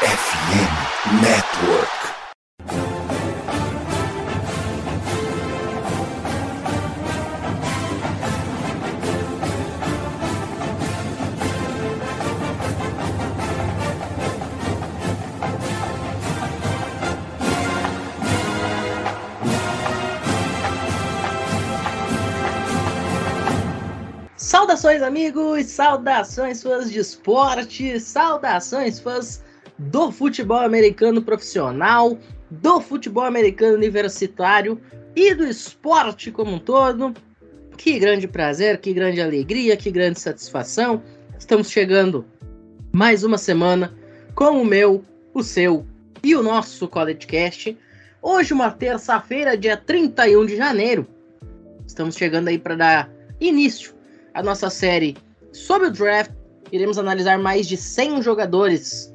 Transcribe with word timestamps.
FM 0.00 1.20
Network. 1.20 1.90
Saudações, 24.38 25.02
amigos! 25.02 25.66
Saudações, 25.66 26.62
fãs 26.62 26.90
de 26.90 26.98
esporte! 27.00 28.00
Saudações, 28.00 28.98
fãs 28.98 29.42
do 29.80 30.12
futebol 30.12 30.58
americano 30.58 31.22
profissional, 31.22 32.18
do 32.50 32.80
futebol 32.82 33.24
americano 33.24 33.74
universitário 33.74 34.78
e 35.16 35.34
do 35.34 35.46
esporte 35.46 36.30
como 36.30 36.52
um 36.52 36.58
todo. 36.58 37.14
Que 37.78 37.98
grande 37.98 38.28
prazer, 38.28 38.78
que 38.78 38.92
grande 38.92 39.22
alegria, 39.22 39.76
que 39.78 39.90
grande 39.90 40.20
satisfação. 40.20 41.02
Estamos 41.38 41.70
chegando 41.70 42.26
mais 42.92 43.24
uma 43.24 43.38
semana 43.38 43.94
com 44.34 44.60
o 44.60 44.64
meu, 44.66 45.02
o 45.32 45.42
seu 45.42 45.86
e 46.22 46.36
o 46.36 46.42
nosso 46.42 46.86
CollegeCast. 46.86 47.74
Hoje, 48.20 48.52
uma 48.52 48.70
terça-feira, 48.70 49.56
dia 49.56 49.78
31 49.78 50.44
de 50.44 50.56
janeiro. 50.56 51.06
Estamos 51.86 52.16
chegando 52.16 52.48
aí 52.48 52.58
para 52.58 52.74
dar 52.74 53.10
início 53.40 53.94
a 54.34 54.42
nossa 54.42 54.68
série 54.68 55.16
sobre 55.52 55.88
o 55.88 55.90
draft. 55.90 56.32
Iremos 56.70 56.98
analisar 56.98 57.38
mais 57.38 57.66
de 57.66 57.78
100 57.78 58.20
jogadores 58.20 59.10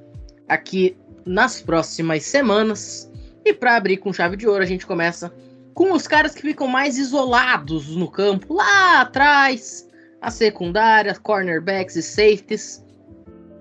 aqui 0.47 0.97
nas 1.25 1.61
próximas 1.61 2.23
semanas. 2.23 3.11
E 3.43 3.53
para 3.53 3.75
abrir 3.75 3.97
com 3.97 4.13
chave 4.13 4.37
de 4.37 4.47
ouro, 4.47 4.63
a 4.63 4.67
gente 4.67 4.85
começa 4.85 5.33
com 5.73 5.91
os 5.91 6.07
caras 6.07 6.33
que 6.33 6.41
ficam 6.41 6.67
mais 6.67 6.97
isolados 6.97 7.95
no 7.95 8.09
campo, 8.09 8.53
lá 8.53 9.01
atrás, 9.01 9.87
a 10.21 10.31
secundária, 10.31 11.13
cornerbacks 11.15 11.95
e 11.95 12.01
safeties. 12.01 12.83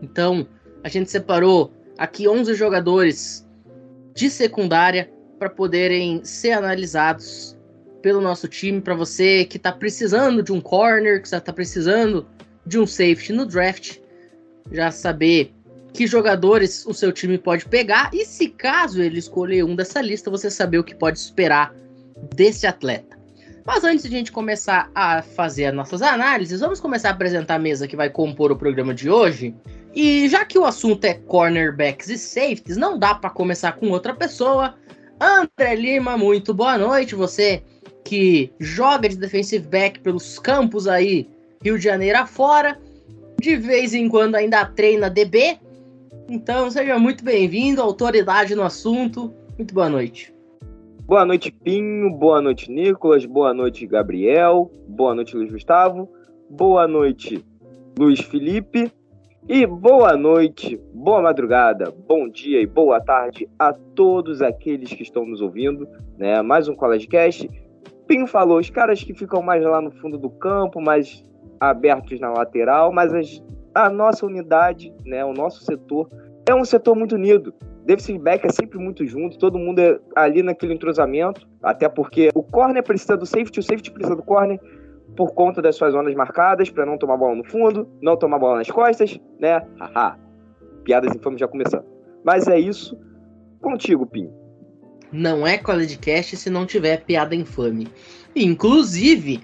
Então, 0.01 0.47
a 0.83 0.89
gente 0.89 1.11
separou 1.11 1.73
aqui 1.99 2.29
11 2.29 2.55
jogadores 2.55 3.47
de 4.15 4.31
secundária 4.31 5.11
para 5.39 5.51
poderem 5.51 6.25
ser 6.25 6.53
analisados 6.53 7.57
pelo 8.01 8.21
nosso 8.21 8.47
time 8.47 8.81
para 8.81 8.95
você 8.95 9.45
que 9.45 9.57
está 9.57 9.73
precisando 9.73 10.43
de 10.43 10.53
um 10.53 10.61
corner, 10.61 11.21
que 11.21 11.27
está 11.27 11.53
precisando 11.53 12.27
de 12.65 12.79
um 12.79 12.87
safety 12.87 13.33
no 13.33 13.45
draft, 13.45 13.99
já 14.71 14.91
saber 14.91 15.53
que 15.95 16.09
jogadores 16.09 16.85
o 16.87 16.93
seu 16.93 17.13
time 17.13 17.39
pode 17.39 17.67
pegar 17.67 18.11
e 18.13 18.27
se 18.27 18.49
caso 18.49 19.01
ele 19.01 19.21
escolher 19.21 19.65
um 19.65 19.77
dessa 19.77 20.01
lista, 20.01 20.29
você 20.29 20.51
saber 20.51 20.79
o 20.79 20.85
que 20.85 20.95
pode 20.95 21.19
esperar 21.19 21.73
desse 22.35 22.67
atleta. 22.67 23.17
Mas 23.65 23.85
antes 23.85 24.03
de 24.03 24.09
a 24.09 24.19
gente 24.19 24.33
começar 24.33 24.91
a 24.93 25.23
fazer 25.23 25.67
as 25.67 25.75
nossas 25.75 26.03
análises, 26.03 26.61
vamos 26.61 26.81
começar 26.81 27.11
a 27.11 27.13
apresentar 27.13 27.55
a 27.55 27.59
mesa 27.61 27.87
que 27.87 27.97
vai 27.97 28.11
compor 28.11 28.51
o 28.51 28.57
programa 28.57 28.93
de 28.93 29.09
hoje. 29.09 29.55
E 29.95 30.29
já 30.29 30.45
que 30.45 30.59
o 30.59 30.65
assunto 30.65 31.05
é 31.05 31.15
cornerbacks 31.15 32.09
e 32.09 32.19
safeties, 32.19 32.77
não 32.77 32.99
dá 32.99 33.15
para 33.15 33.31
começar 33.31 33.73
com 33.73 33.89
outra 33.91 34.13
pessoa. 34.13 34.75
André 35.21 35.77
Lima, 35.77 36.19
muito 36.19 36.53
boa 36.53 36.77
noite. 36.77 37.15
Você 37.15 37.63
que 38.05 38.53
joga 38.59 39.09
de 39.09 39.17
defensive 39.17 39.67
back 39.67 40.01
pelos 40.01 40.41
campos 40.41 40.89
aí, 40.89 41.31
Rio 41.63 41.79
de 41.79 41.85
Janeiro 41.85 42.19
afora, 42.19 42.79
de 43.41 43.57
vez 43.57 43.95
em 43.95 44.09
quando 44.09 44.35
ainda 44.35 44.67
treina 44.67 45.09
DB. 45.09 45.59
Então 46.29 46.71
seja 46.71 46.99
muito 46.99 47.25
bem-vindo, 47.25 47.83
autoridade 47.83 48.55
no 48.55 48.63
assunto. 48.63 49.33
Muito 49.57 49.75
boa 49.75 49.89
noite. 49.89 50.35
Boa 51.07 51.25
noite, 51.25 51.53
Pinho. 51.53 52.11
Boa 52.11 52.41
noite, 52.41 52.71
Nicolas. 52.71 53.27
Boa 53.27 53.53
noite, 53.53 53.87
Gabriel. 53.87 54.71
Boa 54.89 55.15
noite, 55.15 55.37
Luiz 55.37 55.53
Gustavo. 55.53 56.09
Boa 56.49 56.89
noite, 56.89 57.45
Luiz 57.99 58.21
Felipe. 58.21 58.91
E 59.47 59.67
boa 59.67 60.17
noite, 60.17 60.81
boa 60.95 61.21
madrugada, 61.21 61.95
bom 62.09 62.31
dia 62.31 62.63
e 62.63 62.67
boa 62.67 62.99
tarde 62.99 63.47
a 63.59 63.75
todos 63.75 64.41
aqueles 64.41 64.91
que 64.91 65.03
estão 65.03 65.27
nos 65.27 65.43
ouvindo. 65.43 65.87
Né? 66.17 66.41
Mais 66.41 66.67
um 66.67 66.75
College 66.75 67.07
Cast 67.07 67.51
Pinho 68.07 68.27
falou, 68.27 68.59
os 68.59 68.71
caras 68.71 69.03
que 69.03 69.15
ficam 69.15 69.43
mais 69.43 69.63
lá 69.63 69.81
no 69.81 69.91
fundo 69.91 70.19
do 70.19 70.29
campo, 70.29 70.81
mais 70.81 71.25
abertos 71.59 72.21
na 72.21 72.31
lateral, 72.31 72.93
mas 72.93 73.15
as, 73.15 73.43
a 73.75 73.91
nossa 73.91 74.25
unidade, 74.25 74.93
né, 75.05 75.25
o 75.25 75.33
nosso 75.33 75.65
setor, 75.65 76.09
é 76.49 76.55
um 76.55 76.65
setor 76.65 76.95
muito 76.95 77.15
unido. 77.15 77.55
Defensive 77.85 78.19
back 78.19 78.47
é 78.47 78.51
sempre 78.51 78.79
muito 78.79 79.07
junto, 79.07 79.39
todo 79.39 79.59
mundo 79.59 79.79
é 79.79 79.99
ali 80.17 80.43
naquele 80.43 80.73
entrosamento, 80.73 81.47
até 81.63 81.89
porque 81.89 82.31
o 82.35 82.43
corner 82.43 82.83
precisa 82.83 83.17
do 83.17 83.27
safety, 83.27 83.61
o 83.61 83.63
safety 83.63 83.91
precisa 83.91 84.17
do 84.17 84.23
corner 84.23 84.59
por 85.17 85.33
conta 85.35 85.61
das 85.61 85.77
suas 85.77 85.93
zonas 85.93 86.15
marcadas, 86.15 86.71
para 86.71 86.87
não 86.87 86.97
tomar 86.97 87.17
bola 87.17 87.35
no 87.35 87.45
fundo, 87.45 87.89
não 88.01 88.17
tomar 88.17 88.39
bola 88.39 88.59
nas 88.59 88.71
costas, 88.71 89.21
né? 89.39 89.63
Haha. 89.79 90.19
Piadas 90.83 91.15
infames 91.15 91.41
já 91.41 91.47
começando. 91.47 91.85
Mas 92.25 92.49
é 92.49 92.59
isso. 92.59 92.99
Contigo, 93.61 94.07
Pinho 94.07 94.45
não 95.15 95.47
é 95.47 95.57
CollegeCast 95.57 96.37
se 96.37 96.51
não 96.51 96.67
tiver 96.67 97.05
piada 97.05 97.37
infame. 97.37 97.87
Inclusive, 98.35 99.41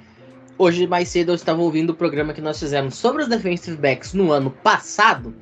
hoje 0.60 0.86
mais 0.86 1.08
cedo 1.08 1.30
eu 1.30 1.34
estava 1.34 1.62
ouvindo 1.62 1.90
o 1.90 1.94
programa 1.94 2.34
que 2.34 2.40
nós 2.42 2.60
fizemos 2.60 2.94
sobre 2.94 3.22
os 3.22 3.28
defensive 3.28 3.78
backs 3.78 4.12
no 4.12 4.30
ano 4.30 4.50
passado, 4.50 5.34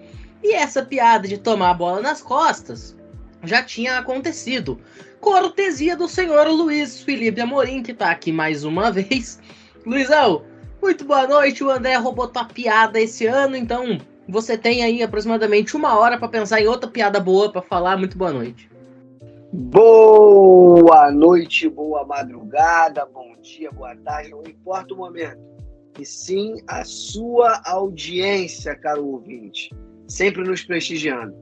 e 0.45 0.55
essa 0.55 0.85
piada 0.85 1.27
de 1.27 1.37
tomar 1.37 1.71
a 1.71 1.75
bola 1.75 2.01
nas 2.01 2.23
costas 2.23 2.97
já 3.43 3.61
tinha 3.61 3.99
acontecido. 3.99 4.79
Cortesia 5.21 5.97
do 5.97 6.07
senhor 6.07 6.47
Luiz 6.47 7.03
Felipe 7.03 7.41
Amorim, 7.41 7.83
que 7.83 7.91
está 7.91 8.13
aqui 8.13 8.31
mais 8.31 8.63
uma 8.63 8.91
vez. 8.93 9.41
Luizão, 9.85 10.45
muito 10.81 11.05
boa 11.05 11.27
noite. 11.27 11.65
O 11.65 11.71
André 11.71 11.97
roubou 11.97 12.29
tua 12.29 12.45
piada 12.45 13.01
esse 13.01 13.27
ano, 13.27 13.57
então 13.57 14.01
você 14.29 14.57
tem 14.57 14.85
aí 14.85 15.03
aproximadamente 15.03 15.77
uma 15.77 15.99
hora 15.99 16.17
para 16.17 16.29
pensar 16.29 16.61
em 16.61 16.69
outra 16.69 16.89
piada 16.89 17.19
boa 17.19 17.51
para 17.51 17.63
falar. 17.63 17.97
Muito 17.97 18.17
boa 18.17 18.33
noite. 18.33 18.71
Boa 19.51 21.11
noite, 21.11 21.71
boa 21.71 22.05
madrugada, 22.05 23.07
bom 23.07 23.35
dia, 23.41 23.73
boa 23.73 23.97
tarde, 23.97 24.29
não 24.29 24.43
importa 24.43 24.93
o 24.93 24.97
momento. 24.99 25.39
E 25.99 26.05
sim 26.05 26.57
a 26.67 26.85
sua 26.85 27.63
audiência, 27.65 28.77
caro 28.77 29.07
ouvinte, 29.07 29.75
sempre 30.07 30.45
nos 30.45 30.63
prestigiando. 30.63 31.35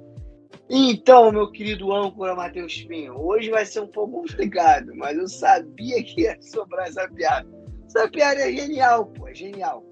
Então, 0.71 1.33
meu 1.33 1.51
querido 1.51 1.93
âncora 1.93 2.37
Matheus 2.37 2.81
Pinho, 2.85 3.21
hoje 3.21 3.51
vai 3.51 3.67
ser 3.67 3.81
um 3.81 3.89
pouco 3.89 4.21
complicado, 4.21 4.93
mas 4.95 5.19
eu 5.19 5.27
sabia 5.27 6.01
que 6.05 6.21
ia 6.23 6.41
sobrar 6.41 6.87
essa 6.87 7.09
piada. 7.09 7.49
Essa 7.87 8.09
piada 8.09 8.41
é 8.41 8.53
genial, 8.53 9.07
pô, 9.07 9.27
é 9.27 9.35
genial. 9.35 9.85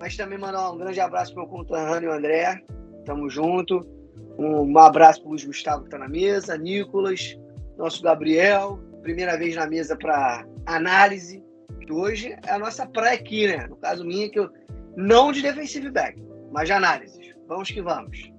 Mas 0.00 0.16
também 0.16 0.36
mandar 0.36 0.72
um 0.72 0.78
grande 0.78 0.98
abraço 0.98 1.32
pro 1.32 1.42
meu 1.42 1.50
conterrâneo 1.50 2.12
André, 2.12 2.60
tamo 3.04 3.30
junto. 3.30 3.95
Um 4.38 4.78
abraço 4.78 5.20
para 5.20 5.28
o 5.28 5.30
Luiz 5.30 5.44
Gustavo 5.44 5.82
que 5.82 5.86
está 5.86 5.98
na 5.98 6.08
mesa, 6.08 6.56
Nicolas, 6.58 7.38
nosso 7.78 8.02
Gabriel, 8.02 8.78
primeira 9.02 9.36
vez 9.38 9.54
na 9.54 9.66
mesa 9.66 9.96
para 9.96 10.46
análise, 10.66 11.42
que 11.80 11.92
hoje 11.92 12.36
é 12.46 12.50
a 12.50 12.58
nossa 12.58 12.86
praia 12.86 13.14
aqui, 13.14 13.46
né? 13.46 13.66
No 13.68 13.76
caso 13.76 14.04
minha, 14.04 14.28
que 14.28 14.38
eu 14.38 14.50
não 14.96 15.32
de 15.32 15.42
defensive 15.42 15.90
back, 15.90 16.22
mas 16.52 16.66
de 16.66 16.72
análises. 16.72 17.34
Vamos 17.48 17.70
que 17.70 17.80
vamos. 17.80 18.30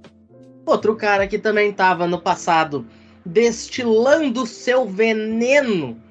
Outro 0.66 0.96
cara 0.96 1.28
que 1.28 1.40
também 1.40 1.70
estava 1.70 2.06
no 2.06 2.22
passado 2.22 2.86
destilando 3.26 4.46
seu 4.46 4.86
veneno 4.86 6.02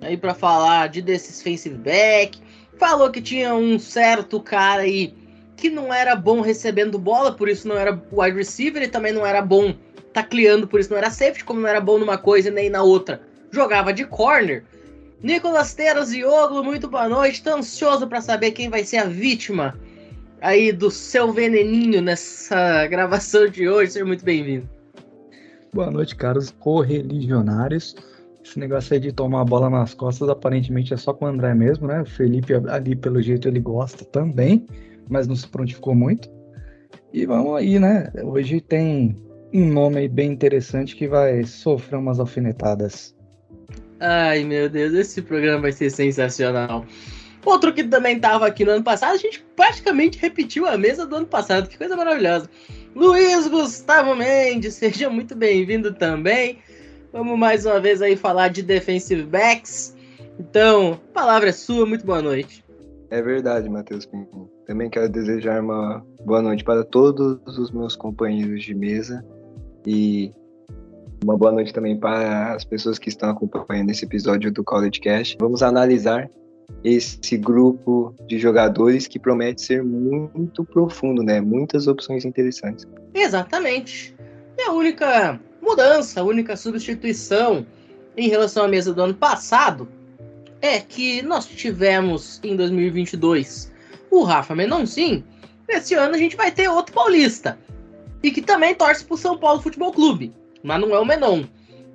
aí 0.00 0.16
para 0.16 0.34
falar 0.34 0.88
de 0.88 1.02
defensive 1.02 1.76
back, 1.76 2.40
falou 2.78 3.10
que 3.10 3.20
tinha 3.20 3.54
um 3.54 3.78
certo 3.78 4.40
cara 4.40 4.82
aí 4.82 5.14
que 5.60 5.68
não 5.70 5.92
era 5.92 6.16
bom 6.16 6.40
recebendo 6.40 6.98
bola, 6.98 7.32
por 7.32 7.48
isso 7.48 7.68
não 7.68 7.76
era 7.76 8.00
wide 8.10 8.36
receiver, 8.36 8.82
e 8.82 8.88
também 8.88 9.12
não 9.12 9.26
era 9.26 9.42
bom 9.42 9.74
tacleando, 10.12 10.66
por 10.66 10.80
isso 10.80 10.90
não 10.90 10.96
era 10.96 11.10
safety, 11.10 11.44
como 11.44 11.60
não 11.60 11.68
era 11.68 11.80
bom 11.80 11.98
numa 11.98 12.16
coisa 12.16 12.50
nem 12.50 12.70
na 12.70 12.82
outra. 12.82 13.20
Jogava 13.50 13.92
de 13.92 14.04
corner. 14.04 14.64
Nicolas 15.22 15.74
Teras 15.74 16.12
e 16.14 16.24
Oglo, 16.24 16.64
muito 16.64 16.88
boa 16.88 17.08
noite. 17.08 17.42
Tô 17.42 17.54
ansioso 17.54 18.06
para 18.08 18.22
saber 18.22 18.52
quem 18.52 18.70
vai 18.70 18.82
ser 18.84 18.96
a 18.96 19.04
vítima 19.04 19.78
aí 20.40 20.72
do 20.72 20.90
seu 20.90 21.30
veneninho 21.30 22.00
nessa 22.00 22.86
gravação 22.86 23.46
de 23.46 23.68
hoje. 23.68 23.92
Seja 23.92 24.04
muito 24.04 24.24
bem-vindo. 24.24 24.66
Boa 25.74 25.90
noite, 25.90 26.16
caros 26.16 26.50
correligionários. 26.58 27.94
Esse 28.42 28.58
negócio 28.58 28.94
aí 28.94 29.00
de 29.00 29.12
tomar 29.12 29.42
a 29.42 29.44
bola 29.44 29.68
nas 29.68 29.92
costas 29.92 30.28
aparentemente 30.30 30.94
é 30.94 30.96
só 30.96 31.12
com 31.12 31.26
o 31.26 31.28
André 31.28 31.54
mesmo, 31.54 31.86
né? 31.86 32.00
O 32.00 32.06
Felipe 32.06 32.54
ali, 32.54 32.96
pelo 32.96 33.20
jeito, 33.20 33.46
ele 33.46 33.60
gosta 33.60 34.04
também 34.06 34.66
mas 35.10 35.26
não 35.26 35.36
se 35.36 35.46
prontificou 35.48 35.94
muito. 35.94 36.30
E 37.12 37.26
vamos 37.26 37.56
aí, 37.56 37.78
né? 37.78 38.10
Hoje 38.22 38.60
tem 38.60 39.16
um 39.52 39.66
nome 39.66 39.98
aí 39.98 40.08
bem 40.08 40.30
interessante 40.30 40.94
que 40.94 41.08
vai 41.08 41.42
sofrer 41.44 41.98
umas 41.98 42.20
alfinetadas. 42.20 43.14
Ai, 43.98 44.44
meu 44.44 44.68
Deus, 44.68 44.94
esse 44.94 45.20
programa 45.20 45.62
vai 45.62 45.72
ser 45.72 45.90
sensacional. 45.90 46.86
Outro 47.44 47.72
que 47.72 47.84
também 47.84 48.16
estava 48.16 48.46
aqui 48.46 48.64
no 48.64 48.72
ano 48.72 48.84
passado, 48.84 49.14
a 49.14 49.18
gente 49.18 49.44
praticamente 49.56 50.18
repetiu 50.18 50.66
a 50.66 50.78
mesa 50.78 51.06
do 51.06 51.16
ano 51.16 51.26
passado, 51.26 51.68
que 51.68 51.76
coisa 51.76 51.96
maravilhosa. 51.96 52.48
Luiz 52.94 53.46
Gustavo 53.48 54.14
Mendes, 54.14 54.74
seja 54.74 55.10
muito 55.10 55.34
bem-vindo 55.34 55.92
também. 55.92 56.58
Vamos 57.12 57.38
mais 57.38 57.66
uma 57.66 57.80
vez 57.80 58.00
aí 58.00 58.16
falar 58.16 58.48
de 58.48 58.62
defensive 58.62 59.22
backs. 59.24 59.96
Então, 60.38 61.00
palavra 61.12 61.48
é 61.48 61.52
sua, 61.52 61.84
muito 61.84 62.06
boa 62.06 62.22
noite. 62.22 62.64
É 63.10 63.20
verdade, 63.20 63.68
Matheus. 63.68 64.08
Também 64.66 64.88
quero 64.88 65.08
desejar 65.08 65.60
uma 65.60 66.04
boa 66.24 66.40
noite 66.40 66.62
para 66.62 66.84
todos 66.84 67.40
os 67.58 67.70
meus 67.72 67.96
companheiros 67.96 68.62
de 68.62 68.74
mesa 68.74 69.24
e 69.84 70.32
uma 71.22 71.36
boa 71.36 71.50
noite 71.50 71.72
também 71.72 71.98
para 71.98 72.54
as 72.54 72.64
pessoas 72.64 72.98
que 72.98 73.08
estão 73.08 73.30
acompanhando 73.30 73.90
esse 73.90 74.04
episódio 74.04 74.52
do 74.52 74.62
College 74.62 75.00
Cast. 75.00 75.36
Vamos 75.40 75.62
analisar 75.62 76.30
esse 76.84 77.36
grupo 77.36 78.14
de 78.28 78.38
jogadores 78.38 79.08
que 79.08 79.18
promete 79.18 79.60
ser 79.60 79.82
muito 79.82 80.64
profundo, 80.64 81.22
né? 81.22 81.40
Muitas 81.40 81.88
opções 81.88 82.24
interessantes. 82.24 82.86
Exatamente. 83.12 84.14
E 84.56 84.62
a 84.62 84.72
única 84.72 85.40
mudança, 85.60 86.20
a 86.20 86.24
única 86.24 86.56
substituição 86.56 87.66
em 88.16 88.28
relação 88.28 88.64
à 88.64 88.68
mesa 88.68 88.94
do 88.94 89.02
ano 89.02 89.14
passado 89.14 89.88
é 90.62 90.78
que 90.80 91.22
nós 91.22 91.46
tivemos 91.46 92.40
em 92.42 92.56
2022 92.56 93.72
o 94.10 94.22
Rafa 94.22 94.54
Menoncin. 94.54 95.24
Esse 95.68 95.94
ano 95.94 96.14
a 96.14 96.18
gente 96.18 96.36
vai 96.36 96.50
ter 96.50 96.68
outro 96.68 96.94
paulista. 96.94 97.58
E 98.22 98.30
que 98.30 98.42
também 98.42 98.74
torce 98.74 99.04
para 99.04 99.14
o 99.14 99.18
São 99.18 99.38
Paulo 99.38 99.62
Futebol 99.62 99.92
Clube. 99.92 100.32
Mas 100.62 100.80
não 100.80 100.94
é 100.94 100.98
o 100.98 101.06
Menon. 101.06 101.44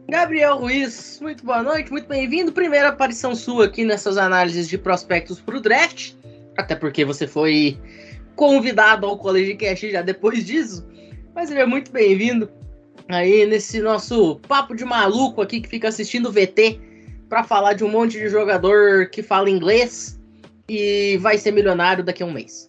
Gabriel 0.10 0.58
Ruiz, 0.58 1.20
muito 1.22 1.46
boa 1.46 1.62
noite, 1.62 1.92
muito 1.92 2.08
bem-vindo. 2.08 2.52
Primeira 2.52 2.90
aparição 2.90 3.36
sua 3.36 3.66
aqui 3.66 3.84
nessas 3.84 4.18
análises 4.18 4.68
de 4.68 4.78
prospectos 4.78 5.40
para 5.40 5.58
o 5.58 5.62
draft. 5.62 6.14
Até 6.58 6.76
porque 6.76 7.06
você 7.06 7.28
foi 7.28 7.78
convidado 8.36 9.06
ao 9.06 9.18
College 9.18 9.56
Cast 9.56 9.92
já 9.92 10.02
depois 10.02 10.46
disso. 10.46 10.88
Mas 11.36 11.52
ele 11.52 11.60
é 11.60 11.66
muito 11.66 11.92
bem-vindo 11.92 12.50
aí 13.08 13.46
nesse 13.46 13.82
nosso 13.82 14.38
papo 14.48 14.76
de 14.76 14.86
maluco 14.86 15.42
aqui 15.42 15.62
que 15.62 15.70
fica 15.70 15.90
assistindo 15.90 16.32
VT 16.32 16.80
para 17.30 17.44
falar 17.44 17.74
de 17.74 17.84
um 17.84 17.90
monte 17.90 18.14
de 18.20 18.30
jogador 18.30 19.10
que 19.10 19.24
fala 19.24 19.50
inglês 19.50 20.20
e 20.70 21.18
vai 21.22 21.38
ser 21.38 21.52
milionário 21.52 22.04
daqui 22.04 22.24
a 22.24 22.26
um 22.26 22.32
mês. 22.32 22.68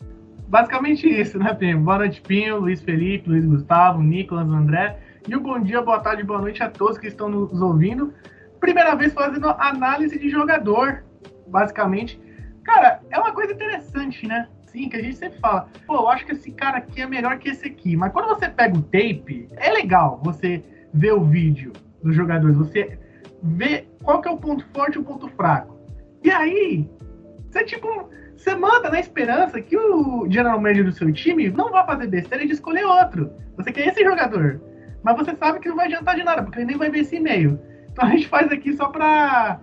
Basicamente 0.49 1.09
isso, 1.09 1.39
né, 1.39 1.53
Pinho? 1.55 1.81
Boa 1.81 1.99
noite, 1.99 2.21
Pinho, 2.21 2.61
Luiz 2.61 2.81
Felipe, 2.81 3.29
Luiz 3.29 3.45
Gustavo, 3.45 4.01
Nicolas, 4.03 4.49
André. 4.49 4.99
E 5.29 5.35
um 5.35 5.43
bom 5.43 5.61
dia, 5.61 5.83
boa 5.83 5.99
tarde, 5.99 6.23
boa 6.23 6.41
noite 6.41 6.63
a 6.63 6.71
todos 6.71 6.99
que 6.99 7.09
estão 7.09 7.29
nos 7.29 7.61
ouvindo. 7.61 8.15
Primeira 8.61 8.95
vez 8.95 9.13
fazendo 9.13 9.49
análise 9.49 10.19
de 10.19 10.29
jogador, 10.29 11.05
basicamente. 11.49 12.21
Cara, 12.65 13.01
é 13.11 13.19
uma 13.19 13.33
coisa 13.33 13.53
interessante, 13.53 14.27
né? 14.27 14.49
Sim, 14.67 14.89
que 14.89 14.97
a 14.97 15.03
gente 15.03 15.17
sempre 15.17 15.39
fala, 15.41 15.69
pô, 15.87 15.95
eu 15.97 16.09
acho 16.09 16.25
que 16.25 16.33
esse 16.33 16.51
cara 16.53 16.79
aqui 16.79 17.03
é 17.03 17.07
melhor 17.07 17.39
que 17.39 17.49
esse 17.49 17.67
aqui. 17.67 17.97
Mas 17.97 18.13
quando 18.13 18.29
você 18.29 18.49
pega 18.49 18.77
o 18.77 18.83
tape, 18.83 19.49
é 19.57 19.71
legal 19.71 20.21
você 20.23 20.63
ver 20.93 21.13
o 21.13 21.25
vídeo 21.25 21.73
dos 22.03 22.15
jogadores, 22.15 22.57
você 22.57 22.99
vê 23.43 23.87
qual 24.07 24.23
que 24.23 24.29
é 24.29 24.31
o 24.31 24.39
ponto 24.39 24.65
forte 24.73 24.95
e 24.95 25.01
o 25.01 25.05
ponto 25.05 25.29
fraco. 25.31 25.77
E 26.23 26.31
aí, 26.31 26.89
você 27.51 27.65
tipo, 27.65 28.09
você 28.37 28.55
manda 28.55 28.89
na 28.89 29.01
esperança 29.01 29.61
que 29.61 29.77
o 29.77 30.31
general 30.31 30.61
manager 30.61 30.85
do 30.85 30.93
seu 30.93 31.13
time 31.13 31.51
não 31.51 31.73
vai 31.73 31.85
fazer 31.85 32.07
besteira 32.07 32.47
de 32.47 32.53
escolher 32.53 32.85
outro. 32.85 33.33
Você 33.57 33.73
quer 33.73 33.89
esse 33.89 34.05
jogador. 34.05 34.61
Mas 35.03 35.17
você 35.17 35.35
sabe 35.35 35.59
que 35.59 35.69
não 35.69 35.75
vai 35.75 35.87
adiantar 35.87 36.15
de 36.15 36.23
nada, 36.23 36.43
porque 36.43 36.61
ele 36.61 36.67
nem 36.67 36.77
vai 36.77 36.89
ver 36.89 37.01
esse 37.01 37.17
e-mail. 37.17 37.59
Então 37.91 38.07
a 38.07 38.11
gente 38.11 38.29
faz 38.29 38.51
aqui 38.53 38.77
só 38.77 38.89
pra 38.89 39.61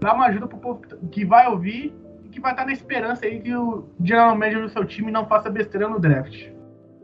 dar 0.00 0.14
uma 0.14 0.26
ajuda 0.26 0.48
pro 0.48 0.58
povo 0.58 0.82
que 1.12 1.24
vai 1.24 1.46
ouvir 1.46 1.94
e 2.24 2.28
que 2.28 2.40
vai 2.40 2.52
estar 2.52 2.66
na 2.66 2.72
esperança 2.72 3.24
aí 3.24 3.38
que 3.38 3.54
o 3.54 3.88
general 4.02 4.36
manager 4.36 4.62
do 4.62 4.68
seu 4.68 4.84
time 4.84 5.12
não 5.12 5.26
faça 5.26 5.48
besteira 5.48 5.88
no 5.88 6.00
draft. 6.00 6.48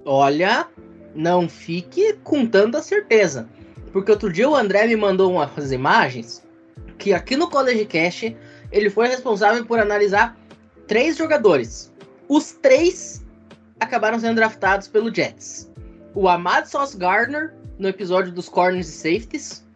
Olha, 0.04 0.66
não 1.14 1.48
fique 1.48 2.14
com 2.24 2.44
tanta 2.44 2.82
certeza. 2.82 3.48
Porque 3.92 4.10
outro 4.10 4.32
dia 4.32 4.48
o 4.48 4.56
André 4.56 4.88
me 4.88 4.96
mandou 4.96 5.30
umas 5.30 5.70
imagens 5.70 6.42
que 7.02 7.12
aqui 7.12 7.36
no 7.36 7.50
College 7.50 7.84
Cash 7.86 8.32
ele 8.70 8.88
foi 8.88 9.08
responsável 9.08 9.66
por 9.66 9.80
analisar 9.80 10.38
três 10.86 11.16
jogadores. 11.16 11.92
Os 12.28 12.52
três 12.52 13.26
acabaram 13.80 14.20
sendo 14.20 14.36
draftados 14.36 14.86
pelo 14.86 15.12
Jets. 15.12 15.68
O 16.14 16.28
Ahmad 16.28 16.66
Sauce 16.66 16.96
Gardner, 16.96 17.52
no 17.76 17.88
episódio 17.88 18.30
dos 18.30 18.48
corners 18.48 18.88
e 18.88 18.92
safeties, 18.92 19.66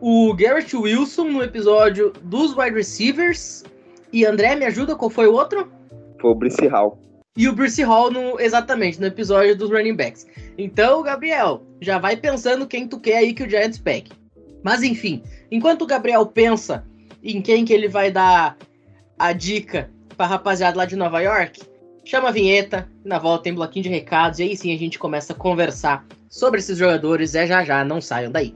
o 0.00 0.34
Garrett 0.34 0.76
Wilson 0.76 1.28
no 1.28 1.42
episódio 1.42 2.12
dos 2.24 2.56
wide 2.56 2.74
receivers, 2.74 3.62
e 4.12 4.26
André, 4.26 4.56
me 4.56 4.64
ajuda, 4.64 4.96
qual 4.96 5.08
foi 5.08 5.28
o 5.28 5.34
outro? 5.34 5.70
Foi 6.20 6.32
o 6.32 6.34
Brice 6.34 6.66
Hall. 6.66 6.98
E 7.36 7.46
o 7.48 7.52
Bruce 7.52 7.82
Hall, 7.82 8.10
no, 8.10 8.40
exatamente, 8.40 8.98
no 8.98 9.06
episódio 9.06 9.54
dos 9.54 9.70
running 9.70 9.94
backs. 9.94 10.26
Então, 10.58 11.02
Gabriel, 11.02 11.62
já 11.80 11.98
vai 11.98 12.16
pensando 12.16 12.66
quem 12.66 12.88
tu 12.88 12.98
quer 12.98 13.18
aí 13.18 13.34
que 13.34 13.44
o 13.44 13.48
Giants 13.48 13.78
pegue. 13.78 14.10
Mas 14.64 14.82
enfim, 14.82 15.22
enquanto 15.50 15.82
o 15.82 15.86
Gabriel 15.86 16.26
pensa 16.26 16.84
em 17.22 17.40
quem 17.40 17.64
que 17.64 17.72
ele 17.72 17.88
vai 17.88 18.10
dar 18.10 18.56
a 19.18 19.32
dica 19.32 19.90
pra 20.16 20.26
rapaziada 20.26 20.76
lá 20.76 20.84
de 20.84 20.96
Nova 20.96 21.20
York, 21.20 21.62
chama 22.04 22.28
a 22.28 22.32
vinheta, 22.32 22.88
na 23.04 23.18
volta 23.18 23.44
tem 23.44 23.54
bloquinho 23.54 23.84
de 23.84 23.88
recados, 23.88 24.38
e 24.38 24.44
aí 24.44 24.56
sim 24.56 24.74
a 24.74 24.78
gente 24.78 24.98
começa 24.98 25.32
a 25.32 25.36
conversar 25.36 26.06
sobre 26.28 26.60
esses 26.60 26.78
jogadores. 26.78 27.34
É 27.34 27.46
já 27.46 27.64
já, 27.64 27.84
não 27.84 28.00
saiam 28.00 28.30
daí. 28.30 28.54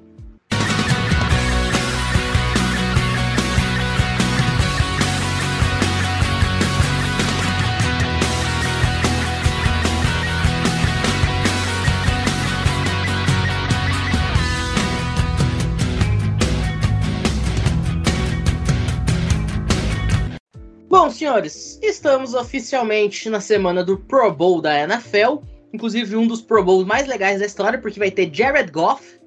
Senhores, 21.20 21.78
estamos 21.82 22.32
oficialmente 22.32 23.28
na 23.28 23.42
semana 23.42 23.84
do 23.84 23.98
Pro 23.98 24.32
Bowl 24.32 24.62
da 24.62 24.80
NFL. 24.80 25.42
Inclusive, 25.70 26.16
um 26.16 26.26
dos 26.26 26.40
Pro 26.40 26.64
Bowls 26.64 26.86
mais 26.86 27.06
legais 27.06 27.40
da 27.40 27.46
história, 27.46 27.78
porque 27.78 27.98
vai 27.98 28.10
ter 28.10 28.30
Jared 28.32 28.72
Goff 28.72 29.20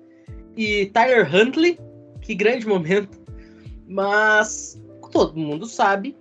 e 0.57 0.87
Tyler 0.87 1.23
Huntley. 1.33 1.79
Que 2.19 2.33
grande 2.33 2.67
momento. 2.67 3.21
Mas, 3.87 4.81
todo 5.11 5.39
mundo 5.39 5.67
sabe, 5.67 6.17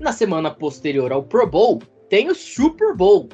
na 0.00 0.12
semana 0.12 0.50
posterior 0.50 1.12
ao 1.12 1.22
Pro 1.22 1.46
Bowl, 1.46 1.80
tem 2.08 2.28
o 2.28 2.34
Super 2.34 2.92
Bowl. 2.92 3.28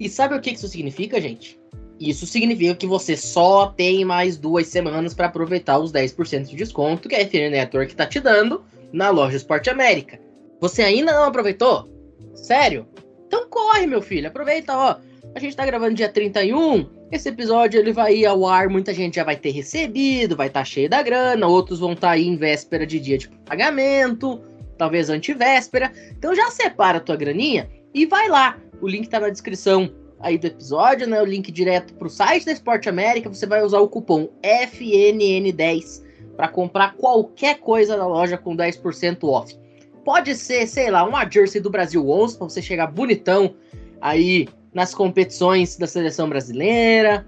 E 0.00 0.08
sabe 0.08 0.34
o 0.34 0.40
que 0.40 0.50
isso 0.50 0.66
significa, 0.66 1.20
gente? 1.20 1.56
Isso 2.00 2.26
significa 2.26 2.74
que 2.74 2.86
você 2.86 3.16
só 3.16 3.68
tem 3.68 4.04
mais 4.04 4.36
duas 4.36 4.66
semanas 4.66 5.14
para 5.14 5.26
aproveitar 5.26 5.78
os 5.78 5.92
10% 5.92 6.48
de 6.48 6.56
desconto 6.56 7.08
que 7.08 7.14
a 7.14 7.20
FN 7.20 7.50
Network 7.50 7.92
está 7.92 8.06
te 8.06 8.18
dando 8.18 8.64
na 8.92 9.10
loja 9.10 9.36
Esporte 9.36 9.70
América. 9.70 10.26
Você 10.60 10.82
ainda 10.82 11.12
não 11.12 11.24
aproveitou? 11.24 11.88
Sério? 12.34 12.86
Então 13.26 13.48
corre, 13.48 13.86
meu 13.86 14.02
filho. 14.02 14.28
Aproveita, 14.28 14.76
ó. 14.76 14.96
A 15.34 15.38
gente 15.38 15.56
tá 15.56 15.64
gravando 15.64 15.94
dia 15.94 16.08
31. 16.08 16.86
Esse 17.12 17.28
episódio 17.28 17.80
ele 17.80 17.92
vai 17.92 18.16
ir 18.16 18.26
ao 18.26 18.46
ar, 18.46 18.68
muita 18.68 18.92
gente 18.92 19.16
já 19.16 19.24
vai 19.24 19.36
ter 19.36 19.50
recebido, 19.50 20.36
vai 20.36 20.48
estar 20.48 20.60
tá 20.60 20.64
cheio 20.64 20.90
da 20.90 21.02
grana, 21.02 21.46
outros 21.46 21.80
vão 21.80 21.92
estar 21.92 22.08
tá 22.08 22.12
aí 22.14 22.26
em 22.26 22.36
véspera 22.36 22.86
de 22.86 23.00
dia 23.00 23.16
de 23.16 23.28
pagamento, 23.46 24.42
talvez 24.76 25.08
antivéspera. 25.08 25.92
Então 26.10 26.34
já 26.34 26.50
separa 26.50 26.98
a 26.98 27.00
tua 27.00 27.16
graninha 27.16 27.68
e 27.94 28.04
vai 28.04 28.28
lá. 28.28 28.58
O 28.80 28.88
link 28.88 29.08
tá 29.08 29.20
na 29.20 29.30
descrição 29.30 29.90
aí 30.20 30.36
do 30.36 30.46
episódio, 30.46 31.06
né? 31.06 31.20
O 31.20 31.24
link 31.24 31.50
direto 31.50 31.94
pro 31.94 32.10
site 32.10 32.44
da 32.44 32.52
Esporte 32.52 32.88
América. 32.88 33.28
Você 33.28 33.46
vai 33.46 33.62
usar 33.62 33.80
o 33.80 33.88
cupom 33.88 34.28
FNN10 34.42 36.02
para 36.36 36.48
comprar 36.48 36.94
qualquer 36.94 37.58
coisa 37.58 37.96
da 37.96 38.06
loja 38.06 38.36
com 38.36 38.56
10% 38.56 39.24
off. 39.24 39.56
Pode 40.04 40.34
ser, 40.34 40.66
sei 40.66 40.90
lá, 40.90 41.04
uma 41.04 41.28
jersey 41.28 41.60
do 41.60 41.70
Brasil 41.70 42.08
11 42.08 42.38
para 42.38 42.48
você 42.48 42.62
chegar 42.62 42.86
bonitão 42.86 43.54
aí 44.00 44.48
nas 44.72 44.94
competições 44.94 45.76
da 45.76 45.86
seleção 45.86 46.28
brasileira. 46.28 47.26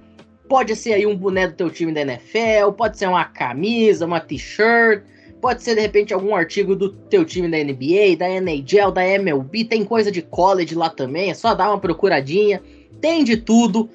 Pode 0.48 0.74
ser 0.74 0.94
aí 0.94 1.06
um 1.06 1.16
boné 1.16 1.46
do 1.46 1.54
teu 1.54 1.70
time 1.70 1.92
da 1.92 2.00
NFL, 2.00 2.72
pode 2.76 2.98
ser 2.98 3.08
uma 3.08 3.24
camisa, 3.24 4.04
uma 4.04 4.20
t-shirt, 4.20 5.04
pode 5.40 5.62
ser 5.62 5.76
de 5.76 5.80
repente 5.80 6.12
algum 6.12 6.34
artigo 6.34 6.74
do 6.74 6.90
teu 6.90 7.24
time 7.24 7.48
da 7.48 7.58
NBA, 7.58 8.16
da 8.18 8.28
NHL, 8.28 8.90
da 8.92 9.06
MLB, 9.06 9.64
tem 9.64 9.84
coisa 9.84 10.10
de 10.10 10.22
college 10.22 10.74
lá 10.74 10.90
também, 10.90 11.30
é 11.30 11.34
só 11.34 11.54
dar 11.54 11.70
uma 11.70 11.78
procuradinha. 11.78 12.60
Tem 13.00 13.24
de 13.24 13.36
tudo. 13.36 13.88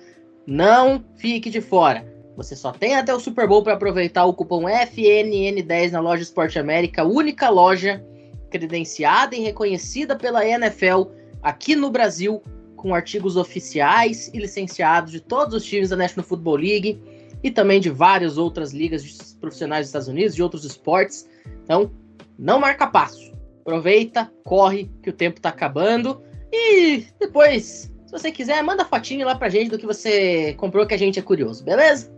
Não 0.48 1.04
fique 1.18 1.50
de 1.50 1.62
fora. 1.62 2.06
Você 2.38 2.56
só 2.56 2.72
tem 2.72 2.96
até 2.96 3.14
o 3.14 3.20
Super 3.20 3.48
Bowl 3.48 3.64
para 3.64 3.74
aproveitar 3.74 4.26
o 4.26 4.34
cupom 4.34 4.64
FNN10 4.64 5.92
na 5.92 6.00
loja 6.00 6.24
Esporte 6.24 6.60
América, 6.60 7.04
única 7.04 7.50
loja 7.50 8.04
credenciada 8.50 9.36
e 9.36 9.40
reconhecida 9.40 10.16
pela 10.16 10.46
NFL 10.46 11.04
aqui 11.42 11.76
no 11.76 11.90
Brasil, 11.90 12.42
com 12.76 12.94
artigos 12.94 13.36
oficiais 13.36 14.30
e 14.34 14.38
licenciados 14.38 15.12
de 15.12 15.20
todos 15.20 15.56
os 15.56 15.66
times 15.66 15.90
da 15.90 15.96
National 15.96 16.28
Football 16.28 16.58
League 16.58 17.02
e 17.44 17.52
também 17.52 17.80
de 17.80 17.90
várias 17.90 18.38
outras 18.38 18.74
ligas 18.74 19.38
profissionais 19.40 19.82
dos 19.82 19.90
Estados 19.90 20.08
Unidos, 20.08 20.36
de 20.36 20.42
outros 20.42 20.66
esportes. 20.66 21.28
Então, 21.64 21.92
não 22.38 22.60
marca 22.60 22.88
passo. 22.88 23.34
Aproveita, 23.62 24.32
corre, 24.44 24.92
que 25.02 25.10
o 25.10 25.14
tempo 25.14 25.38
está 25.38 25.50
acabando. 25.50 26.22
E 26.52 27.06
depois, 27.20 27.92
se 28.06 28.12
você 28.12 28.32
quiser, 28.32 28.62
manda 28.64 28.86
fotinho 28.86 29.26
lá 29.26 29.36
pra 29.36 29.50
gente 29.50 29.72
do 29.72 29.78
que 29.78 29.86
você 29.86 30.54
comprou, 30.54 30.86
que 30.86 30.94
a 30.94 30.98
gente 30.98 31.20
é 31.20 31.22
curioso, 31.22 31.64
beleza? 31.64 32.12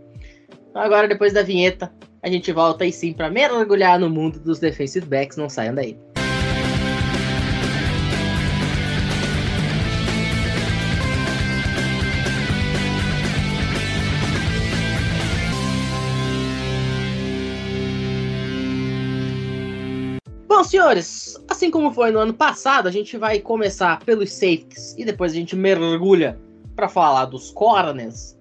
Então 0.69 0.81
agora, 0.81 1.07
depois 1.07 1.33
da 1.33 1.41
vinheta, 1.41 1.91
a 2.21 2.29
gente 2.29 2.51
volta 2.51 2.83
aí 2.83 2.91
sim 2.91 3.13
pra 3.13 3.29
mergulhar 3.29 3.99
no 3.99 4.09
mundo 4.09 4.39
dos 4.39 4.59
defensive 4.59 5.05
backs. 5.05 5.37
Não 5.37 5.49
saiam 5.49 5.73
daí. 5.73 5.97
Bom, 20.57 20.63
senhores, 20.63 21.39
assim 21.47 21.69
como 21.69 21.93
foi 21.93 22.09
no 22.09 22.17
ano 22.17 22.33
passado, 22.33 22.87
a 22.87 22.91
gente 22.91 23.15
vai 23.15 23.39
começar 23.39 23.99
pelos 23.99 24.33
safeties 24.33 24.95
e 24.97 25.05
depois 25.05 25.31
a 25.31 25.35
gente 25.35 25.55
mergulha 25.55 26.39
para 26.75 26.89
falar 26.89 27.25
dos 27.25 27.51
corners. 27.51 28.35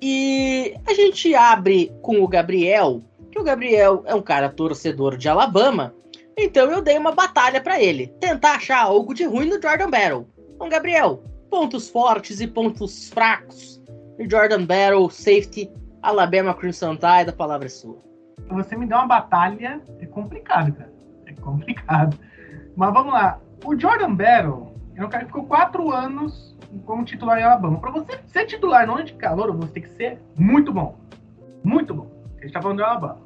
E 0.00 0.74
a 0.86 0.94
gente 0.94 1.34
abre 1.34 1.92
com 2.00 2.22
o 2.22 2.26
Gabriel, 2.26 3.02
que 3.30 3.38
o 3.38 3.44
Gabriel 3.44 4.02
é 4.06 4.14
um 4.14 4.22
cara 4.22 4.48
torcedor 4.48 5.18
de 5.18 5.28
Alabama, 5.28 5.94
então 6.38 6.70
eu 6.70 6.80
dei 6.80 6.96
uma 6.96 7.12
batalha 7.12 7.60
para 7.60 7.78
ele, 7.78 8.06
tentar 8.18 8.52
achar 8.52 8.84
algo 8.84 9.12
de 9.12 9.24
ruim 9.24 9.50
no 9.50 9.60
Jordan 9.60 9.90
Battle. 9.90 10.26
Então, 10.54 10.70
Gabriel, 10.70 11.22
pontos 11.50 11.90
fortes 11.90 12.40
e 12.40 12.46
pontos 12.46 13.10
fracos 13.10 13.78
de 14.16 14.26
Jordan 14.26 14.64
Battle, 14.64 15.10
safety, 15.10 15.70
Alabama 16.00 16.54
Crimson 16.54 16.94
Tide, 16.94 17.28
a 17.28 17.32
palavra 17.34 17.66
é 17.66 17.68
sua. 17.68 17.98
Você 18.52 18.74
me 18.74 18.86
deu 18.86 18.96
uma 18.96 19.06
batalha, 19.06 19.82
é 20.00 20.06
complicado, 20.06 20.72
cara 20.72 20.97
complicado. 21.52 22.18
Mas 22.76 22.92
vamos 22.92 23.12
lá. 23.12 23.38
O 23.64 23.78
Jordan 23.78 24.14
Battle 24.14 24.72
é 24.94 25.04
um 25.04 25.08
cara 25.08 25.24
que 25.24 25.30
ficou 25.30 25.44
quatro 25.44 25.90
anos 25.90 26.56
como 26.84 27.04
titular 27.04 27.38
em 27.38 27.42
Alabama. 27.42 27.78
Para 27.78 27.90
você 27.90 28.20
ser 28.26 28.46
titular 28.46 28.86
no 28.86 28.94
ano 28.94 29.04
de 29.04 29.14
calor, 29.14 29.54
você 29.56 29.72
tem 29.72 29.82
que 29.82 29.90
ser 29.90 30.20
muito 30.36 30.72
bom. 30.72 30.98
Muito 31.64 31.94
bom. 31.94 32.10
A 32.38 32.42
gente 32.42 32.52
tá 32.52 32.62
falando 32.62 32.78
de 32.78 32.84
Alabama. 32.84 33.18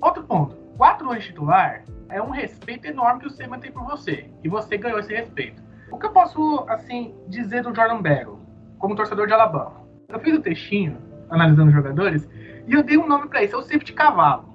Outro 0.00 0.22
ponto. 0.24 0.56
Quatro 0.76 1.10
anos 1.10 1.24
titular 1.24 1.84
é 2.08 2.22
um 2.22 2.30
respeito 2.30 2.86
enorme 2.86 3.20
que 3.20 3.26
o 3.26 3.30
Seaman 3.30 3.58
tem 3.58 3.72
por 3.72 3.84
você. 3.84 4.30
E 4.42 4.48
você 4.48 4.76
ganhou 4.76 4.98
esse 4.98 5.14
respeito. 5.14 5.62
O 5.90 5.98
que 5.98 6.06
eu 6.06 6.12
posso, 6.12 6.64
assim, 6.68 7.14
dizer 7.28 7.62
do 7.62 7.74
Jordan 7.74 8.02
Battle, 8.02 8.38
como 8.78 8.94
torcedor 8.94 9.26
de 9.26 9.32
Alabama? 9.32 9.82
Eu 10.08 10.20
fiz 10.20 10.34
o 10.34 10.38
um 10.38 10.42
textinho, 10.42 10.98
analisando 11.30 11.68
os 11.68 11.74
jogadores, 11.74 12.28
e 12.66 12.74
eu 12.74 12.82
dei 12.82 12.98
um 12.98 13.06
nome 13.06 13.28
para 13.28 13.42
isso, 13.42 13.56
é 13.56 13.58
o 13.58 13.62
safety 13.62 13.92
cavalo. 13.92 14.48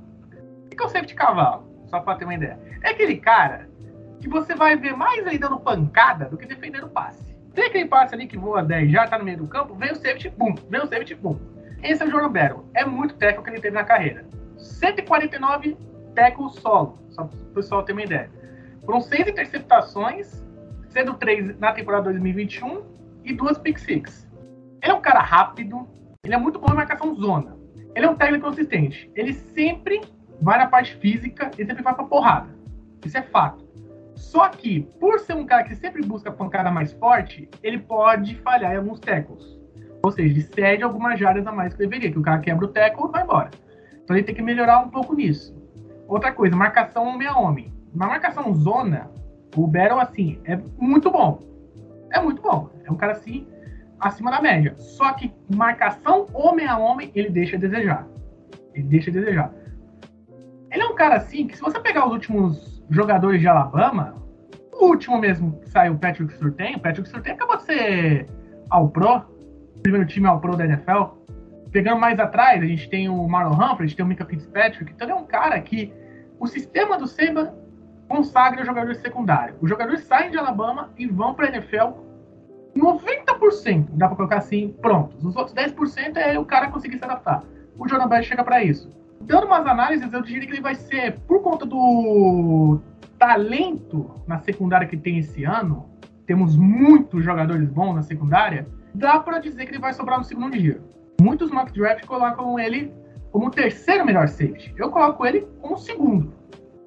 O 0.66 0.70
que 0.70 0.82
é 0.82 0.86
o 0.86 0.90
safety 0.90 1.16
cavalo? 1.16 1.68
Só 1.94 2.00
pra 2.00 2.16
ter 2.16 2.26
uma 2.26 2.34
ideia. 2.34 2.58
É 2.82 2.90
aquele 2.90 3.18
cara 3.18 3.70
que 4.20 4.28
você 4.28 4.56
vai 4.56 4.76
ver 4.76 4.98
mais 4.98 5.28
aí 5.28 5.38
dando 5.38 5.60
pancada 5.60 6.26
do 6.26 6.36
que 6.36 6.48
defendendo 6.48 6.90
passe. 6.90 7.36
Tem 7.54 7.66
aquele 7.66 7.86
passe 7.86 8.16
ali 8.16 8.26
que 8.26 8.36
voa 8.36 8.64
10 8.64 8.92
já, 8.92 9.08
tá 9.08 9.20
no 9.20 9.26
meio 9.26 9.38
do 9.38 9.48
campo, 9.48 9.76
vem 9.76 9.92
o 9.92 9.96
safety, 9.96 10.30
boom, 10.30 10.56
vem 10.72 10.82
o 10.82 10.88
safety, 10.88 11.14
boom. 11.14 11.38
Esse 11.84 12.02
é 12.02 12.08
o 12.08 12.10
Jordan 12.10 12.32
Battle. 12.32 12.66
É 12.74 12.84
muito 12.84 13.14
técnico 13.16 13.44
que 13.44 13.50
ele 13.52 13.62
teve 13.62 13.76
na 13.76 13.84
carreira. 13.84 14.26
149 14.58 15.78
tackles 16.16 16.56
solo, 16.56 16.98
só 17.10 17.26
para 17.26 17.38
o 17.38 17.54
pessoal 17.54 17.84
ter 17.84 17.92
uma 17.92 18.02
ideia. 18.02 18.32
Foram 18.84 19.00
seis 19.00 19.28
interceptações, 19.28 20.44
sendo 20.90 21.14
três 21.14 21.60
na 21.60 21.74
temporada 21.74 22.06
2021 22.06 22.82
e 23.24 23.34
duas 23.34 23.60
pick 23.60 23.78
six. 23.78 24.28
Ele 24.82 24.92
é 24.92 24.96
um 24.96 25.02
cara 25.02 25.22
rápido, 25.22 25.88
ele 26.24 26.34
é 26.34 26.38
muito 26.38 26.58
bom 26.58 26.74
em 26.74 26.76
marcação 26.76 27.14
zona. 27.14 27.56
Ele 27.96 28.08
é 28.08 28.10
um 28.10 28.16
técnico 28.16 28.48
consistente. 28.48 29.12
Ele 29.16 29.34
sempre 29.34 30.02
vai 30.42 30.58
na 30.58 30.68
parte 30.68 30.96
física 30.96 31.52
e 31.58 31.66
sempre 31.66 31.84
vai 31.84 31.94
pra 31.94 32.04
porrada. 32.06 32.50
Isso 33.06 33.18
é 33.18 33.22
fato. 33.22 33.64
Só 34.16 34.48
que, 34.50 34.82
por 35.00 35.20
ser 35.20 35.34
um 35.36 35.46
cara 35.46 35.64
que 35.64 35.76
sempre 35.76 36.02
busca 36.02 36.32
pancada 36.32 36.72
mais 36.72 36.94
forte, 36.94 37.50
ele 37.62 37.80
pode 37.80 38.36
falhar 38.38 38.74
em 38.74 38.78
alguns 38.78 39.00
tackles. 39.00 39.60
Ou 40.04 40.12
seja, 40.12 40.30
ele 40.30 40.42
cede 40.42 40.84
algumas 40.84 41.20
jardas 41.20 41.46
a 41.48 41.52
mais 41.52 41.74
que 41.74 41.80
deveria, 41.80 42.12
que 42.12 42.20
o 42.20 42.22
cara 42.22 42.40
quebra 42.40 42.66
o 42.66 42.68
tackle 42.68 43.08
e 43.08 43.12
vai 43.12 43.24
embora. 43.24 43.52
Então 44.04 44.16
ele 44.16 44.26
tem 44.26 44.36
que 44.36 44.42
melhorar 44.42 44.80
um 44.80 44.90
pouco 44.90 45.16
nisso. 45.16 45.56
Outra 46.08 46.32
coisa, 46.32 46.56
marcação 46.56 47.08
homem 47.08 47.28
a 47.28 47.38
homem. 47.38 47.74
Na 47.94 48.08
marcação 48.08 48.54
zona, 48.54 49.10
o 49.56 49.66
Battle, 49.66 50.00
assim, 50.00 50.40
é 50.46 50.60
muito 50.78 51.10
bom. 51.10 51.40
É 52.12 52.20
muito 52.20 52.42
bom. 52.42 52.70
É 52.84 52.92
um 52.92 52.96
cara, 52.96 53.14
assim, 53.14 53.48
acima 54.00 54.30
da 54.30 54.42
média. 54.42 54.76
Só 54.78 55.14
que 55.14 55.34
marcação 55.54 56.28
homem 56.34 56.68
a 56.68 56.78
homem, 56.78 57.12
ele 57.16 57.30
deixa 57.30 57.56
a 57.56 57.60
desejar. 57.60 58.08
Ele 58.74 58.88
deixa 58.88 59.10
a 59.10 59.14
desejar. 59.14 59.54
Ele 60.74 60.82
é 60.82 60.88
um 60.88 60.96
cara 60.96 61.18
assim 61.18 61.46
que, 61.46 61.56
se 61.56 61.62
você 61.62 61.80
pegar 61.80 62.08
os 62.08 62.12
últimos 62.12 62.84
jogadores 62.90 63.40
de 63.40 63.48
Alabama, 63.48 64.16
o 64.72 64.88
último 64.88 65.20
mesmo 65.20 65.60
que 65.60 65.70
saiu, 65.70 65.94
o 65.94 66.00
Patrick 66.00 66.34
Surtain, 66.34 66.76
o 66.76 66.80
Patrick 66.80 67.08
Surtain 67.08 67.34
acabou 67.34 67.58
de 67.58 67.64
ser 67.64 68.28
ao 68.72 68.90
Pro, 68.90 69.22
primeiro 69.84 70.08
time 70.08 70.26
ao 70.26 70.42
Pro 70.42 70.58
da 70.58 70.66
NFL. 70.66 71.16
Pegando 71.72 72.00
mais 72.00 72.20
atrás, 72.20 72.62
a 72.62 72.66
gente 72.66 72.90
tem 72.90 73.08
o 73.08 73.28
Marlon 73.28 73.54
Humphrey, 73.54 73.84
a 73.84 73.86
gente 73.86 73.96
tem 73.96 74.06
o 74.06 74.08
Mika 74.10 74.26
Fitzpatrick, 74.26 74.92
então 74.92 75.08
ele 75.08 75.12
é 75.12 75.16
um 75.16 75.26
cara 75.26 75.60
que 75.62 75.94
o 76.40 76.48
sistema 76.48 76.98
do 76.98 77.06
Seba 77.06 77.54
consagra 78.08 78.66
jogadores 78.66 78.98
secundários. 78.98 79.58
Os 79.62 79.70
jogadores 79.70 80.02
saem 80.02 80.32
de 80.32 80.40
Alabama 80.40 80.92
e 80.98 81.06
vão 81.06 81.36
para 81.36 81.48
a 81.48 81.50
NFL 81.50 82.00
90%, 82.76 83.90
dá 83.92 84.08
para 84.08 84.16
colocar 84.16 84.38
assim, 84.38 84.76
prontos. 84.82 85.24
Os 85.24 85.36
outros 85.36 85.56
10% 85.56 86.18
é 86.18 86.38
o 86.40 86.46
cara 86.46 86.72
conseguir 86.72 86.98
se 86.98 87.06
adaptar. 87.06 87.44
O 87.78 87.88
Jordan 87.88 88.08
Bass 88.08 88.26
chega 88.26 88.44
para 88.44 88.64
isso 88.64 89.03
dando 89.26 89.48
umas 89.48 89.66
análises, 89.66 90.12
eu 90.12 90.22
diria 90.22 90.46
que 90.46 90.54
ele 90.54 90.62
vai 90.62 90.76
ser, 90.76 91.20
por 91.28 91.42
conta 91.42 91.66
do 91.66 92.80
talento 93.18 94.12
na 94.28 94.40
secundária 94.40 94.88
que 94.88 94.98
tem 94.98 95.18
esse 95.18 95.44
ano, 95.44 95.90
temos 96.26 96.56
muitos 96.56 97.24
jogadores 97.24 97.70
bons 97.70 97.96
na 97.96 98.02
secundária, 98.02 98.68
dá 98.94 99.20
para 99.20 99.40
dizer 99.40 99.66
que 99.66 99.72
ele 99.72 99.80
vai 99.80 99.94
sobrar 99.94 100.18
no 100.18 100.24
segundo 100.24 100.58
dia. 100.58 100.82
Muitos 101.22 101.52
mock 101.52 101.72
draft 101.72 102.06
colocam 102.06 102.60
ele 102.60 102.94
como 103.32 103.48
o 103.48 103.50
terceiro 103.50 104.06
melhor 104.06 104.28
safety. 104.28 104.74
Eu 104.78 104.90
coloco 104.90 105.26
ele 105.26 105.48
como 105.62 105.76
o 105.76 105.78
segundo. 105.78 106.34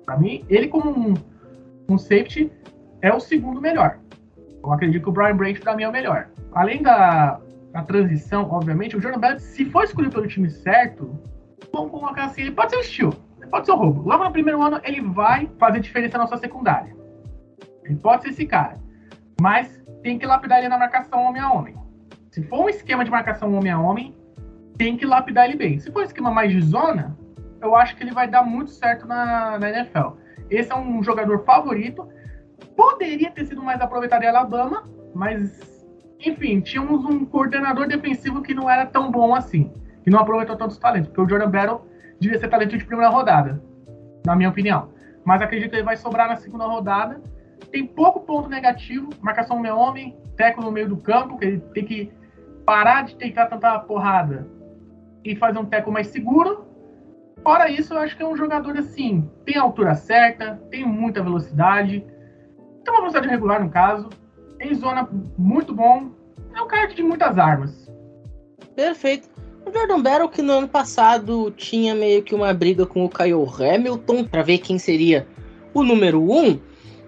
Para 0.05 0.17
mim, 0.17 0.45
ele 0.49 0.69
como 0.69 0.91
um, 0.91 1.15
um, 1.89 1.99
safety 1.99 2.51
é 3.03 3.13
o 3.13 3.19
segundo 3.19 3.61
melhor. 3.61 3.99
Eu 4.63 4.73
acredito 4.73 5.03
que 5.03 5.09
o 5.09 5.13
Brian 5.13 5.37
Branch 5.37 5.59
para 5.61 5.75
mim 5.75 5.83
é 5.83 5.89
o 5.89 5.93
melhor. 5.93 6.29
Além 6.53 6.83
da, 6.83 7.41
da 7.73 7.83
transição, 7.83 8.49
obviamente, 8.51 8.97
o 8.97 9.01
Jordan 9.01 9.21
Bell, 9.21 9.39
se 9.39 9.65
for 9.67 9.85
escolhido 9.85 10.15
pelo 10.15 10.29
time 10.29 10.49
certo, 10.49 11.19
vamos 11.77 11.91
colocar 11.91 12.25
assim, 12.25 12.43
ele 12.43 12.53
pode 12.53 12.71
ser 12.71 12.79
o 12.79 12.81
estilo, 12.81 13.13
pode 13.51 13.67
ser 13.67 13.73
o 13.73 13.77
roubo. 13.77 14.09
Logo 14.09 14.25
no 14.25 14.33
primeiro 14.33 14.63
ano, 14.63 14.81
ele 14.83 15.01
vai 15.01 15.51
fazer 15.59 15.81
diferença 15.81 16.19
na 16.19 16.27
sua 16.27 16.39
secundária. 16.39 16.95
Ele 17.85 17.97
pode 17.97 18.23
ser 18.23 18.31
esse 18.31 18.47
cara. 18.47 18.79
Mas 19.41 19.83
tem 20.03 20.19
que 20.19 20.27
lapidar 20.27 20.59
ele 20.59 20.69
na 20.69 20.79
marcação 20.79 21.23
homem 21.23 21.41
a 21.41 21.53
homem. 21.53 21.77
Se 22.31 22.43
for 22.43 22.65
um 22.65 22.69
esquema 22.69 23.05
de 23.05 23.11
marcação 23.11 23.55
homem 23.55 23.71
a 23.71 23.79
homem, 23.79 24.15
tem 24.77 24.97
que 24.97 25.07
lapidar 25.07 25.47
ele 25.47 25.57
bem. 25.57 25.79
Se 25.79 25.91
for 25.93 26.01
um 26.01 26.05
esquema 26.05 26.31
mais 26.31 26.51
de 26.51 26.61
zona, 26.61 27.17
eu 27.63 27.75
acho 27.77 27.97
que 27.97 28.03
ele 28.03 28.13
vai 28.13 28.29
dar 28.29 28.43
muito 28.43 28.71
certo 28.71 29.07
na, 29.07 29.59
na 29.59 29.71
NFL. 29.71 30.17
Esse 30.51 30.73
é 30.73 30.77
um 30.77 31.03
jogador 31.03 31.45
favorito. 31.45 32.09
Poderia 32.77 33.31
ter 33.31 33.47
sido 33.47 33.63
mais 33.63 33.81
aproveitado 33.81 34.23
em 34.23 34.29
Alabama, 34.29 34.89
mas 35.15 35.85
enfim, 36.21 36.61
tínhamos 36.61 37.05
um 37.05 37.25
coordenador 37.25 37.87
defensivo 37.87 38.43
que 38.43 38.55
não 38.55 38.69
era 38.69 38.87
tão 38.87 39.11
bom 39.11 39.35
assim 39.35 39.71
e 40.07 40.11
não 40.11 40.21
aproveitou 40.21 40.57
tantos 40.57 40.79
talentos, 40.79 41.09
porque 41.09 41.21
o 41.21 41.29
Jordan 41.29 41.51
Battle 41.51 41.81
devia 42.21 42.39
ser 42.39 42.49
talento 42.49 42.79
de 42.79 42.85
primeira 42.85 43.11
rodada, 43.11 43.61
na 44.25 44.37
minha 44.37 44.49
opinião. 44.49 44.89
Mas 45.25 45.43
acredito 45.43 45.71
que 45.71 45.77
ele 45.77 45.83
vai 45.83 45.97
sobrar 45.97 46.29
na 46.29 46.37
segunda 46.37 46.65
rodada. 46.65 47.21
Tem 47.73 47.85
pouco 47.85 48.21
ponto 48.21 48.49
negativo, 48.49 49.11
marcação 49.21 49.59
meu 49.59 49.77
homem, 49.77 50.17
teco 50.37 50.61
no 50.63 50.71
meio 50.71 50.89
do 50.89 50.97
campo, 50.97 51.37
que 51.37 51.45
ele 51.45 51.59
tem 51.75 51.85
que 51.85 52.13
parar 52.65 53.03
de 53.05 53.17
tentar 53.17 53.47
tanta 53.47 53.79
porrada 53.81 54.47
e 55.25 55.35
fazer 55.35 55.59
um 55.59 55.65
teco 55.65 55.91
mais 55.91 56.07
seguro. 56.09 56.65
Fora 57.43 57.69
isso, 57.69 57.95
eu 57.95 57.99
acho 57.99 58.17
que 58.17 58.23
é 58.23 58.27
um 58.27 58.37
jogador 58.37 58.77
assim, 58.77 59.29
tem 59.45 59.57
a 59.57 59.63
altura 59.63 59.95
certa, 59.95 60.61
tem 60.71 60.85
muita 60.85 61.23
velocidade, 61.23 62.05
tem 62.85 62.95
uma 62.95 63.01
velocidade 63.01 63.29
regular 63.29 63.63
no 63.63 63.71
caso, 63.71 64.09
tem 64.59 64.75
zona 64.75 65.09
muito 65.37 65.75
bom, 65.75 66.11
é 66.55 66.63
um 66.63 66.67
cara 66.67 66.87
de 66.87 67.03
muitas 67.03 67.39
armas. 67.39 67.91
Perfeito. 68.75 69.29
O 69.67 69.73
Jordan 69.73 70.01
Battle 70.01 70.29
que 70.29 70.43
no 70.43 70.53
ano 70.53 70.69
passado 70.69 71.53
tinha 71.57 71.93
meio 71.93 72.23
que 72.23 72.37
uma 72.37 72.55
briga 72.55 72.87
com 72.87 73.05
o 73.05 73.11
Kyle 73.11 73.35
Hamilton 73.35 74.23
para 74.23 74.41
ver 74.41 74.59
quem 74.59 74.79
seria 74.79 75.27
o 75.75 75.83
número 75.83 76.23
um. 76.23 76.57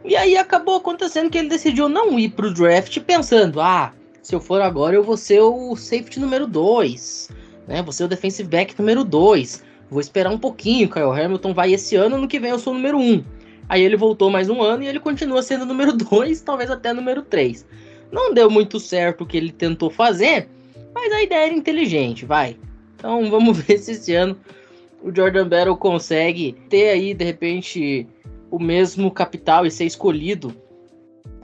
E 0.04 0.16
aí 0.16 0.36
acabou 0.36 0.74
acontecendo 0.74 1.30
que 1.30 1.38
ele 1.38 1.48
decidiu 1.48 1.88
não 1.88 2.18
ir 2.18 2.30
pro 2.30 2.52
draft 2.52 2.98
pensando, 3.00 3.60
ah, 3.60 3.92
se 4.20 4.34
eu 4.34 4.40
for 4.40 4.60
agora 4.60 4.96
eu 4.96 5.04
vou 5.04 5.16
ser 5.16 5.40
o 5.40 5.76
safety 5.76 6.18
número 6.18 6.48
2, 6.48 7.30
né? 7.68 7.80
Vou 7.80 7.92
ser 7.92 8.02
o 8.02 8.08
defensive 8.08 8.48
back 8.48 8.74
número 8.76 9.04
2. 9.04 9.62
Vou 9.88 10.00
esperar 10.00 10.32
um 10.32 10.38
pouquinho, 10.38 10.90
Kyle 10.90 11.04
Hamilton 11.04 11.54
vai 11.54 11.72
esse 11.72 11.94
ano, 11.94 12.18
no 12.18 12.26
que 12.26 12.40
vem 12.40 12.50
eu 12.50 12.58
sou 12.58 12.72
o 12.72 12.76
número 12.76 12.98
1. 12.98 13.00
Um. 13.00 13.24
Aí 13.68 13.82
ele 13.82 13.96
voltou 13.96 14.30
mais 14.30 14.50
um 14.50 14.60
ano 14.60 14.82
e 14.82 14.88
ele 14.88 14.98
continua 14.98 15.42
sendo 15.42 15.64
número 15.64 15.92
2, 15.96 16.40
talvez 16.40 16.72
até 16.72 16.92
número 16.92 17.22
3. 17.22 17.64
Não 18.10 18.34
deu 18.34 18.50
muito 18.50 18.80
certo 18.80 19.22
o 19.22 19.26
que 19.26 19.36
ele 19.36 19.52
tentou 19.52 19.90
fazer, 19.90 20.48
mas 21.00 21.12
a 21.12 21.22
ideia 21.22 21.46
era 21.46 21.54
inteligente, 21.54 22.24
vai. 22.24 22.56
Então 22.96 23.28
vamos 23.30 23.58
ver 23.58 23.78
se 23.78 23.92
esse 23.92 24.14
ano 24.14 24.36
o 25.02 25.14
Jordan 25.14 25.48
Battle 25.48 25.76
consegue 25.76 26.52
ter 26.68 26.90
aí, 26.90 27.14
de 27.14 27.24
repente, 27.24 28.06
o 28.50 28.58
mesmo 28.58 29.10
capital 29.10 29.64
e 29.64 29.70
ser 29.70 29.84
escolhido 29.84 30.52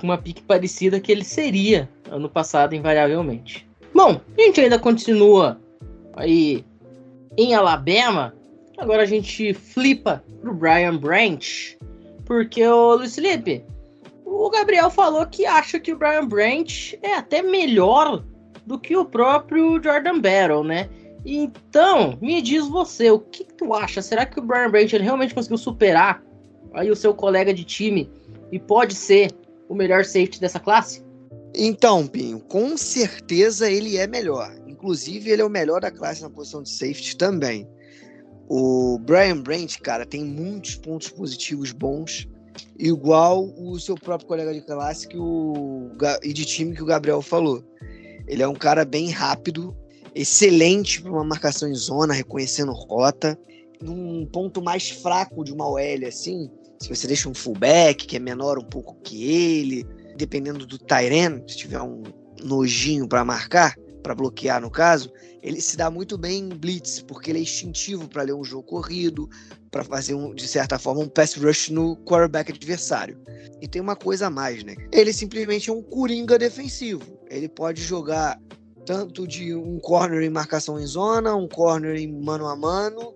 uma 0.02 0.18
pique 0.18 0.42
parecida 0.42 1.00
que 1.00 1.10
ele 1.10 1.24
seria 1.24 1.88
ano 2.10 2.28
passado, 2.28 2.74
invariavelmente. 2.74 3.66
Bom, 3.94 4.20
a 4.36 4.40
gente 4.40 4.60
ainda 4.60 4.78
continua 4.78 5.60
aí 6.14 6.64
em 7.38 7.54
Alabama. 7.54 8.34
Agora 8.76 9.02
a 9.02 9.06
gente 9.06 9.54
flipa 9.54 10.22
pro 10.40 10.52
Brian 10.52 10.96
Branch, 10.96 11.78
porque 12.24 12.66
o 12.66 12.96
Luiz 12.96 13.14
Felipe, 13.14 13.64
o 14.26 14.50
Gabriel 14.50 14.90
falou 14.90 15.24
que 15.26 15.46
acha 15.46 15.78
que 15.78 15.92
o 15.92 15.96
Brian 15.96 16.26
Branch 16.26 16.98
é 17.02 17.14
até 17.14 17.40
melhor 17.40 18.22
do 18.66 18.78
que 18.78 18.96
o 18.96 19.04
próprio 19.04 19.82
Jordan 19.82 20.20
Battle, 20.20 20.64
né? 20.64 20.88
Então, 21.24 22.18
me 22.20 22.42
diz 22.42 22.68
você, 22.68 23.10
o 23.10 23.18
que, 23.18 23.44
que 23.44 23.54
tu 23.54 23.72
acha? 23.72 24.02
Será 24.02 24.26
que 24.26 24.38
o 24.38 24.42
Brian 24.42 24.70
Branch 24.70 24.92
realmente 24.92 25.34
conseguiu 25.34 25.56
superar 25.56 26.22
aí 26.74 26.90
o 26.90 26.96
seu 26.96 27.14
colega 27.14 27.54
de 27.54 27.64
time 27.64 28.10
e 28.52 28.58
pode 28.58 28.94
ser 28.94 29.30
o 29.68 29.74
melhor 29.74 30.04
safety 30.04 30.40
dessa 30.40 30.60
classe? 30.60 31.02
Então, 31.54 32.06
Pinho, 32.06 32.40
com 32.40 32.76
certeza 32.76 33.70
ele 33.70 33.96
é 33.96 34.06
melhor. 34.06 34.54
Inclusive, 34.66 35.30
ele 35.30 35.40
é 35.40 35.44
o 35.44 35.50
melhor 35.50 35.80
da 35.80 35.90
classe 35.90 36.20
na 36.20 36.28
posição 36.28 36.62
de 36.62 36.68
safety 36.68 37.16
também. 37.16 37.66
O 38.48 38.98
Brian 38.98 39.40
Branch, 39.40 39.80
cara, 39.80 40.04
tem 40.04 40.22
muitos 40.24 40.74
pontos 40.74 41.08
positivos 41.08 41.72
bons, 41.72 42.28
igual 42.78 43.46
o 43.56 43.78
seu 43.78 43.94
próprio 43.94 44.28
colega 44.28 44.52
de 44.52 44.60
classe 44.60 45.08
que 45.08 45.16
o, 45.16 45.90
e 46.22 46.32
de 46.32 46.44
time 46.44 46.74
que 46.74 46.82
o 46.82 46.86
Gabriel 46.86 47.22
falou. 47.22 47.64
Ele 48.26 48.42
é 48.42 48.48
um 48.48 48.54
cara 48.54 48.84
bem 48.84 49.10
rápido, 49.10 49.76
excelente 50.14 51.02
para 51.02 51.10
uma 51.10 51.24
marcação 51.24 51.68
em 51.68 51.74
zona, 51.74 52.14
reconhecendo 52.14 52.72
rota. 52.72 53.38
Num 53.82 54.24
ponto 54.26 54.62
mais 54.62 54.90
fraco 54.90 55.44
de 55.44 55.52
uma 55.52 55.68
OL, 55.68 56.06
assim, 56.06 56.50
se 56.80 56.88
você 56.88 57.06
deixa 57.06 57.28
um 57.28 57.34
fullback 57.34 58.06
que 58.06 58.16
é 58.16 58.20
menor 58.20 58.58
um 58.58 58.64
pouco 58.64 58.96
que 59.02 59.24
ele, 59.30 59.84
dependendo 60.16 60.66
do 60.66 60.78
Tyren, 60.78 61.42
se 61.46 61.56
tiver 61.56 61.80
um 61.82 62.02
nojinho 62.42 63.08
para 63.08 63.24
marcar, 63.24 63.74
para 64.04 64.14
bloquear 64.14 64.60
no 64.60 64.70
caso, 64.70 65.10
ele 65.42 65.62
se 65.62 65.78
dá 65.78 65.90
muito 65.90 66.18
bem 66.18 66.44
em 66.44 66.48
blitz, 66.50 67.00
porque 67.00 67.30
ele 67.30 67.38
é 67.38 67.42
instintivo 67.42 68.06
para 68.06 68.22
ler 68.22 68.34
um 68.34 68.44
jogo 68.44 68.62
corrido, 68.62 69.28
para 69.70 69.82
fazer 69.82 70.14
um, 70.14 70.34
de 70.34 70.46
certa 70.46 70.78
forma 70.78 71.00
um 71.00 71.08
pass 71.08 71.34
rush 71.34 71.70
no 71.70 71.96
quarterback 72.04 72.52
adversário. 72.52 73.18
E 73.62 73.66
tem 73.66 73.80
uma 73.80 73.96
coisa 73.96 74.26
a 74.26 74.30
mais, 74.30 74.62
né? 74.62 74.76
Ele 74.92 75.10
simplesmente 75.10 75.70
é 75.70 75.72
um 75.72 75.82
coringa 75.82 76.38
defensivo. 76.38 77.18
Ele 77.30 77.48
pode 77.48 77.80
jogar 77.82 78.38
tanto 78.84 79.26
de 79.26 79.54
um 79.54 79.78
corner 79.80 80.22
em 80.22 80.30
marcação 80.30 80.78
em 80.78 80.86
zona, 80.86 81.34
um 81.34 81.48
corner 81.48 81.96
em 81.96 82.12
mano 82.12 82.46
a 82.46 82.54
mano, 82.54 83.14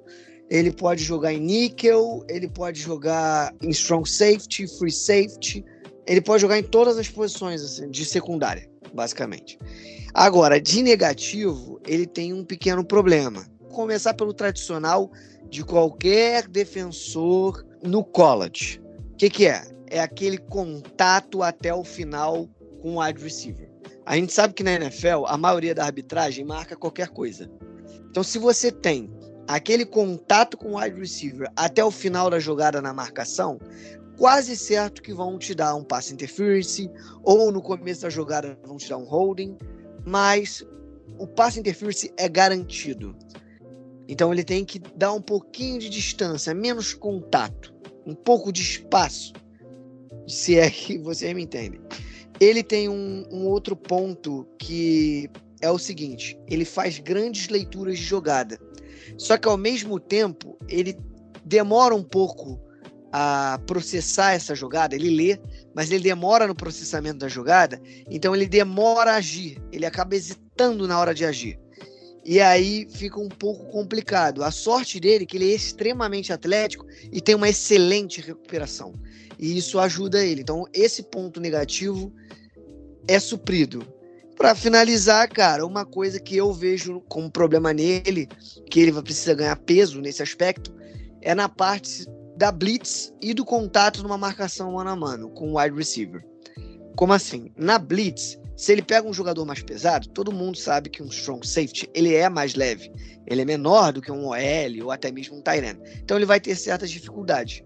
ele 0.48 0.72
pode 0.72 1.04
jogar 1.04 1.34
em 1.34 1.40
níquel, 1.40 2.24
ele 2.30 2.48
pode 2.48 2.80
jogar 2.80 3.54
em 3.62 3.68
strong 3.68 4.08
safety, 4.08 4.66
free 4.78 4.90
safety, 4.90 5.62
ele 6.06 6.22
pode 6.22 6.40
jogar 6.40 6.58
em 6.58 6.62
todas 6.62 6.96
as 6.96 7.08
posições 7.08 7.62
assim, 7.62 7.90
de 7.90 8.06
secundária, 8.06 8.66
basicamente. 8.92 9.58
Agora, 10.14 10.60
de 10.60 10.82
negativo, 10.82 11.80
ele 11.86 12.06
tem 12.06 12.32
um 12.32 12.44
pequeno 12.44 12.84
problema. 12.84 13.46
Começar 13.70 14.14
pelo 14.14 14.32
tradicional 14.32 15.10
de 15.48 15.64
qualquer 15.64 16.48
defensor 16.48 17.64
no 17.82 18.04
college. 18.04 18.80
O 19.12 19.16
que, 19.16 19.30
que 19.30 19.46
é? 19.46 19.62
É 19.86 20.00
aquele 20.00 20.38
contato 20.38 21.42
até 21.42 21.72
o 21.72 21.84
final 21.84 22.48
com 22.82 22.96
o 22.96 23.02
wide 23.02 23.22
receiver. 23.22 23.70
A 24.04 24.16
gente 24.16 24.32
sabe 24.32 24.54
que 24.54 24.62
na 24.62 24.72
NFL 24.72 25.26
a 25.26 25.36
maioria 25.36 25.74
da 25.74 25.84
arbitragem 25.84 26.44
marca 26.44 26.76
qualquer 26.76 27.08
coisa. 27.08 27.50
Então, 28.10 28.22
se 28.22 28.38
você 28.38 28.72
tem 28.72 29.10
aquele 29.46 29.84
contato 29.84 30.56
com 30.56 30.72
o 30.72 30.80
wide 30.80 30.98
receiver 30.98 31.50
até 31.56 31.84
o 31.84 31.90
final 31.90 32.28
da 32.30 32.38
jogada 32.38 32.80
na 32.82 32.92
marcação, 32.92 33.58
quase 34.18 34.56
certo 34.56 35.00
que 35.00 35.14
vão 35.14 35.38
te 35.38 35.54
dar 35.54 35.76
um 35.76 35.84
passe 35.84 36.12
interference 36.12 36.90
ou 37.22 37.52
no 37.52 37.62
começo 37.62 38.02
da 38.02 38.10
jogada 38.10 38.58
vão 38.66 38.76
te 38.76 38.88
dar 38.88 38.98
um 38.98 39.04
holding, 39.04 39.56
mas 40.04 40.66
o 41.18 41.26
passe 41.26 41.60
interference 41.60 42.12
é 42.16 42.28
garantido. 42.28 43.16
Então 44.08 44.32
ele 44.32 44.42
tem 44.42 44.64
que 44.64 44.80
dar 44.96 45.12
um 45.12 45.22
pouquinho 45.22 45.78
de 45.78 45.88
distância, 45.88 46.52
menos 46.52 46.92
contato, 46.92 47.72
um 48.04 48.14
pouco 48.14 48.52
de 48.52 48.60
espaço, 48.60 49.32
se 50.26 50.58
é 50.58 50.68
que 50.68 50.98
você 50.98 51.32
me 51.32 51.44
entende. 51.44 51.80
Ele 52.40 52.62
tem 52.62 52.88
um, 52.88 53.24
um 53.30 53.46
outro 53.46 53.76
ponto 53.76 54.46
que 54.58 55.30
é 55.60 55.70
o 55.70 55.78
seguinte: 55.78 56.36
ele 56.48 56.64
faz 56.64 56.98
grandes 56.98 57.48
leituras 57.48 57.98
de 57.98 58.04
jogada, 58.04 58.58
só 59.16 59.36
que 59.36 59.46
ao 59.46 59.56
mesmo 59.56 60.00
tempo 60.00 60.56
ele 60.68 60.98
demora 61.44 61.94
um 61.94 62.02
pouco 62.02 62.67
a 63.12 63.60
processar 63.66 64.32
essa 64.32 64.54
jogada, 64.54 64.94
ele 64.94 65.10
lê, 65.10 65.38
mas 65.74 65.90
ele 65.90 66.02
demora 66.02 66.46
no 66.46 66.54
processamento 66.54 67.18
da 67.18 67.28
jogada, 67.28 67.80
então 68.10 68.34
ele 68.34 68.46
demora 68.46 69.12
a 69.12 69.16
agir, 69.16 69.62
ele 69.72 69.86
acaba 69.86 70.14
hesitando 70.14 70.86
na 70.86 70.98
hora 70.98 71.14
de 71.14 71.24
agir. 71.24 71.58
E 72.24 72.40
aí 72.40 72.86
fica 72.90 73.18
um 73.18 73.28
pouco 73.28 73.64
complicado. 73.66 74.44
A 74.44 74.50
sorte 74.50 75.00
dele 75.00 75.24
é 75.24 75.26
que 75.26 75.38
ele 75.38 75.50
é 75.50 75.54
extremamente 75.54 76.30
atlético 76.30 76.86
e 77.10 77.22
tem 77.22 77.34
uma 77.34 77.48
excelente 77.48 78.20
recuperação. 78.20 78.92
E 79.38 79.56
isso 79.56 79.78
ajuda 79.78 80.22
ele. 80.22 80.42
Então, 80.42 80.66
esse 80.74 81.04
ponto 81.04 81.40
negativo 81.40 82.12
é 83.06 83.18
suprido. 83.18 83.82
Para 84.36 84.54
finalizar, 84.54 85.26
cara, 85.30 85.64
uma 85.64 85.86
coisa 85.86 86.20
que 86.20 86.36
eu 86.36 86.52
vejo 86.52 87.00
como 87.08 87.30
problema 87.30 87.72
nele, 87.72 88.28
que 88.70 88.78
ele 88.78 88.92
vai 88.92 89.02
precisar 89.02 89.34
ganhar 89.34 89.56
peso 89.56 90.00
nesse 90.00 90.22
aspecto, 90.22 90.72
é 91.22 91.34
na 91.34 91.48
parte 91.48 92.04
da 92.38 92.52
blitz 92.52 93.12
e 93.20 93.34
do 93.34 93.44
contato 93.44 94.00
numa 94.00 94.16
marcação 94.16 94.70
mano 94.74 94.90
a 94.90 94.94
mano 94.94 95.28
com 95.30 95.52
o 95.52 95.58
wide 95.58 95.76
receiver. 95.76 96.24
Como 96.94 97.12
assim? 97.12 97.50
Na 97.56 97.80
blitz, 97.80 98.38
se 98.56 98.70
ele 98.70 98.80
pega 98.80 99.08
um 99.08 99.12
jogador 99.12 99.44
mais 99.44 99.60
pesado, 99.60 100.08
todo 100.10 100.30
mundo 100.30 100.56
sabe 100.56 100.88
que 100.88 101.02
um 101.02 101.08
strong 101.08 101.44
safety 101.44 101.90
ele 101.92 102.14
é 102.14 102.28
mais 102.28 102.54
leve, 102.54 102.92
ele 103.26 103.42
é 103.42 103.44
menor 103.44 103.92
do 103.92 104.00
que 104.00 104.12
um 104.12 104.28
OL 104.28 104.84
ou 104.84 104.92
até 104.92 105.10
mesmo 105.10 105.36
um 105.36 105.42
tight 105.42 105.66
end. 105.66 105.80
Então 106.00 106.16
ele 106.16 106.26
vai 106.26 106.38
ter 106.38 106.54
certas 106.54 106.90
dificuldades. 106.90 107.60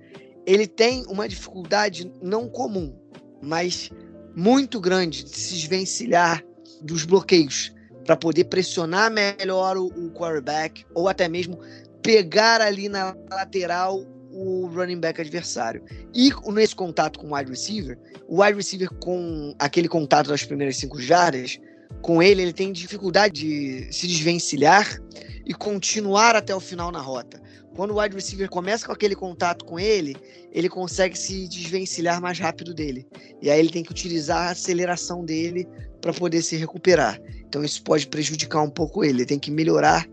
Ele 0.47 0.67
tem 0.67 1.05
uma 1.07 1.29
dificuldade 1.29 2.11
não 2.23 2.49
comum, 2.49 2.99
mas 3.43 3.91
muito 4.35 4.81
grande 4.81 5.23
de 5.23 5.39
se 5.39 5.53
desvencilhar 5.53 6.43
dos 6.81 7.05
bloqueios 7.05 7.75
para 8.07 8.17
poder 8.17 8.45
pressionar 8.45 9.11
melhor 9.11 9.77
o, 9.77 9.89
o 9.89 10.11
quarterback 10.13 10.83
ou 10.95 11.09
até 11.09 11.29
mesmo 11.29 11.59
pegar 12.01 12.63
ali 12.63 12.89
na 12.89 13.15
lateral 13.31 14.03
o 14.33 14.67
running 14.67 14.99
back 14.99 15.21
adversário. 15.21 15.83
E 16.15 16.31
nesse 16.53 16.75
contato 16.75 17.19
com 17.19 17.29
o 17.29 17.37
wide 17.37 17.51
receiver, 17.51 17.99
o 18.27 18.43
wide 18.43 18.57
receiver 18.57 18.91
com 19.01 19.55
aquele 19.59 19.89
contato 19.89 20.29
das 20.29 20.45
primeiras 20.45 20.77
cinco 20.77 21.01
jardas, 21.01 21.61
com 22.01 22.23
ele, 22.23 22.43
ele 22.43 22.53
tem 22.53 22.73
dificuldade 22.73 23.41
de 23.41 23.93
se 23.93 24.07
desvencilhar 24.07 24.99
e 25.45 25.53
continuar 25.53 26.35
até 26.35 26.55
o 26.55 26.61
final 26.61 26.91
na 26.91 27.01
rota. 27.01 27.41
Quando 27.75 27.93
o 27.93 28.01
wide 28.01 28.15
receiver 28.15 28.49
começa 28.51 28.87
com 28.87 28.93
aquele 28.93 29.15
contato 29.15 29.65
com 29.65 29.79
ele, 29.81 30.15
ele 30.51 30.69
consegue 30.69 31.17
se 31.17 31.49
desvencilhar 31.49 32.21
mais 32.21 32.39
rápido 32.39 32.75
dele. 32.75 33.07
E 33.41 33.51
aí 33.51 33.59
ele 33.59 33.71
tem 33.71 33.83
que 33.83 33.91
utilizar 33.91 34.49
a 34.49 34.51
aceleração 34.51 35.25
dele 35.25 35.67
para 36.01 36.13
poder 36.13 36.43
se 36.43 36.57
recuperar. 36.57 37.21
Então 37.47 37.65
isso 37.65 37.83
pode 37.83 38.07
prejudicar 38.07 38.63
um 38.63 38.69
pouco 38.69 39.03
ele. 39.03 39.19
Ele 39.19 39.27
tem 39.27 39.39
que 39.39 39.51
melhorar 39.51 40.07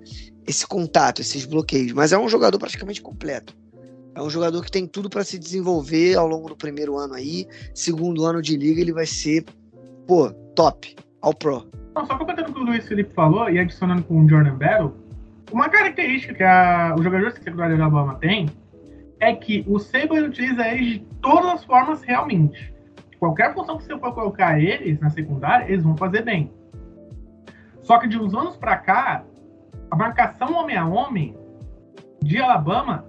esse 0.47 0.65
contato, 0.65 1.21
esses 1.21 1.45
bloqueios. 1.45 1.91
Mas 1.91 2.13
é 2.13 2.17
um 2.17 2.29
jogador 2.29 2.57
praticamente 2.57 3.01
completo. 3.01 3.57
É 4.15 4.21
um 4.21 4.29
jogador 4.29 4.63
que 4.63 4.71
tem 4.71 4.87
tudo 4.87 5.09
para 5.09 5.23
se 5.23 5.37
desenvolver 5.37 6.15
ao 6.15 6.27
longo 6.27 6.49
do 6.49 6.55
primeiro 6.55 6.97
ano 6.97 7.13
aí. 7.13 7.47
Segundo 7.73 8.25
ano 8.25 8.41
de 8.41 8.57
liga, 8.57 8.81
ele 8.81 8.93
vai 8.93 9.05
ser, 9.05 9.45
pô, 10.07 10.31
top, 10.55 10.95
ao 11.21 11.33
pro. 11.33 11.67
Não, 11.95 12.05
só 12.05 12.17
completando 12.17 12.51
o 12.51 12.53
que 12.53 12.59
o 12.59 12.63
Luiz 12.63 12.87
Felipe 12.87 13.13
falou 13.13 13.49
e 13.49 13.59
adicionando 13.59 14.03
com 14.03 14.23
o 14.23 14.29
Jordan 14.29 14.55
Battle, 14.55 14.93
uma 15.51 15.69
característica 15.69 16.33
que 16.33 16.43
a, 16.43 16.95
o 16.97 17.01
jogador 17.01 17.31
secundário 17.31 17.77
da 17.77 17.85
Alabama 17.85 18.15
tem 18.15 18.49
é 19.19 19.33
que 19.33 19.65
o 19.67 19.79
Saban 19.79 20.27
utiliza 20.27 20.67
eles 20.67 20.87
de 20.87 20.99
todas 21.21 21.51
as 21.51 21.65
formas 21.65 22.01
realmente. 22.03 22.73
Qualquer 23.19 23.53
função 23.53 23.77
que 23.77 23.83
você 23.83 23.97
for 23.99 24.13
colocar 24.13 24.59
eles 24.59 24.99
na 24.99 25.09
secundária, 25.09 25.65
eles 25.65 25.83
vão 25.83 25.97
fazer 25.97 26.23
bem. 26.23 26.51
Só 27.81 27.97
que 27.97 28.07
de 28.07 28.17
uns 28.17 28.33
anos 28.33 28.55
para 28.55 28.77
cá, 28.77 29.23
a 29.91 29.95
marcação 29.95 30.53
homem 30.53 30.77
a 30.77 30.85
homem 30.85 31.35
de 32.21 32.37
Alabama 32.37 33.08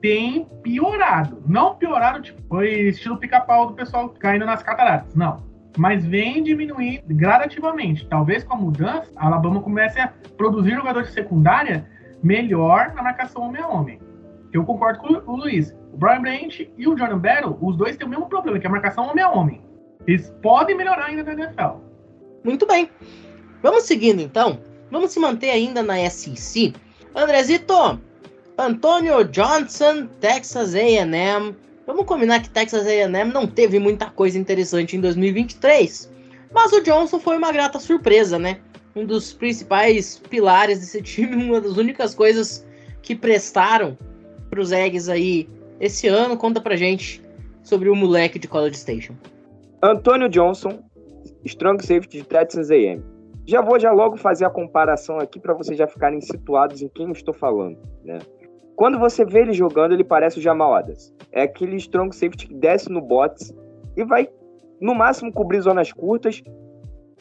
tem 0.00 0.46
piorado. 0.62 1.42
Não 1.46 1.74
piorado, 1.74 2.22
tipo, 2.22 2.40
foi 2.48 2.88
estilo 2.88 3.16
pica-pau 3.16 3.68
do 3.68 3.74
pessoal 3.74 4.08
caindo 4.10 4.44
nas 4.44 4.62
cataratas. 4.62 5.14
Não. 5.14 5.44
Mas 5.76 6.06
vem 6.06 6.42
diminuindo 6.42 7.02
gradativamente. 7.08 8.06
Talvez 8.06 8.44
com 8.44 8.54
a 8.54 8.56
mudança, 8.56 9.10
a 9.16 9.26
Alabama 9.26 9.60
comece 9.60 10.00
a 10.00 10.12
produzir 10.36 10.74
jogadores 10.74 11.08
de 11.08 11.14
secundária 11.14 11.86
melhor 12.22 12.92
na 12.94 13.02
marcação 13.02 13.42
homem 13.42 13.60
a 13.60 13.68
homem. 13.68 14.00
Eu 14.52 14.64
concordo 14.64 15.00
com 15.00 15.32
o 15.32 15.36
Luiz. 15.36 15.76
O 15.92 15.98
Brian 15.98 16.22
Branch 16.22 16.72
e 16.76 16.88
o 16.88 16.96
Jordan 16.96 17.18
Battle, 17.18 17.58
os 17.60 17.76
dois 17.76 17.96
têm 17.96 18.06
o 18.06 18.10
mesmo 18.10 18.26
problema, 18.26 18.58
que 18.58 18.66
é 18.66 18.68
a 18.68 18.72
marcação 18.72 19.06
homem 19.06 19.22
a 19.22 19.30
homem. 19.30 19.62
Eles 20.06 20.30
podem 20.42 20.76
melhorar 20.76 21.06
ainda 21.06 21.22
na 21.24 21.32
NFL. 21.32 21.78
Muito 22.44 22.66
bem. 22.66 22.88
Vamos 23.62 23.84
seguindo 23.84 24.20
então. 24.20 24.60
Vamos 24.90 25.10
se 25.10 25.18
manter 25.18 25.50
ainda 25.50 25.82
na 25.82 25.98
SEC. 26.08 26.74
Andrezito, 27.14 28.00
Antonio 28.58 29.24
Johnson, 29.24 30.06
Texas 30.20 30.74
A&M, 30.74 31.54
Vamos 31.86 32.04
combinar 32.04 32.42
que 32.42 32.50
Texas 32.50 32.84
A&M 32.84 33.32
não 33.32 33.46
teve 33.46 33.78
muita 33.78 34.10
coisa 34.10 34.36
interessante 34.36 34.96
em 34.96 35.00
2023, 35.00 36.12
mas 36.52 36.72
o 36.72 36.82
Johnson 36.82 37.20
foi 37.20 37.36
uma 37.36 37.52
grata 37.52 37.78
surpresa, 37.78 38.40
né? 38.40 38.58
Um 38.96 39.04
dos 39.06 39.32
principais 39.32 40.18
pilares 40.18 40.80
desse 40.80 41.00
time, 41.02 41.36
uma 41.36 41.60
das 41.60 41.76
únicas 41.76 42.12
coisas 42.12 42.66
que 43.02 43.14
prestaram 43.14 43.96
para 44.50 44.60
os 44.60 44.72
Eggs 44.72 45.08
aí 45.08 45.48
esse 45.78 46.08
ano. 46.08 46.36
Conta 46.36 46.60
pra 46.60 46.74
gente 46.74 47.22
sobre 47.62 47.88
o 47.88 47.94
moleque 47.94 48.36
de 48.36 48.48
College 48.48 48.76
Station. 48.76 49.14
Antônio 49.80 50.28
Johnson, 50.28 50.82
strong 51.44 51.80
safety 51.86 52.18
de 52.18 52.24
Texas 52.24 52.68
A&M. 52.68 53.00
Já 53.46 53.60
vou 53.60 53.78
já 53.78 53.92
logo 53.92 54.16
fazer 54.16 54.44
a 54.44 54.50
comparação 54.50 55.20
aqui 55.20 55.38
para 55.38 55.54
vocês 55.54 55.78
já 55.78 55.86
ficarem 55.86 56.20
situados 56.20 56.82
em 56.82 56.88
quem 56.88 57.06
eu 57.06 57.12
estou 57.12 57.32
falando, 57.32 57.78
né? 58.04 58.18
Quando 58.76 58.98
você 58.98 59.24
vê 59.24 59.40
ele 59.40 59.54
jogando, 59.54 59.92
ele 59.92 60.04
parece 60.04 60.38
o 60.38 60.42
Jamal 60.42 60.74
Adams. 60.74 61.12
É 61.32 61.42
aquele 61.42 61.76
strong 61.76 62.14
safety 62.14 62.46
que 62.46 62.54
desce 62.54 62.90
no 62.90 63.00
box 63.00 63.54
e 63.96 64.04
vai, 64.04 64.28
no 64.78 64.94
máximo, 64.94 65.32
cobrir 65.32 65.62
zonas 65.62 65.90
curtas, 65.92 66.42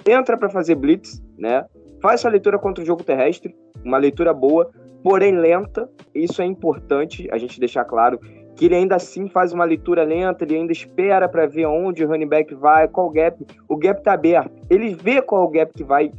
entra 0.06 0.38
para 0.38 0.50
fazer 0.50 0.76
blitz, 0.76 1.24
né? 1.38 1.66
Faz 2.02 2.22
sua 2.22 2.30
leitura 2.30 2.60
contra 2.60 2.84
o 2.84 2.86
jogo 2.86 3.04
terrestre, 3.04 3.56
uma 3.86 3.98
leitura 3.98 4.34
boa, 4.34 4.70
porém 5.02 5.34
lenta. 5.34 5.90
Isso 6.14 6.42
é 6.42 6.46
importante 6.46 7.28
a 7.32 7.38
gente 7.38 7.58
deixar 7.58 7.86
claro 7.86 8.20
que 8.56 8.66
ele 8.66 8.76
ainda 8.76 8.96
assim 8.96 9.28
faz 9.30 9.54
uma 9.54 9.64
leitura 9.64 10.04
lenta, 10.04 10.44
ele 10.44 10.56
ainda 10.56 10.74
espera 10.74 11.28
para 11.28 11.46
ver 11.46 11.68
onde 11.68 12.04
o 12.04 12.08
running 12.08 12.28
back 12.28 12.54
vai, 12.56 12.88
qual 12.88 13.10
gap. 13.10 13.46
O 13.68 13.78
gap 13.78 14.04
tá 14.04 14.14
aberto. 14.14 14.52
Ele 14.70 14.94
vê 14.94 15.22
qual 15.22 15.46
o 15.46 15.50
gap 15.50 15.74
que 15.74 15.84
vai, 15.84 16.12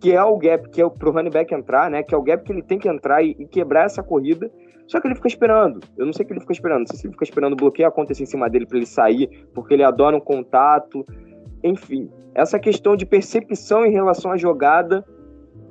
que 0.00 0.12
é 0.12 0.22
o 0.22 0.36
gap 0.38 0.68
que 0.70 0.80
é 0.80 0.88
pro 0.88 1.10
running 1.10 1.30
back 1.30 1.54
entrar, 1.54 1.90
né? 1.90 2.02
Que 2.02 2.14
é 2.14 2.18
o 2.18 2.22
gap 2.22 2.42
que 2.42 2.52
ele 2.52 2.62
tem 2.62 2.78
que 2.78 2.88
entrar 2.88 3.22
e, 3.22 3.36
e 3.38 3.46
quebrar 3.46 3.84
essa 3.84 4.02
corrida. 4.02 4.50
Só 4.88 5.00
que 5.00 5.06
ele 5.06 5.14
fica 5.14 5.28
esperando. 5.28 5.80
Eu 5.96 6.06
não 6.06 6.12
sei 6.12 6.24
o 6.24 6.26
que 6.26 6.32
ele 6.32 6.40
fica 6.40 6.52
esperando. 6.52 6.80
Não 6.80 6.86
sei 6.86 6.98
se 6.98 7.06
ele 7.06 7.12
fica 7.12 7.24
esperando 7.24 7.52
o 7.52 7.56
bloqueio 7.56 7.86
acontecer 7.86 8.24
em 8.24 8.26
cima 8.26 8.48
dele 8.48 8.66
para 8.66 8.78
ele 8.78 8.86
sair, 8.86 9.46
porque 9.54 9.74
ele 9.74 9.84
adora 9.84 10.16
um 10.16 10.20
contato. 10.20 11.06
Enfim, 11.62 12.10
essa 12.34 12.58
questão 12.58 12.96
de 12.96 13.04
percepção 13.04 13.84
em 13.84 13.92
relação 13.92 14.32
à 14.32 14.36
jogada 14.36 15.04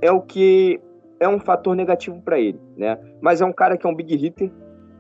é 0.02 0.12
o 0.12 0.22
que 0.22 0.80
é 1.20 1.28
um 1.28 1.40
fator 1.40 1.76
negativo 1.76 2.22
para 2.22 2.40
ele, 2.40 2.60
né? 2.78 3.00
Mas 3.20 3.42
é 3.42 3.46
um 3.46 3.52
cara 3.52 3.76
que 3.76 3.88
é 3.88 3.90
um 3.90 3.96
big 3.96 4.16
hitter, 4.16 4.52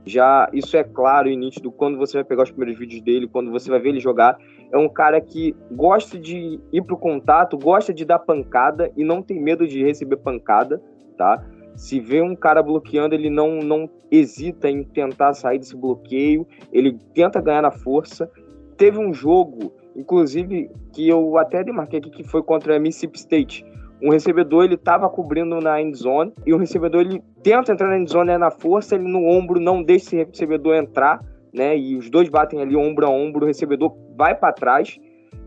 já 0.03 0.49
isso 0.53 0.75
é 0.75 0.83
claro 0.83 1.29
e 1.29 1.35
nítido 1.35 1.71
quando 1.71 1.97
você 1.97 2.17
vai 2.17 2.23
pegar 2.23 2.43
os 2.43 2.49
primeiros 2.49 2.79
vídeos 2.79 3.01
dele, 3.01 3.27
quando 3.27 3.51
você 3.51 3.69
vai 3.69 3.79
ver 3.79 3.89
ele 3.89 3.99
jogar. 3.99 4.37
É 4.71 4.77
um 4.77 4.89
cara 4.89 5.21
que 5.21 5.55
gosta 5.71 6.17
de 6.17 6.59
ir 6.71 6.81
pro 6.81 6.97
contato, 6.97 7.57
gosta 7.57 7.93
de 7.93 8.03
dar 8.05 8.19
pancada 8.19 8.91
e 8.97 9.03
não 9.03 9.21
tem 9.21 9.39
medo 9.39 9.67
de 9.67 9.83
receber 9.83 10.17
pancada, 10.17 10.81
tá? 11.17 11.45
Se 11.77 12.01
vê 12.01 12.21
um 12.21 12.35
cara 12.35 12.61
bloqueando, 12.61 13.15
ele 13.15 13.29
não, 13.29 13.59
não 13.59 13.89
hesita 14.11 14.69
em 14.69 14.83
tentar 14.83 15.33
sair 15.33 15.59
desse 15.59 15.77
bloqueio, 15.77 16.45
ele 16.73 16.97
tenta 17.13 17.39
ganhar 17.39 17.61
na 17.61 17.71
força. 17.71 18.29
Teve 18.75 18.97
um 18.97 19.13
jogo, 19.13 19.71
inclusive, 19.95 20.69
que 20.91 21.07
eu 21.07 21.37
até 21.37 21.63
demarquei 21.63 21.99
aqui, 21.99 22.09
que 22.09 22.23
foi 22.25 22.43
contra 22.43 22.75
a 22.75 22.79
Mississippi 22.79 23.19
State 23.19 23.65
um 24.01 24.09
recebedor 24.09 24.63
ele 24.63 24.75
estava 24.75 25.09
cobrindo 25.09 25.59
na 25.59 25.81
end 25.81 25.97
zone 25.97 26.31
e 26.45 26.53
o 26.53 26.57
recebedor 26.57 27.01
ele 27.01 27.23
tenta 27.41 27.71
entrar 27.71 27.87
na 27.87 27.97
end 27.97 28.09
zone 28.09 28.27
né, 28.27 28.37
na 28.37 28.51
força, 28.51 28.95
ele 28.95 29.07
no 29.07 29.25
ombro 29.25 29.59
não 29.59 29.81
deixa 29.81 30.05
esse 30.05 30.23
recebedor 30.23 30.75
entrar, 30.75 31.23
né? 31.53 31.77
E 31.77 31.95
os 31.95 32.09
dois 32.09 32.29
batem 32.29 32.61
ali 32.61 32.75
ombro 32.75 33.07
a 33.07 33.09
ombro, 33.09 33.45
o 33.45 33.47
recebedor 33.47 33.95
vai 34.15 34.35
para 34.35 34.53
trás 34.53 34.99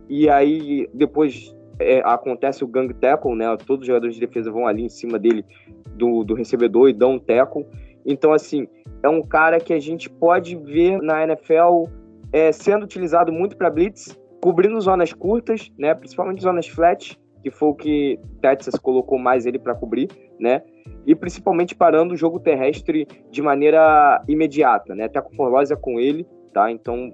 e 0.09 0.29
aí 0.29 0.89
depois 0.93 1.55
é, 1.79 2.01
acontece 2.05 2.65
o 2.65 2.67
gang 2.67 2.93
tackle, 2.95 3.37
né? 3.37 3.57
Todos 3.67 3.83
os 3.83 3.87
jogadores 3.87 4.17
de 4.17 4.21
defesa 4.21 4.51
vão 4.51 4.67
ali 4.67 4.83
em 4.83 4.89
cima 4.89 5.19
dele 5.19 5.45
do, 6.01 6.25
do 6.25 6.35
recebedor 6.35 6.89
e 6.89 6.93
dão 6.93 7.13
um 7.13 7.19
tackle. 7.19 7.67
Então 8.05 8.33
assim, 8.33 8.67
é 9.03 9.09
um 9.09 9.23
cara 9.23 9.61
que 9.61 9.73
a 9.73 9.79
gente 9.79 10.09
pode 10.09 10.57
ver 10.57 11.01
na 11.03 11.23
NFL 11.23 11.85
é, 12.33 12.51
sendo 12.51 12.85
utilizado 12.85 13.33
muito 13.33 13.57
para 13.57 13.71
blitz, 13.71 14.19
cobrindo 14.43 14.81
zonas 14.81 15.13
curtas, 15.13 15.71
né? 15.79 15.95
Principalmente 15.95 16.43
zonas 16.43 16.67
flat 16.67 17.19
que 17.43 17.51
foi 17.51 17.69
o 17.69 17.75
que 17.75 18.21
Texas 18.41 18.75
colocou 18.75 19.19
mais 19.19 19.47
ele 19.47 19.59
para 19.59 19.75
cobrir, 19.75 20.09
né? 20.39 20.63
E 21.07 21.15
principalmente 21.15 21.75
parando 21.75 22.15
o 22.15 22.17
jogo 22.17 22.39
terrestre 22.39 23.07
de 23.31 23.43
maneira 23.43 24.23
imediata, 24.29 24.95
né? 24.95 25.05
Até 25.05 25.21
com 25.21 25.35
Forlosa 25.35 25.77
com 25.77 25.99
ele, 25.99 26.27
tá? 26.53 26.71
Então, 26.71 27.11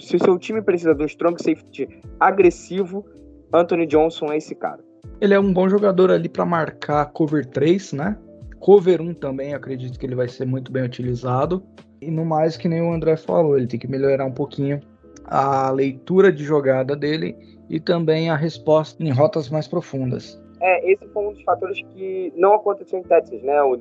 se 0.00 0.16
o 0.16 0.18
seu 0.18 0.38
time 0.38 0.62
precisa 0.62 0.94
de 0.94 1.02
um 1.02 1.06
strong 1.06 1.42
safety 1.42 1.88
agressivo, 2.20 3.04
Anthony 3.52 3.86
Johnson 3.86 4.26
é 4.32 4.36
esse 4.36 4.54
cara. 4.54 4.80
Ele 5.20 5.34
é 5.34 5.40
um 5.40 5.52
bom 5.52 5.68
jogador 5.68 6.10
ali 6.10 6.28
para 6.28 6.44
marcar 6.44 7.06
cover 7.06 7.46
3, 7.46 7.92
né? 7.92 8.16
Cover 8.60 9.00
1 9.00 9.14
também, 9.14 9.54
acredito 9.54 9.98
que 9.98 10.06
ele 10.06 10.14
vai 10.14 10.28
ser 10.28 10.46
muito 10.46 10.70
bem 10.70 10.84
utilizado. 10.84 11.62
E 12.00 12.10
no 12.10 12.24
mais, 12.24 12.56
que 12.56 12.68
nem 12.68 12.80
o 12.80 12.92
André 12.92 13.16
falou, 13.16 13.56
ele 13.56 13.66
tem 13.66 13.78
que 13.78 13.88
melhorar 13.88 14.24
um 14.24 14.32
pouquinho 14.32 14.80
a 15.24 15.70
leitura 15.70 16.32
de 16.32 16.44
jogada 16.44 16.96
dele 16.96 17.36
e 17.68 17.78
também 17.78 18.30
a 18.30 18.36
resposta 18.36 19.02
em 19.02 19.10
rotas 19.10 19.50
mais 19.50 19.68
profundas. 19.68 20.40
É, 20.60 20.90
esse 20.90 21.06
foi 21.08 21.26
um 21.26 21.32
dos 21.32 21.42
fatores 21.42 21.80
que 21.94 22.32
não 22.36 22.54
aconteceu 22.54 22.98
em 22.98 23.02
Texas, 23.02 23.42
né, 23.42 23.62
o? 23.62 23.76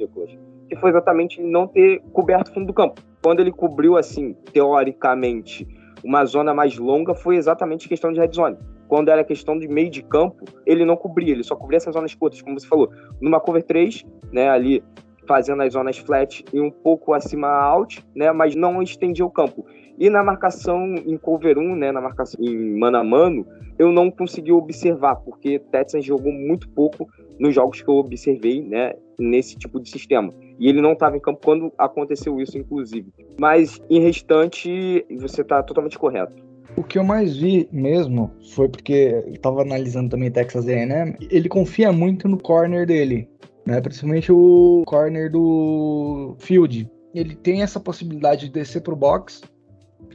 Que 0.67 0.75
foi 0.75 0.89
exatamente 0.89 1.41
não 1.41 1.67
ter 1.67 2.01
coberto 2.11 2.51
o 2.51 2.53
fundo 2.53 2.67
do 2.67 2.73
campo. 2.73 3.01
Quando 3.23 3.39
ele 3.39 3.51
cobriu, 3.51 3.97
assim, 3.97 4.33
teoricamente, 4.53 5.67
uma 6.03 6.25
zona 6.25 6.53
mais 6.53 6.77
longa, 6.77 7.15
foi 7.15 7.37
exatamente 7.37 7.87
questão 7.87 8.11
de 8.11 8.19
red 8.19 8.31
zone. 8.33 8.57
Quando 8.87 9.09
era 9.09 9.23
questão 9.23 9.57
de 9.57 9.67
meio 9.67 9.89
de 9.89 10.01
campo, 10.01 10.45
ele 10.65 10.85
não 10.85 10.95
cobria, 10.95 11.33
ele 11.33 11.43
só 11.43 11.55
cobria 11.55 11.77
essas 11.77 11.93
zonas 11.93 12.13
curtas, 12.15 12.41
como 12.41 12.59
você 12.59 12.67
falou. 12.67 12.89
Numa 13.21 13.39
cover 13.39 13.63
3, 13.63 14.05
né, 14.31 14.49
ali 14.49 14.83
fazendo 15.27 15.61
as 15.61 15.73
zonas 15.73 15.97
flat 15.97 16.43
e 16.53 16.59
um 16.59 16.71
pouco 16.71 17.13
acima 17.13 17.49
out, 17.49 18.03
né, 18.15 18.31
mas 18.31 18.55
não 18.55 18.81
estendia 18.81 19.25
o 19.25 19.29
campo. 19.29 19.65
E 19.99 20.09
na 20.09 20.23
marcação 20.23 20.95
em 20.95 21.17
cover 21.17 21.57
1, 21.57 21.75
né, 21.75 21.91
na 21.91 21.99
marcação 21.99 22.39
em 22.43 22.77
mano 22.79 22.97
a 22.97 23.03
mano, 23.03 23.45
eu 23.77 23.91
não 23.91 24.09
consegui 24.09 24.51
observar, 24.51 25.15
porque 25.17 25.59
Texas 25.71 26.05
jogou 26.05 26.31
muito 26.31 26.69
pouco 26.69 27.07
nos 27.39 27.53
jogos 27.53 27.81
que 27.81 27.89
eu 27.89 27.95
observei, 27.95 28.61
né, 28.61 28.93
nesse 29.19 29.57
tipo 29.57 29.79
de 29.79 29.89
sistema. 29.89 30.33
E 30.59 30.69
ele 30.69 30.81
não 30.81 30.93
estava 30.93 31.17
em 31.17 31.19
campo 31.19 31.39
quando 31.43 31.71
aconteceu 31.77 32.39
isso, 32.39 32.57
inclusive. 32.57 33.11
Mas, 33.39 33.79
em 33.89 33.99
restante, 33.99 35.05
você 35.19 35.41
está 35.41 35.61
totalmente 35.61 35.97
correto. 35.97 36.46
O 36.77 36.83
que 36.83 36.99
eu 36.99 37.03
mais 37.03 37.35
vi 37.35 37.67
mesmo 37.71 38.31
foi 38.53 38.69
porque 38.69 39.23
eu 39.25 39.33
estava 39.33 39.63
analisando 39.63 40.11
também 40.11 40.29
Texas 40.29 40.67
A&M, 40.67 41.17
ele 41.29 41.49
confia 41.49 41.91
muito 41.91 42.27
no 42.27 42.37
corner 42.37 42.85
dele, 42.85 43.27
né? 43.65 43.81
Principalmente 43.81 44.31
o 44.31 44.83
corner 44.85 45.31
do 45.31 46.35
Field. 46.37 46.87
Ele 47.15 47.35
tem 47.35 47.63
essa 47.63 47.79
possibilidade 47.79 48.45
de 48.45 48.51
descer 48.51 48.81
pro 48.81 48.95
box 48.95 49.41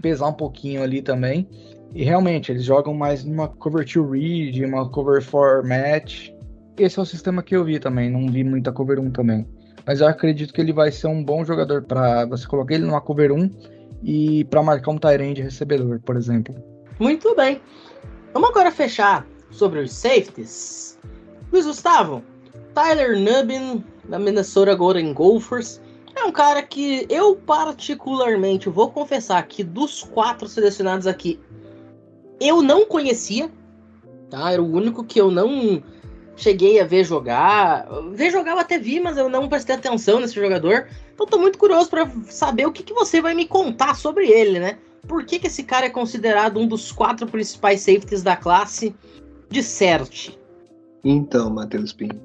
pesar 0.01 0.29
um 0.29 0.33
pouquinho 0.33 0.83
ali 0.83 1.03
também. 1.03 1.49
E 1.95 2.05
realmente, 2.05 2.51
eles 2.51 2.65
jogam 2.65 2.95
mais 2.95 3.25
numa 3.25 3.49
cover 3.49 3.85
to 3.85 4.09
read, 4.09 4.65
uma 4.65 4.89
cover 4.89 5.23
for 5.23 5.67
match. 5.67 6.31
Esse 6.79 6.99
é 6.99 7.03
o 7.03 7.07
sistema 7.07 7.43
que 7.43 7.55
eu 7.55 7.65
vi 7.65 7.79
também, 7.79 8.09
não 8.11 8.27
vi 8.31 8.43
muita 8.43 8.73
cover 8.73 8.99
1 8.99 9.11
também. 9.11 9.47
Mas 9.85 10.01
eu 10.01 10.07
acredito 10.07 10.55
que 10.55 10.61
ele 10.61 10.73
vai 10.73 10.91
ser 10.91 11.09
um 11.09 11.23
bom 11.23 11.45
jogador 11.45 11.83
para 11.83 12.25
você 12.25 12.47
colocar 12.47 12.75
ele 12.75 12.85
numa 12.85 13.01
cover 13.01 13.33
1 13.33 13.51
e 14.03 14.45
para 14.45 14.63
marcar 14.63 14.91
um 14.91 14.99
Tyrande 14.99 15.43
recebedor, 15.43 16.01
por 16.01 16.17
exemplo. 16.17 16.55
Muito 16.99 17.35
bem. 17.35 17.61
Vamos 18.33 18.51
agora 18.51 18.71
fechar 18.71 19.27
sobre 19.51 19.81
os 19.81 19.93
safeties. 19.93 20.99
Luiz 21.53 21.67
Gustavo, 21.67 22.23
Tyler 22.75 23.19
Nubbin, 23.19 23.85
da 24.09 24.19
Minnesota 24.19 24.75
Golden 24.75 25.13
Gophers, 25.13 25.81
é 26.15 26.25
um 26.25 26.33
cara 26.33 26.63
que 26.63 27.07
eu 27.09 27.37
particularmente 27.37 28.69
vou 28.69 28.91
confessar 28.91 29.43
que 29.47 29.63
dos 29.63 30.03
quatro 30.03 30.49
selecionados 30.49 31.07
aqui, 31.07 31.39
eu 32.41 32.63
não 32.63 32.87
conhecia, 32.87 33.51
tá? 34.29 34.53
Era 34.53 34.63
o 34.63 34.71
único 34.71 35.05
que 35.05 35.21
eu 35.21 35.31
não 35.31 35.83
cheguei 36.37 36.81
a 36.81 36.85
ver 36.85 37.05
jogar. 37.05 37.87
Ver 38.13 38.31
jogar 38.31 38.53
eu 38.53 38.59
até 38.59 38.79
vi, 38.79 39.01
mas 39.01 39.17
eu 39.17 39.29
não 39.29 39.49
prestei 39.49 39.75
atenção 39.75 40.21
nesse 40.21 40.35
jogador. 40.35 40.89
Então 41.23 41.39
tô 41.39 41.39
muito 41.39 41.57
curioso 41.57 41.89
para 41.89 42.11
saber 42.25 42.67
o 42.67 42.73
que, 42.73 42.83
que 42.83 42.93
você 42.93 43.21
vai 43.21 43.33
me 43.33 43.47
contar 43.47 43.95
sobre 43.95 44.29
ele, 44.29 44.59
né? 44.59 44.79
Por 45.07 45.25
que, 45.25 45.39
que 45.39 45.47
esse 45.47 45.63
cara 45.63 45.87
é 45.87 45.91
considerado 45.91 46.59
um 46.59 46.67
dos 46.67 46.91
quatro 46.91 47.29
principais 47.29 47.81
safeties 47.81 48.25
da 48.25 48.35
classe 48.35 48.93
de 49.49 49.63
CERT? 49.63 50.37
Então, 51.05 51.49
Matheus 51.49 51.93
Pinho, 51.93 52.21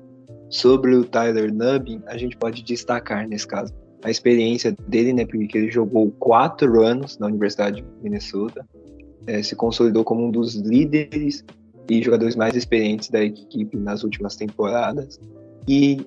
Sobre 0.50 0.96
o 0.96 1.06
Tyler 1.06 1.54
Nubbin, 1.54 2.02
a 2.08 2.18
gente 2.18 2.36
pode 2.38 2.64
destacar 2.64 3.28
nesse 3.28 3.46
caso 3.46 3.72
a 4.04 4.10
experiência 4.10 4.76
dele, 4.88 5.14
né? 5.14 5.28
Porque 5.28 5.60
ele 5.60 5.70
jogou 5.70 6.10
quatro 6.18 6.82
anos 6.82 7.20
na 7.20 7.28
Universidade 7.28 7.82
de 7.82 7.88
Minnesota, 8.02 8.68
é, 9.28 9.44
se 9.44 9.56
consolidou 9.56 10.04
como 10.04 10.26
um 10.26 10.32
dos 10.32 10.56
líderes 10.56 11.46
e 11.88 12.02
jogadores 12.02 12.36
mais 12.36 12.56
experientes 12.56 13.10
da 13.10 13.24
equipe 13.24 13.78
nas 13.78 14.04
últimas 14.04 14.36
temporadas. 14.36 15.20
E 15.68 16.04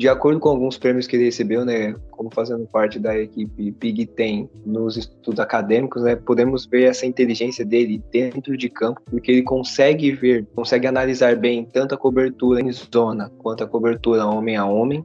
de 0.00 0.08
acordo 0.08 0.40
com 0.40 0.48
alguns 0.48 0.78
prêmios 0.78 1.06
que 1.06 1.14
ele 1.14 1.26
recebeu, 1.26 1.62
né, 1.62 1.94
como 2.10 2.30
fazendo 2.32 2.66
parte 2.66 2.98
da 2.98 3.18
equipe 3.18 3.70
Big 3.72 4.06
Ten 4.06 4.48
nos 4.64 4.96
estudos 4.96 5.38
acadêmicos, 5.38 6.02
né, 6.02 6.16
podemos 6.16 6.64
ver 6.64 6.84
essa 6.84 7.04
inteligência 7.04 7.66
dele 7.66 8.02
dentro 8.10 8.56
de 8.56 8.70
campo, 8.70 9.02
porque 9.10 9.30
ele 9.30 9.42
consegue 9.42 10.10
ver, 10.12 10.46
consegue 10.54 10.86
analisar 10.86 11.36
bem 11.36 11.66
tanto 11.66 11.94
a 11.94 11.98
cobertura 11.98 12.62
em 12.62 12.72
zona 12.72 13.30
quanto 13.40 13.62
a 13.62 13.66
cobertura 13.66 14.24
homem 14.24 14.56
a 14.56 14.64
homem. 14.64 15.04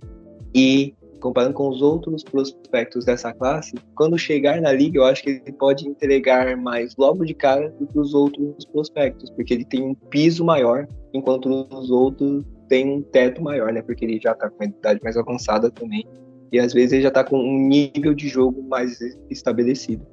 E 0.53 0.93
comparando 1.19 1.55
com 1.55 1.67
os 1.67 1.81
outros 1.81 2.23
prospectos 2.23 3.03
dessa 3.03 3.33
classe, 3.33 3.73
quando 3.95 4.17
chegar 4.17 4.61
na 4.61 4.71
liga, 4.71 4.99
eu 4.99 5.03
acho 5.03 5.23
que 5.23 5.29
ele 5.29 5.57
pode 5.59 5.85
entregar 5.85 6.55
mais 6.55 6.95
logo 6.95 7.25
de 7.25 7.33
cara 7.33 7.69
do 7.71 7.85
que 7.85 7.99
os 7.99 8.13
outros 8.13 8.63
prospectos, 8.71 9.29
porque 9.31 9.55
ele 9.55 9.65
tem 9.65 9.83
um 9.83 9.93
piso 9.93 10.45
maior, 10.45 10.87
enquanto 11.13 11.49
os 11.49 11.91
outros 11.91 12.45
têm 12.67 12.97
um 12.97 13.01
teto 13.01 13.41
maior, 13.41 13.71
né? 13.71 13.81
Porque 13.81 14.05
ele 14.05 14.19
já 14.21 14.31
está 14.31 14.49
com 14.49 14.63
uma 14.63 14.65
idade 14.65 14.99
mais 15.03 15.17
avançada 15.17 15.69
também. 15.69 16.05
E 16.51 16.59
às 16.59 16.73
vezes 16.73 16.93
ele 16.93 17.01
já 17.01 17.09
está 17.09 17.23
com 17.23 17.37
um 17.37 17.67
nível 17.67 18.13
de 18.13 18.27
jogo 18.27 18.63
mais 18.63 18.99
estabelecido. 19.29 20.05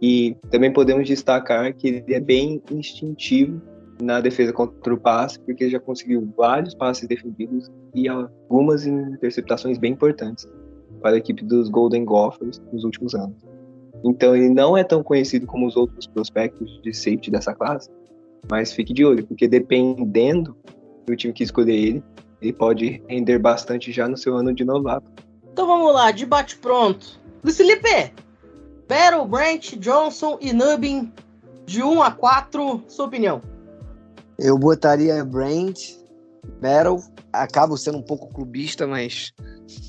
E 0.00 0.36
também 0.50 0.72
podemos 0.72 1.06
destacar 1.06 1.74
que 1.74 1.88
ele 1.88 2.14
é 2.14 2.20
bem 2.20 2.62
instintivo 2.70 3.60
na 4.02 4.20
defesa 4.20 4.52
contra 4.52 4.92
o 4.92 4.98
passe, 4.98 5.40
porque 5.40 5.64
ele 5.64 5.70
já 5.70 5.80
conseguiu 5.80 6.28
vários 6.36 6.74
passes 6.74 7.08
defendidos 7.08 7.70
e 7.94 8.08
algumas 8.08 8.86
interceptações 8.86 9.78
bem 9.78 9.92
importantes 9.92 10.46
para 11.00 11.14
a 11.14 11.18
equipe 11.18 11.44
dos 11.44 11.70
Golden 11.70 12.04
Gophers 12.04 12.60
nos 12.72 12.84
últimos 12.84 13.14
anos. 13.14 13.36
Então 14.04 14.36
ele 14.36 14.50
não 14.50 14.76
é 14.76 14.84
tão 14.84 15.02
conhecido 15.02 15.46
como 15.46 15.66
os 15.66 15.76
outros 15.76 16.06
prospectos 16.06 16.80
de 16.82 16.92
safety 16.92 17.30
dessa 17.30 17.54
classe, 17.54 17.90
mas 18.50 18.72
fique 18.72 18.92
de 18.92 19.04
olho, 19.04 19.26
porque 19.26 19.48
dependendo 19.48 20.56
do 21.06 21.16
time 21.16 21.32
que 21.32 21.44
escolher 21.44 21.74
ele, 21.74 22.04
ele 22.42 22.52
pode 22.52 23.02
render 23.08 23.38
bastante 23.38 23.92
já 23.92 24.08
no 24.08 24.16
seu 24.16 24.36
ano 24.36 24.52
de 24.52 24.64
novato. 24.64 25.10
Então 25.52 25.66
vamos 25.66 25.92
lá, 25.94 26.10
debate 26.10 26.56
pronto. 26.58 27.18
Luiz 27.42 27.56
Felipe, 27.56 28.12
Battle, 28.88 29.26
Branch, 29.26 29.76
Johnson 29.78 30.38
e 30.40 30.52
Nubbin 30.52 31.12
de 31.64 31.82
1 31.82 32.02
a 32.02 32.10
4, 32.10 32.84
sua 32.88 33.06
opinião? 33.06 33.40
Eu 34.38 34.58
botaria 34.58 35.24
Brent, 35.24 35.94
Battle, 36.60 37.02
acabo 37.32 37.76
sendo 37.76 37.98
um 37.98 38.02
pouco 38.02 38.32
clubista, 38.32 38.86
mas 38.86 39.32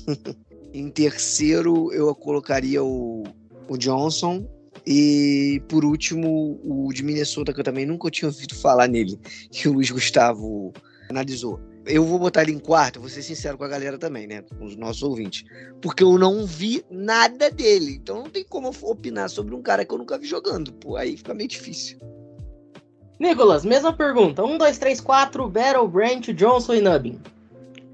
em 0.72 0.88
terceiro 0.90 1.92
eu 1.92 2.14
colocaria 2.14 2.82
o, 2.82 3.24
o 3.68 3.76
Johnson 3.76 4.48
e 4.86 5.62
por 5.68 5.84
último 5.84 6.58
o 6.64 6.90
de 6.92 7.02
Minnesota, 7.02 7.52
que 7.52 7.60
eu 7.60 7.64
também 7.64 7.84
nunca 7.84 8.10
tinha 8.10 8.28
ouvido 8.28 8.54
falar 8.54 8.88
nele, 8.88 9.18
que 9.50 9.68
o 9.68 9.72
Luiz 9.74 9.90
Gustavo 9.90 10.72
analisou. 11.08 11.60
Eu 11.86 12.04
vou 12.04 12.18
botar 12.18 12.42
ele 12.42 12.52
em 12.52 12.58
quarto, 12.58 13.00
vou 13.00 13.08
ser 13.08 13.22
sincero 13.22 13.56
com 13.56 13.64
a 13.64 13.68
galera 13.68 13.96
também, 13.96 14.26
né? 14.26 14.42
Com 14.58 14.64
os 14.64 14.76
nossos 14.76 15.02
ouvintes. 15.02 15.44
Porque 15.80 16.04
eu 16.04 16.18
não 16.18 16.44
vi 16.44 16.84
nada 16.90 17.50
dele. 17.50 17.94
Então 17.94 18.18
não 18.18 18.30
tem 18.30 18.44
como 18.44 18.70
opinar 18.82 19.30
sobre 19.30 19.54
um 19.54 19.62
cara 19.62 19.84
que 19.84 19.94
eu 19.94 19.98
nunca 19.98 20.18
vi 20.18 20.26
jogando. 20.26 20.72
Pô, 20.74 20.96
aí 20.96 21.16
fica 21.16 21.32
meio 21.32 21.48
difícil. 21.48 21.98
Nicolas, 23.18 23.64
mesma 23.64 23.92
pergunta. 23.92 24.44
1, 24.44 24.58
2, 24.58 24.78
3, 24.78 25.00
4, 25.00 25.48
Battle, 25.48 25.88
Brent, 25.88 26.28
Johnson 26.34 26.74
e 26.74 26.80
Nubbin. 26.80 27.18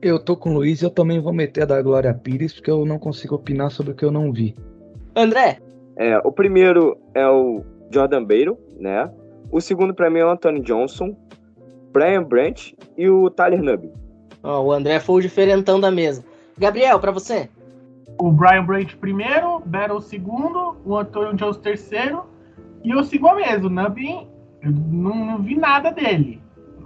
Eu 0.02 0.18
tô 0.18 0.36
com 0.36 0.50
o 0.50 0.54
Luiz 0.54 0.82
e 0.82 0.84
eu 0.84 0.90
também 0.90 1.18
vou 1.18 1.32
meter 1.32 1.62
a 1.62 1.66
da 1.66 1.80
Glória 1.80 2.12
Pires, 2.12 2.52
porque 2.52 2.70
eu 2.70 2.84
não 2.84 2.98
consigo 2.98 3.36
opinar 3.36 3.70
sobre 3.70 3.92
o 3.92 3.94
que 3.94 4.04
eu 4.04 4.10
não 4.10 4.32
vi. 4.32 4.54
André? 5.16 5.58
É, 5.96 6.18
o 6.18 6.30
primeiro 6.30 6.98
é 7.14 7.26
o 7.26 7.64
Jordan 7.90 8.24
Battle, 8.24 8.58
né? 8.78 9.10
O 9.50 9.60
segundo 9.60 9.94
para 9.94 10.10
mim 10.10 10.18
é 10.18 10.26
o 10.26 10.30
Anthony 10.30 10.60
Johnson, 10.60 11.16
Brian 11.94 12.24
Branch 12.24 12.74
e 12.98 13.08
o 13.08 13.30
Tyler 13.30 13.62
Nubbin. 13.62 13.92
Oh, 14.42 14.58
o 14.58 14.72
André 14.72 14.98
foi 14.98 15.20
o 15.20 15.22
diferentão 15.22 15.78
da 15.78 15.92
mesa. 15.92 16.24
Gabriel, 16.58 16.98
para 16.98 17.12
você? 17.12 17.48
O 18.18 18.32
Brian 18.32 18.64
Branch 18.64 18.96
primeiro, 18.96 19.60
Battle 19.64 20.00
segundo, 20.00 20.76
o 20.84 20.96
Anthony 20.96 21.36
Johnson 21.36 21.60
terceiro 21.60 22.24
e 22.82 22.90
eu 22.90 23.04
sigo 23.04 23.28
a 23.28 23.36
mesa. 23.36 23.68
O 23.68 23.70
eu 23.70 24.70
não, 24.70 25.24
não, 25.24 25.42
vi 25.42 25.56
nada 25.56 25.92
dele. 25.92 26.42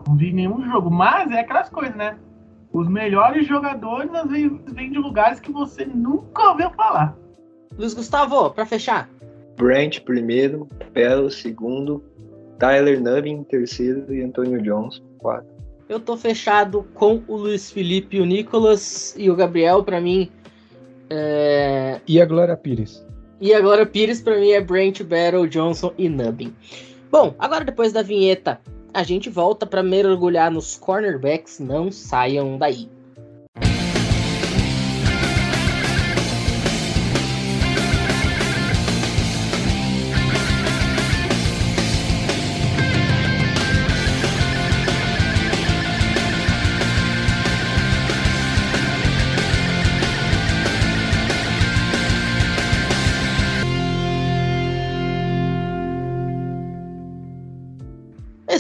Não 0.07 0.15
vi 0.15 0.31
nenhum 0.31 0.63
jogo. 0.67 0.91
Mas 0.91 1.31
é 1.31 1.41
aquelas 1.41 1.71
coisas, 1.71 1.97
né? 1.97 2.19
Os 2.71 2.87
melhores 2.87 3.47
jogadores 3.47 4.15
às 4.15 4.29
vezes 4.29 4.53
vêm 4.67 4.93
de 4.93 4.99
lugares 4.99 5.41
que 5.41 5.51
você 5.51 5.87
nunca 5.87 6.51
ouviu 6.51 6.71
falar. 6.71 7.17
Luiz 7.79 7.95
Gustavo, 7.95 8.51
para 8.51 8.67
fechar. 8.67 9.09
Brent 9.57 10.01
primeiro, 10.01 10.69
Bell 10.93 11.31
segundo, 11.31 12.05
Tyler 12.59 13.01
Nubbin 13.01 13.45
terceiro 13.45 14.13
e 14.13 14.23
Antônio 14.23 14.61
Jones 14.63 15.03
quarto. 15.19 15.49
Eu 15.89 15.99
tô 15.99 16.17
fechado 16.17 16.85
com 16.95 17.23
o 17.27 17.37
Luiz 17.37 17.71
Felipe, 17.71 18.21
o 18.21 18.25
Nicolas 18.25 19.15
e 19.17 19.31
o 19.31 19.37
Gabriel. 19.37 19.83
Para 19.83 20.01
mim, 20.01 20.31
é... 21.09 22.01
e 22.07 22.21
a 22.21 22.27
Glória 22.27 22.57
Pires. 22.57 23.07
E 23.41 23.55
a 23.55 23.61
Glória 23.61 23.87
Pires 23.87 24.21
para 24.21 24.39
mim 24.39 24.51
é 24.51 24.61
Brent, 24.61 25.03
Battle, 25.03 25.49
Johnson 25.49 25.93
e 25.97 26.09
Nubbin. 26.09 26.55
Bom, 27.11 27.35
agora 27.39 27.65
depois 27.65 27.93
da 27.93 28.03
vinheta, 28.03 28.61
a 28.93 29.03
gente 29.03 29.31
volta 29.31 29.65
para 29.65 29.83
mergulhar 29.83 30.51
nos 30.51 30.77
cornerbacks. 30.77 31.59
Não 31.59 31.91
saiam 31.91 32.59
daí. 32.59 32.89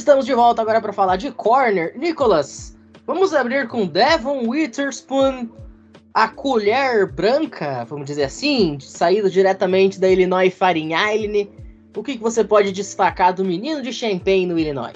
Estamos 0.08 0.24
de 0.24 0.32
volta 0.32 0.62
agora 0.62 0.80
para 0.80 0.90
falar 0.90 1.16
de 1.16 1.30
corner. 1.30 1.92
Nicolas, 1.94 2.74
vamos 3.06 3.34
abrir 3.34 3.68
com 3.68 3.86
Devon 3.86 4.48
Witherspoon, 4.48 5.50
a 6.14 6.26
colher 6.26 7.12
branca, 7.12 7.84
vamos 7.84 8.06
dizer 8.06 8.24
assim, 8.24 8.80
saído 8.80 9.28
diretamente 9.28 10.00
da 10.00 10.08
Illinois 10.08 10.48
Fighting 10.48 10.92
Island. 10.94 11.50
O 11.94 12.02
que, 12.02 12.16
que 12.16 12.22
você 12.22 12.42
pode 12.42 12.72
destacar 12.72 13.34
do 13.34 13.44
menino 13.44 13.82
de 13.82 13.92
Champaign 13.92 14.46
no 14.46 14.58
Illinois? 14.58 14.94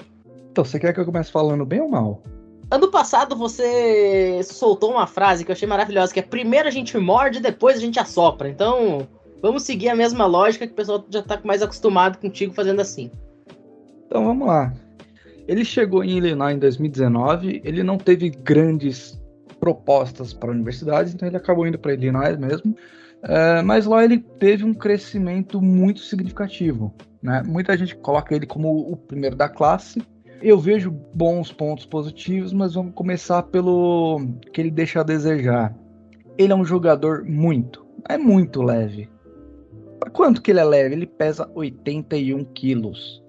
Então, 0.51 0.65
você 0.65 0.79
quer 0.79 0.91
que 0.91 0.99
eu 0.99 1.05
comece 1.05 1.31
falando 1.31 1.63
bem 1.63 1.81
ou 1.81 1.89
mal? 1.89 2.23
Ano 2.71 2.89
passado 2.89 3.35
você 3.35 4.41
soltou 4.43 4.93
uma 4.93 5.05
frase 5.05 5.45
que 5.45 5.51
eu 5.51 5.53
achei 5.53 5.67
maravilhosa, 5.67 6.11
que 6.11 6.21
é 6.21 6.23
primeiro 6.23 6.67
a 6.67 6.71
gente 6.71 6.97
morde, 6.97 7.39
depois 7.39 7.77
a 7.77 7.81
gente 7.81 7.99
assopra. 7.99 8.49
Então, 8.49 9.07
vamos 9.43 9.61
seguir 9.61 9.89
a 9.89 9.95
mesma 9.95 10.25
lógica 10.25 10.65
que 10.65 10.73
o 10.73 10.75
pessoal 10.75 11.05
já 11.07 11.19
está 11.19 11.39
mais 11.43 11.61
acostumado 11.61 12.17
contigo 12.17 12.51
fazendo 12.51 12.79
assim. 12.79 13.11
Então 14.07 14.25
vamos 14.25 14.47
lá. 14.47 14.73
Ele 15.47 15.65
chegou 15.65 16.03
em 16.03 16.17
Illinois 16.17 16.55
em 16.55 16.59
2019, 16.59 17.61
ele 17.63 17.83
não 17.83 17.97
teve 17.97 18.29
grandes 18.29 19.21
propostas 19.59 20.33
para 20.33 20.51
universidades, 20.51 21.13
então 21.13 21.27
ele 21.27 21.37
acabou 21.37 21.67
indo 21.67 21.79
para 21.79 21.93
Illinois 21.93 22.37
mesmo. 22.37 22.75
É, 23.23 23.61
mas 23.61 23.85
lá 23.85 24.03
ele 24.03 24.19
teve 24.19 24.65
um 24.65 24.73
crescimento 24.73 25.61
muito 25.61 26.01
significativo. 26.01 26.93
Né? 27.21 27.41
Muita 27.45 27.77
gente 27.77 27.95
coloca 27.95 28.35
ele 28.35 28.45
como 28.45 28.91
o 28.91 28.97
primeiro 28.97 29.35
da 29.35 29.47
classe. 29.47 30.03
Eu 30.41 30.59
vejo 30.59 30.91
bons 30.91 31.51
pontos 31.53 31.85
positivos, 31.85 32.51
mas 32.51 32.73
vamos 32.73 32.93
começar 32.93 33.43
pelo 33.43 34.19
que 34.51 34.59
ele 34.59 34.69
deixa 34.69 34.99
a 34.99 35.03
desejar. 35.03 35.73
Ele 36.37 36.51
é 36.51 36.55
um 36.55 36.65
jogador 36.65 37.23
muito, 37.23 37.85
é 38.09 38.17
muito 38.17 38.61
leve. 38.61 39.09
Quanto 40.11 40.41
que 40.41 40.51
ele 40.51 40.59
é 40.59 40.65
leve? 40.65 40.95
Ele 40.95 41.07
pesa 41.07 41.49
81 41.55 42.43
quilos. 42.53 43.22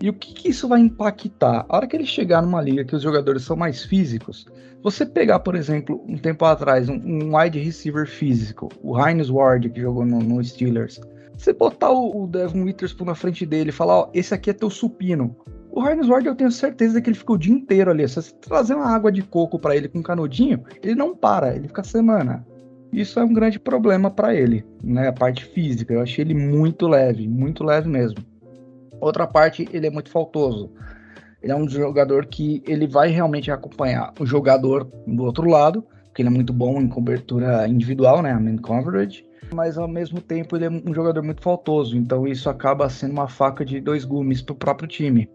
E 0.00 0.08
o 0.08 0.12
que, 0.12 0.34
que, 0.34 0.48
isso 0.48 0.68
vai 0.68 0.80
impactar? 0.80 1.64
A 1.68 1.76
hora 1.76 1.86
que 1.86 1.96
ele 1.96 2.06
chegar 2.06 2.42
numa 2.42 2.60
liga 2.60 2.84
que 2.84 2.96
os 2.96 3.02
jogadores 3.02 3.42
são 3.42 3.56
mais 3.56 3.84
físicos, 3.84 4.46
você 4.82 5.06
pegar, 5.06 5.38
por 5.40 5.54
exemplo, 5.54 6.04
um 6.06 6.18
tempo 6.18 6.44
atrás, 6.44 6.88
um, 6.88 6.94
um 6.94 7.36
wide 7.36 7.58
receiver 7.58 8.06
físico, 8.06 8.68
o 8.82 8.98
Heinz 8.98 9.30
Ward, 9.30 9.70
que 9.70 9.80
jogou 9.80 10.04
no, 10.04 10.18
no 10.18 10.44
Steelers, 10.44 11.00
você 11.36 11.52
botar 11.52 11.90
o, 11.90 12.24
o 12.24 12.26
Devon 12.26 12.64
Witherspoon 12.64 13.06
na 13.06 13.14
frente 13.14 13.46
dele 13.46 13.70
e 13.70 13.72
falar, 13.72 14.00
ó, 14.00 14.10
esse 14.12 14.34
aqui 14.34 14.50
é 14.50 14.52
teu 14.52 14.68
supino. 14.68 15.34
O 15.70 15.84
Heinz 15.84 16.06
Ward, 16.06 16.26
eu 16.26 16.36
tenho 16.36 16.52
certeza 16.52 17.00
que 17.00 17.08
ele 17.10 17.16
fica 17.16 17.32
o 17.32 17.38
dia 17.38 17.52
inteiro 17.52 17.90
ali. 17.90 18.06
Se 18.08 18.16
você 18.16 18.32
trazer 18.34 18.74
uma 18.74 18.94
água 18.94 19.10
de 19.10 19.22
coco 19.22 19.58
para 19.58 19.74
ele 19.74 19.88
com 19.88 19.98
um 19.98 20.02
canudinho, 20.02 20.62
ele 20.82 20.94
não 20.94 21.16
para, 21.16 21.56
ele 21.56 21.66
fica 21.66 21.82
semana. 21.82 22.46
Isso 22.92 23.18
é 23.18 23.24
um 23.24 23.32
grande 23.32 23.58
problema 23.58 24.08
para 24.08 24.32
ele, 24.34 24.64
né? 24.82 25.08
A 25.08 25.12
parte 25.12 25.44
física. 25.44 25.92
Eu 25.92 26.00
achei 26.00 26.24
ele 26.24 26.34
muito 26.34 26.86
leve, 26.86 27.26
muito 27.26 27.64
leve 27.64 27.88
mesmo. 27.88 28.18
Outra 29.04 29.26
parte, 29.26 29.68
ele 29.70 29.86
é 29.86 29.90
muito 29.90 30.08
faltoso. 30.08 30.70
Ele 31.42 31.52
é 31.52 31.54
um 31.54 31.68
jogador 31.68 32.24
que 32.24 32.62
ele 32.66 32.86
vai 32.86 33.10
realmente 33.10 33.50
acompanhar 33.50 34.14
o 34.18 34.24
jogador 34.24 34.90
do 35.06 35.24
outro 35.24 35.46
lado, 35.46 35.84
porque 36.06 36.22
ele 36.22 36.30
é 36.30 36.32
muito 36.32 36.54
bom 36.54 36.80
em 36.80 36.88
cobertura 36.88 37.68
individual, 37.68 38.22
né, 38.22 38.32
man 38.32 38.56
coverage, 38.56 39.26
mas 39.52 39.76
ao 39.76 39.86
mesmo 39.86 40.22
tempo 40.22 40.56
ele 40.56 40.64
é 40.64 40.70
um 40.70 40.94
jogador 40.94 41.22
muito 41.22 41.42
faltoso, 41.42 41.98
então 41.98 42.26
isso 42.26 42.48
acaba 42.48 42.88
sendo 42.88 43.12
uma 43.12 43.28
faca 43.28 43.62
de 43.62 43.78
dois 43.78 44.06
gumes 44.06 44.40
para 44.40 44.54
o 44.54 44.56
próprio 44.56 44.88
time. 44.88 45.28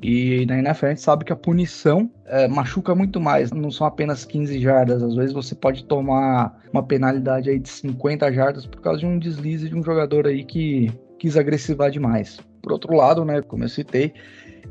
E 0.00 0.46
na 0.46 0.58
NFL 0.58 0.86
a 0.86 0.88
gente 0.90 1.00
sabe 1.00 1.24
que 1.24 1.32
a 1.32 1.36
punição 1.36 2.08
é, 2.26 2.46
machuca 2.46 2.94
muito 2.94 3.20
mais, 3.20 3.50
não 3.50 3.72
são 3.72 3.88
apenas 3.88 4.24
15 4.24 4.60
jardas, 4.60 5.02
às 5.02 5.16
vezes 5.16 5.32
você 5.32 5.52
pode 5.52 5.84
tomar 5.84 6.60
uma 6.72 6.82
penalidade 6.84 7.50
aí 7.50 7.58
de 7.58 7.68
50 7.68 8.32
jardas 8.32 8.66
por 8.66 8.80
causa 8.80 9.00
de 9.00 9.06
um 9.06 9.18
deslize 9.18 9.68
de 9.68 9.74
um 9.74 9.82
jogador 9.82 10.28
aí 10.28 10.44
que 10.44 10.92
quis 11.18 11.36
agressivar 11.36 11.90
demais. 11.90 12.38
Por 12.66 12.72
outro 12.72 12.96
lado, 12.96 13.24
né, 13.24 13.40
como 13.42 13.62
eu 13.62 13.68
citei, 13.68 14.12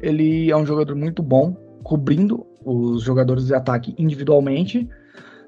ele 0.02 0.52
é 0.52 0.58
um 0.58 0.66
jogador 0.66 0.98
muito 0.98 1.24
bom, 1.24 1.56
cobrindo 1.82 2.46
os 2.66 3.02
jogadores 3.02 3.46
de 3.46 3.56
ataque 3.56 3.96
individualmente. 3.98 4.86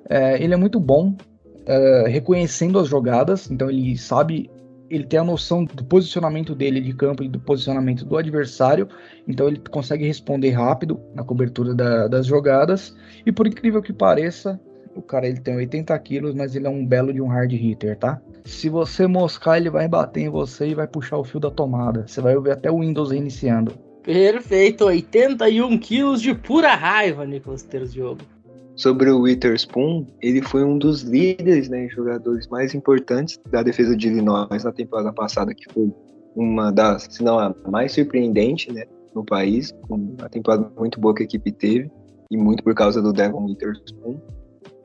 É, 0.09 0.41
ele 0.41 0.53
é 0.53 0.55
muito 0.55 0.79
bom 0.79 1.09
uh, 1.09 2.07
reconhecendo 2.07 2.79
as 2.79 2.87
jogadas, 2.87 3.51
então 3.51 3.69
ele 3.69 3.97
sabe, 3.97 4.49
ele 4.89 5.03
tem 5.03 5.19
a 5.19 5.25
noção 5.25 5.65
do 5.65 5.83
posicionamento 5.83 6.55
dele 6.55 6.79
de 6.79 6.93
campo 6.93 7.21
e 7.21 7.27
do 7.27 7.37
posicionamento 7.37 8.05
do 8.05 8.15
adversário, 8.15 8.87
então 9.27 9.49
ele 9.49 9.61
consegue 9.69 10.07
responder 10.07 10.51
rápido 10.51 11.01
na 11.13 11.25
cobertura 11.25 11.75
da, 11.75 12.07
das 12.07 12.25
jogadas, 12.25 12.95
e 13.25 13.31
por 13.33 13.45
incrível 13.45 13.81
que 13.81 13.91
pareça, 13.91 14.57
o 14.97 15.01
cara 15.01 15.27
ele 15.27 15.39
tem 15.39 15.55
80 15.55 15.97
quilos, 15.99 16.33
mas 16.33 16.55
ele 16.55 16.67
é 16.67 16.69
um 16.69 16.85
belo 16.85 17.13
de 17.13 17.21
um 17.21 17.27
hard 17.27 17.51
hitter, 17.51 17.97
tá? 17.97 18.19
Se 18.45 18.69
você 18.69 19.05
moscar, 19.07 19.57
ele 19.57 19.69
vai 19.69 19.87
bater 19.87 20.21
em 20.21 20.29
você 20.29 20.67
e 20.67 20.75
vai 20.75 20.87
puxar 20.87 21.17
o 21.17 21.23
fio 21.23 21.39
da 21.39 21.51
tomada. 21.51 22.07
Você 22.07 22.21
vai 22.21 22.35
ouvir 22.35 22.51
até 22.51 22.71
o 22.71 22.79
Windows 22.79 23.11
reiniciando. 23.11 23.73
Perfeito, 24.03 24.85
81 24.85 25.77
quilos 25.79 26.21
de 26.21 26.33
pura 26.33 26.73
raiva, 26.73 27.25
Nicolas 27.25 27.63
Terziogo. 27.63 28.21
Sobre 28.75 29.09
o 29.09 29.21
Witherspoon, 29.21 30.05
ele 30.21 30.41
foi 30.41 30.63
um 30.63 30.77
dos 30.77 31.01
líderes, 31.01 31.67
né, 31.67 31.87
jogadores 31.89 32.47
mais 32.47 32.73
importantes 32.73 33.39
da 33.49 33.63
defesa 33.63 33.97
de 33.97 34.07
Illinois 34.07 34.63
na 34.63 34.71
temporada 34.71 35.11
passada, 35.11 35.53
que 35.53 35.71
foi 35.73 35.91
uma 36.35 36.71
das, 36.71 37.07
se 37.09 37.23
não 37.23 37.39
a 37.39 37.53
mais 37.69 37.91
surpreendente, 37.91 38.71
né, 38.71 38.85
no 39.13 39.25
país, 39.25 39.73
com 39.87 39.95
uma 39.95 40.29
temporada 40.29 40.71
muito 40.77 40.99
boa 40.99 41.13
que 41.13 41.23
a 41.23 41.25
equipe 41.25 41.51
teve, 41.51 41.91
e 42.29 42.37
muito 42.37 42.63
por 42.63 42.75
causa 42.75 43.01
do 43.01 43.11
Devon 43.11 43.45
Witherspoon. 43.45 44.19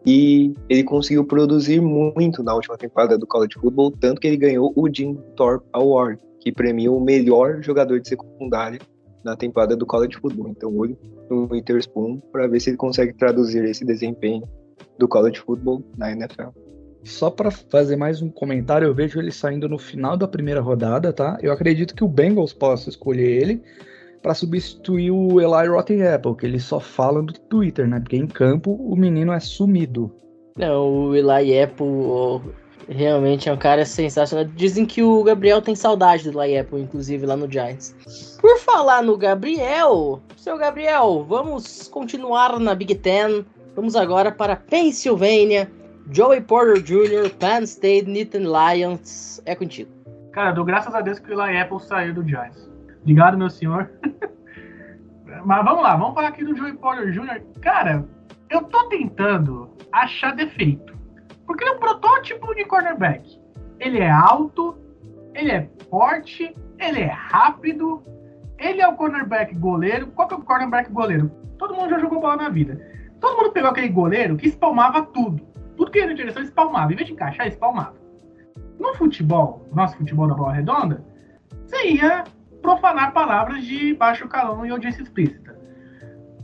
E 0.04 0.52
ele 0.68 0.82
conseguiu 0.82 1.24
produzir 1.24 1.80
muito 1.80 2.42
na 2.42 2.54
última 2.54 2.76
temporada 2.76 3.16
do 3.16 3.26
college 3.26 3.54
football, 3.54 3.92
tanto 3.92 4.20
que 4.20 4.26
ele 4.26 4.36
ganhou 4.36 4.72
o 4.74 4.88
Jim 4.92 5.16
Thorpe 5.36 5.66
Award, 5.72 6.20
que 6.40 6.50
premia 6.50 6.90
o 6.90 7.00
melhor 7.00 7.62
jogador 7.62 8.00
de 8.00 8.08
secundária 8.08 8.80
na 9.24 9.36
temporada 9.36 9.76
do 9.76 9.86
college 9.86 10.16
football. 10.18 10.48
Então, 10.48 10.76
olho 10.76 10.98
no 11.30 11.48
Witherspoon 11.50 12.20
para 12.32 12.48
ver 12.48 12.60
se 12.60 12.70
ele 12.70 12.76
consegue 12.76 13.12
traduzir 13.12 13.64
esse 13.64 13.84
desempenho 13.84 14.42
do 14.98 15.06
college 15.06 15.40
football 15.40 15.84
na 15.96 16.10
NFL. 16.10 16.48
Só 17.04 17.30
para 17.30 17.50
fazer 17.50 17.96
mais 17.96 18.22
um 18.22 18.28
comentário, 18.28 18.86
eu 18.86 18.94
vejo 18.94 19.18
ele 19.18 19.32
saindo 19.32 19.68
no 19.68 19.78
final 19.78 20.16
da 20.16 20.28
primeira 20.28 20.60
rodada, 20.60 21.12
tá? 21.12 21.36
Eu 21.42 21.52
acredito 21.52 21.94
que 21.94 22.04
o 22.04 22.08
Bengals 22.08 22.52
possa 22.52 22.88
escolher 22.88 23.28
ele 23.28 23.62
para 24.22 24.34
substituir 24.34 25.10
o 25.10 25.40
Eli 25.40 25.68
Rotten 25.68 26.06
Apple, 26.06 26.36
que 26.36 26.46
ele 26.46 26.60
só 26.60 26.78
fala 26.78 27.20
no 27.20 27.32
Twitter, 27.32 27.88
né? 27.88 27.98
Porque 28.00 28.16
em 28.16 28.26
campo 28.26 28.72
o 28.72 28.96
menino 28.96 29.32
é 29.32 29.40
sumido. 29.40 30.14
Não, 30.56 31.08
o 31.08 31.16
Eli 31.16 31.60
Apple 31.60 31.86
realmente 32.88 33.48
é 33.48 33.52
um 33.52 33.56
cara 33.56 33.84
sensacional. 33.84 34.44
Dizem 34.44 34.86
que 34.86 35.02
o 35.02 35.22
Gabriel 35.22 35.60
tem 35.62 35.74
saudade 35.74 36.30
do 36.30 36.42
Eli 36.42 36.58
Apple, 36.58 36.80
inclusive 36.80 37.26
lá 37.26 37.36
no 37.36 37.50
Giants. 37.50 38.38
Por 38.40 38.58
falar 38.58 39.02
no 39.02 39.16
Gabriel, 39.16 40.20
seu 40.36 40.56
Gabriel, 40.58 41.24
vamos 41.28 41.88
continuar 41.88 42.58
na 42.58 42.74
Big 42.74 42.94
Ten. 42.96 43.44
Vamos 43.74 43.96
agora 43.96 44.30
para 44.30 44.56
Pennsylvania. 44.56 45.70
Joey 46.10 46.40
Porter 46.40 46.82
Jr., 46.82 47.30
Penn 47.38 47.62
State, 47.62 48.04
Nittany 48.06 48.46
Lions. 48.46 49.40
É 49.46 49.54
contigo. 49.54 49.90
Cara, 50.32 50.52
dou 50.52 50.64
graças 50.64 50.94
a 50.94 51.00
Deus 51.00 51.18
que 51.18 51.32
o 51.32 51.40
Eli 51.40 51.58
Apple 51.58 51.80
saiu 51.80 52.14
do 52.14 52.26
Giants. 52.26 52.71
Obrigado, 53.02 53.36
meu 53.36 53.50
senhor. 53.50 53.90
Mas 55.44 55.64
vamos 55.64 55.82
lá, 55.82 55.96
vamos 55.96 56.14
falar 56.14 56.28
aqui 56.28 56.44
do 56.44 56.56
Joey 56.56 56.74
Porter 56.74 57.10
Jr. 57.10 57.42
Cara, 57.60 58.08
eu 58.48 58.62
tô 58.64 58.88
tentando 58.88 59.70
achar 59.90 60.34
defeito. 60.34 60.96
Porque 61.46 61.64
ele 61.64 61.72
é 61.72 61.74
um 61.74 61.80
protótipo 61.80 62.54
de 62.54 62.64
cornerback. 62.64 63.40
Ele 63.80 63.98
é 63.98 64.10
alto, 64.10 64.76
ele 65.34 65.50
é 65.50 65.68
forte, 65.90 66.54
ele 66.78 67.00
é 67.00 67.10
rápido, 67.10 68.02
ele 68.58 68.80
é 68.80 68.86
o 68.86 68.94
cornerback 68.94 69.54
goleiro. 69.56 70.06
Qual 70.08 70.28
que 70.28 70.34
é 70.34 70.36
o 70.36 70.42
cornerback 70.42 70.90
goleiro? 70.92 71.30
Todo 71.58 71.74
mundo 71.74 71.90
já 71.90 71.98
jogou 71.98 72.20
bola 72.20 72.36
na 72.36 72.48
vida. 72.48 72.80
Todo 73.20 73.36
mundo 73.36 73.52
pegou 73.52 73.70
aquele 73.70 73.88
goleiro 73.88 74.36
que 74.36 74.46
espalmava 74.46 75.02
tudo. 75.02 75.44
Tudo 75.76 75.90
que 75.90 75.98
ia 75.98 76.06
na 76.06 76.12
direção 76.12 76.42
espalmava. 76.42 76.92
Em 76.92 76.96
vez 76.96 77.08
de 77.08 77.14
encaixar, 77.14 77.48
espalmava. 77.48 77.94
No 78.78 78.94
futebol, 78.94 79.68
nosso 79.72 79.96
futebol 79.96 80.28
da 80.28 80.34
bola 80.34 80.52
redonda, 80.52 81.04
você 81.64 81.90
ia 81.90 82.24
profanar 82.62 83.12
palavras 83.12 83.64
de 83.64 83.92
baixo 83.94 84.28
calão 84.28 84.64
e 84.64 84.70
audiência 84.70 85.02
explícita. 85.02 85.58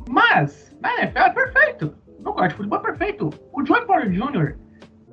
Mas, 0.09 0.76
na 0.81 0.94
NFL 0.98 1.18
é 1.18 1.31
perfeito. 1.31 1.94
No 2.18 2.33
código 2.33 2.48
de 2.48 2.54
futebol 2.57 2.78
é 2.78 2.83
perfeito. 2.83 3.31
O 3.52 3.64
Joey 3.64 3.87
Porter 3.87 4.11
Jr., 4.11 4.57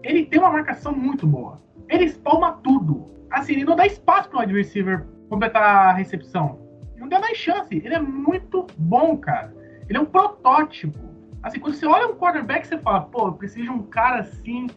ele 0.03 0.25
tem 0.25 0.39
uma 0.39 0.51
marcação 0.51 0.93
muito 0.93 1.27
boa. 1.27 1.61
Ele 1.89 2.05
espalma 2.05 2.53
tudo. 2.63 3.05
Assim, 3.29 3.53
ele 3.53 3.65
não 3.65 3.75
dá 3.75 3.85
espaço 3.85 4.29
para 4.29 4.39
o 4.39 4.41
wide 4.41 4.53
receiver 4.53 5.05
completar 5.29 5.63
a 5.63 5.93
recepção. 5.93 6.59
Não 6.97 7.07
dá 7.07 7.19
mais 7.19 7.37
chance. 7.37 7.75
Ele 7.75 7.93
é 7.93 7.99
muito 7.99 8.65
bom, 8.77 9.17
cara. 9.17 9.53
Ele 9.87 9.97
é 9.97 10.01
um 10.01 10.05
protótipo. 10.05 10.99
Assim, 11.43 11.59
quando 11.59 11.75
você 11.75 11.85
olha 11.85 12.07
um 12.07 12.15
quarterback, 12.15 12.65
você 12.65 12.77
fala, 12.79 13.01
pô, 13.01 13.27
eu 13.27 13.33
preciso 13.33 13.65
de 13.65 13.69
um 13.69 13.83
cara 13.83 14.21
assim, 14.21 14.67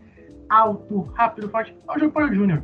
alto, 0.49 1.03
rápido, 1.15 1.49
forte. 1.49 1.75
É 1.89 1.93
o 1.93 1.99
Joey 1.99 2.11
Porter 2.11 2.39
Jr. 2.39 2.63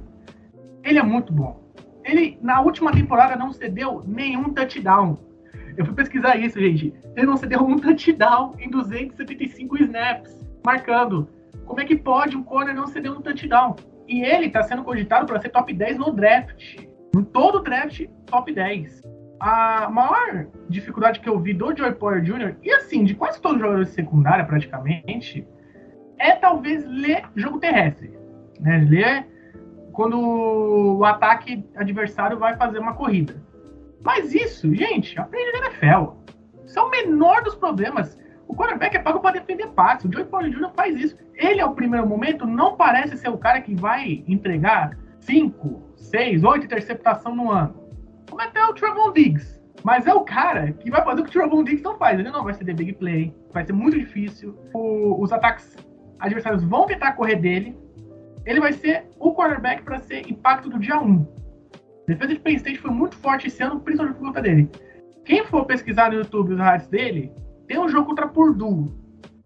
Ele 0.83 0.99
é 0.99 1.03
muito 1.03 1.33
bom. 1.33 1.64
Ele, 2.05 2.39
na 2.43 2.61
última 2.61 2.93
temporada, 2.93 3.35
não 3.35 3.53
cedeu 3.53 4.03
nenhum 4.07 4.53
touchdown. 4.53 5.19
Eu 5.77 5.85
fui 5.85 5.95
pesquisar 5.95 6.37
isso, 6.37 6.61
gente. 6.61 6.93
Ele 7.17 7.27
não 7.27 7.37
cedeu 7.37 7.61
um 7.61 7.79
touchdown 7.79 8.55
em 8.59 8.71
275 8.71 9.83
snaps, 9.83 10.39
marcando. 10.65 11.29
Como 11.65 11.81
é 11.81 11.85
que 11.85 11.97
pode 11.97 12.37
um 12.37 12.43
corner 12.43 12.75
não 12.75 12.87
ceder 12.87 13.13
um 13.13 13.21
touchdown? 13.21 13.75
E 14.07 14.23
ele 14.23 14.47
está 14.47 14.63
sendo 14.63 14.85
cogitado 14.85 15.27
para 15.27 15.41
ser 15.41 15.49
top 15.49 15.73
10 15.73 15.99
no 15.99 16.13
draft. 16.13 16.77
Em 17.17 17.23
todo 17.25 17.63
draft, 17.63 18.07
top 18.27 18.53
10. 18.53 19.03
A 19.41 19.89
maior 19.91 20.47
dificuldade 20.69 21.21
que 21.21 21.29
eu 21.29 21.39
vi 21.41 21.53
do 21.55 21.75
Joy 21.77 21.93
Porter 21.93 22.23
Jr., 22.23 22.57
e 22.63 22.71
assim, 22.73 23.05
de 23.05 23.15
quase 23.15 23.41
todos 23.41 23.57
os 23.57 23.63
jogadores 23.63 23.89
de 23.89 23.95
secundária, 23.95 24.45
praticamente, 24.45 25.47
é 26.19 26.33
talvez 26.33 26.85
ler 26.87 27.25
jogo 27.35 27.59
terrestre. 27.59 28.13
Né? 28.61 28.87
Ler 28.89 29.27
quando 29.95 30.19
o 30.19 31.05
ataque 31.05 31.65
adversário 31.77 32.37
vai 32.39 32.57
fazer 32.57 32.81
uma 32.81 32.95
corrida. 32.95 33.41
Mas 34.03 34.35
isso, 34.35 34.75
gente, 34.75 35.19
aprende 35.19 35.53
na 35.53 35.67
NFL. 35.69 36.13
Isso 36.67 36.79
é 36.79 36.83
o 36.83 36.91
menor 36.91 37.43
dos 37.43 37.55
problemas. 37.55 38.19
O 38.47 38.55
quarterback 38.55 38.97
é 38.97 38.99
pago 38.99 39.21
para 39.21 39.39
defender 39.41 39.69
passe. 39.69 40.07
O 40.07 40.13
Joey 40.13 40.27
Paulo 40.27 40.51
Jr. 40.51 40.71
faz 40.77 41.01
isso. 41.01 41.17
Ele, 41.35 41.61
ao 41.61 41.75
primeiro 41.75 42.07
momento, 42.07 42.45
não 42.45 42.77
parece 42.77 43.17
ser 43.17 43.29
o 43.29 43.39
cara 43.39 43.61
que 43.61 43.75
vai 43.75 44.25
entregar 44.27 44.99
5, 45.21 45.83
6, 45.97 46.45
8 46.45 46.67
interceptação 46.67 47.35
no 47.35 47.51
ano. 47.51 47.75
Como 48.29 48.43
até 48.43 48.63
o 48.65 48.75
Trevon 48.75 49.13
Diggs. 49.13 49.63
Mas 49.83 50.07
é 50.07 50.13
o 50.13 50.21
cara 50.21 50.73
que 50.73 50.91
vai 50.91 51.03
fazer 51.05 51.21
o 51.21 51.25
que 51.25 51.31
o 51.31 51.33
Trevon 51.33 51.63
Diggs 51.63 51.85
não 51.85 51.97
faz. 51.97 52.19
Ele 52.19 52.31
não 52.31 52.43
vai 52.45 52.53
de 52.53 52.75
big 52.75 52.95
play. 52.95 53.35
Vai 53.53 53.65
ser 53.65 53.73
muito 53.73 53.99
difícil. 53.99 54.59
O, 54.75 55.23
os 55.23 55.33
ataques 55.33 55.77
adversários 56.19 56.65
vão 56.65 56.85
tentar 56.87 57.13
correr 57.13 57.37
dele 57.37 57.84
ele 58.47 58.61
vai 58.61 58.73
ser 58.73 59.07
o 59.19 59.35
quarterback 59.35 59.83
para 59.83 59.99
ser 60.01 60.29
impacto 60.31 60.69
do 60.69 60.79
dia 60.79 61.01
1. 61.01 61.27
A 61.73 62.07
defesa 62.07 62.35
de 62.35 62.41
Penn 62.41 62.57
State 62.57 62.79
foi 62.79 62.91
muito 62.91 63.17
forte 63.17 63.47
esse 63.47 63.63
ano, 63.63 63.81
principalmente 63.81 64.19
por 64.19 64.27
conta 64.27 64.43
dele. 64.43 64.71
Quem 65.25 65.45
for 65.47 65.65
pesquisar 65.65 66.11
no 66.11 66.19
YouTube 66.19 66.53
os 66.53 66.59
highlights 66.59 66.89
dele, 66.89 67.33
tem 67.67 67.79
um 67.79 67.89
jogo 67.89 68.09
contra 68.09 68.29
Purdue. 68.29 68.93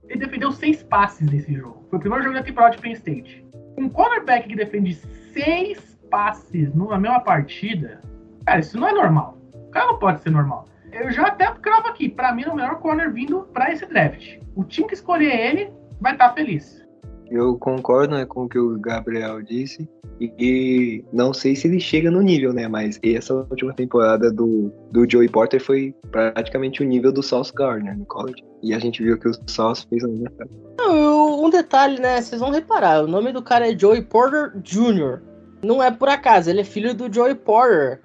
Ele 0.09 0.19
defendeu 0.19 0.51
seis 0.51 0.83
passes 0.83 1.31
nesse 1.31 1.55
jogo. 1.55 1.87
Foi 1.89 1.99
o 1.99 2.01
primeiro 2.01 2.25
jogo 2.25 2.37
da 2.37 2.43
temporada 2.43 2.75
de 2.75 2.83
Penn 2.83 2.93
State. 2.93 3.47
Um 3.79 3.89
cornerback 3.89 4.49
que 4.49 4.57
defende 4.57 4.95
seis 5.33 5.97
passes 6.11 6.75
numa 6.75 6.99
mesma 6.99 7.21
partida, 7.21 8.01
cara, 8.45 8.61
isso 8.61 8.79
não 8.79 8.89
é 8.89 8.93
normal. 8.93 9.39
O 9.55 9.71
cara 9.71 9.87
não 9.87 9.99
pode 9.99 10.21
ser 10.23 10.31
normal. 10.31 10.65
Eu 10.91 11.13
já 11.13 11.27
até 11.27 11.47
cravo 11.53 11.89
aqui, 11.89 12.09
para 12.09 12.33
mim 12.33 12.43
é 12.43 12.49
o 12.49 12.57
melhor 12.57 12.81
corner 12.81 13.13
vindo 13.13 13.43
para 13.53 13.71
esse 13.71 13.87
draft. 13.87 14.39
O 14.57 14.65
time 14.65 14.89
que 14.89 14.95
escolher 14.95 15.33
ele 15.33 15.71
vai 16.01 16.15
estar 16.15 16.31
tá 16.31 16.35
feliz. 16.35 16.85
Eu 17.31 17.59
concordo 17.59 18.15
né, 18.15 18.25
com 18.25 18.45
o 18.45 18.49
que 18.49 18.59
o 18.59 18.79
Gabriel 18.79 19.43
disse. 19.43 19.89
E, 20.21 21.05
não 21.13 21.33
sei 21.33 21.55
se 21.55 21.69
ele 21.69 21.79
chega 21.79 22.11
no 22.11 22.21
nível, 22.21 22.53
né? 22.53 22.67
Mas 22.67 22.99
essa 23.03 23.35
última 23.35 23.73
temporada 23.73 24.33
do, 24.33 24.73
do 24.91 25.09
Joey 25.09 25.29
Porter 25.29 25.63
foi 25.63 25.95
praticamente 26.11 26.83
o 26.83 26.87
nível 26.87 27.13
do 27.13 27.23
Sauce 27.23 27.53
Gardner 27.55 27.97
no 27.97 28.05
college. 28.07 28.45
E 28.63 28.75
a 28.75 28.79
gente 28.79 29.03
viu 29.03 29.19
que 29.19 29.29
o 29.29 29.33
Sauce 29.47 29.87
fez 29.89 30.03
no 30.03 30.11
mercado. 30.11 30.51
Um 30.81 31.51
detalhe, 31.51 32.01
né? 32.01 32.21
Vocês 32.21 32.41
vão 32.41 32.51
reparar, 32.51 33.05
o 33.05 33.07
nome 33.07 33.33
do 33.33 33.43
cara 33.43 33.71
é 33.71 33.79
Joey 33.79 34.03
Porter 34.03 34.59
Jr. 34.61 35.21
Não 35.63 35.83
é 35.83 35.91
por 35.91 36.09
acaso, 36.09 36.51
ele 36.51 36.61
é 36.61 36.65
filho 36.65 36.95
do 36.95 37.13
Joey 37.13 37.35
Porter, 37.35 38.01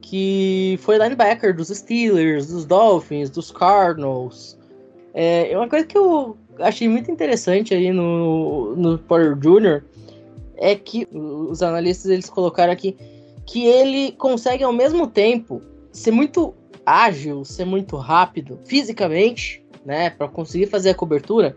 que 0.00 0.78
foi 0.82 0.98
linebacker 0.98 1.54
dos 1.54 1.68
Steelers, 1.68 2.48
dos 2.48 2.64
Dolphins, 2.64 3.30
dos 3.30 3.50
Cardinals. 3.50 4.58
É 5.12 5.56
uma 5.56 5.68
coisa 5.68 5.86
que 5.86 5.96
eu 5.96 6.36
achei 6.58 6.88
muito 6.88 7.10
interessante 7.10 7.74
aí 7.74 7.92
no, 7.92 8.74
no 8.76 8.98
Porter 8.98 9.36
Jr. 9.36 9.82
é 10.56 10.74
que 10.74 11.06
os 11.12 11.62
analistas 11.62 12.10
eles 12.10 12.28
colocaram 12.28 12.72
aqui 12.72 12.96
que 13.46 13.66
ele 13.66 14.12
consegue 14.12 14.64
ao 14.64 14.72
mesmo 14.72 15.06
tempo 15.06 15.60
ser 15.92 16.10
muito 16.10 16.54
ágil, 16.84 17.44
ser 17.44 17.64
muito 17.64 17.96
rápido 17.96 18.58
fisicamente, 18.64 19.64
né, 19.84 20.10
para 20.10 20.28
conseguir 20.28 20.66
fazer 20.66 20.90
a 20.90 20.94
cobertura, 20.94 21.56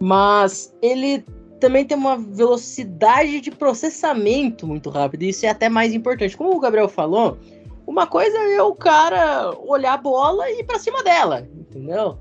mas 0.00 0.74
ele 0.82 1.24
também 1.60 1.84
tem 1.84 1.96
uma 1.96 2.18
velocidade 2.18 3.40
de 3.40 3.50
processamento 3.52 4.66
muito 4.66 4.90
rápida, 4.90 5.24
isso 5.24 5.46
é 5.46 5.48
até 5.48 5.68
mais 5.68 5.94
importante. 5.94 6.36
Como 6.36 6.56
o 6.56 6.58
Gabriel 6.58 6.88
falou, 6.88 7.38
uma 7.86 8.06
coisa 8.06 8.36
é 8.36 8.62
o 8.62 8.74
cara 8.74 9.52
olhar 9.64 9.94
a 9.94 9.96
bola 9.96 10.50
e 10.50 10.60
ir 10.60 10.64
para 10.64 10.80
cima 10.80 11.04
dela, 11.04 11.48
entendeu? 11.54 12.18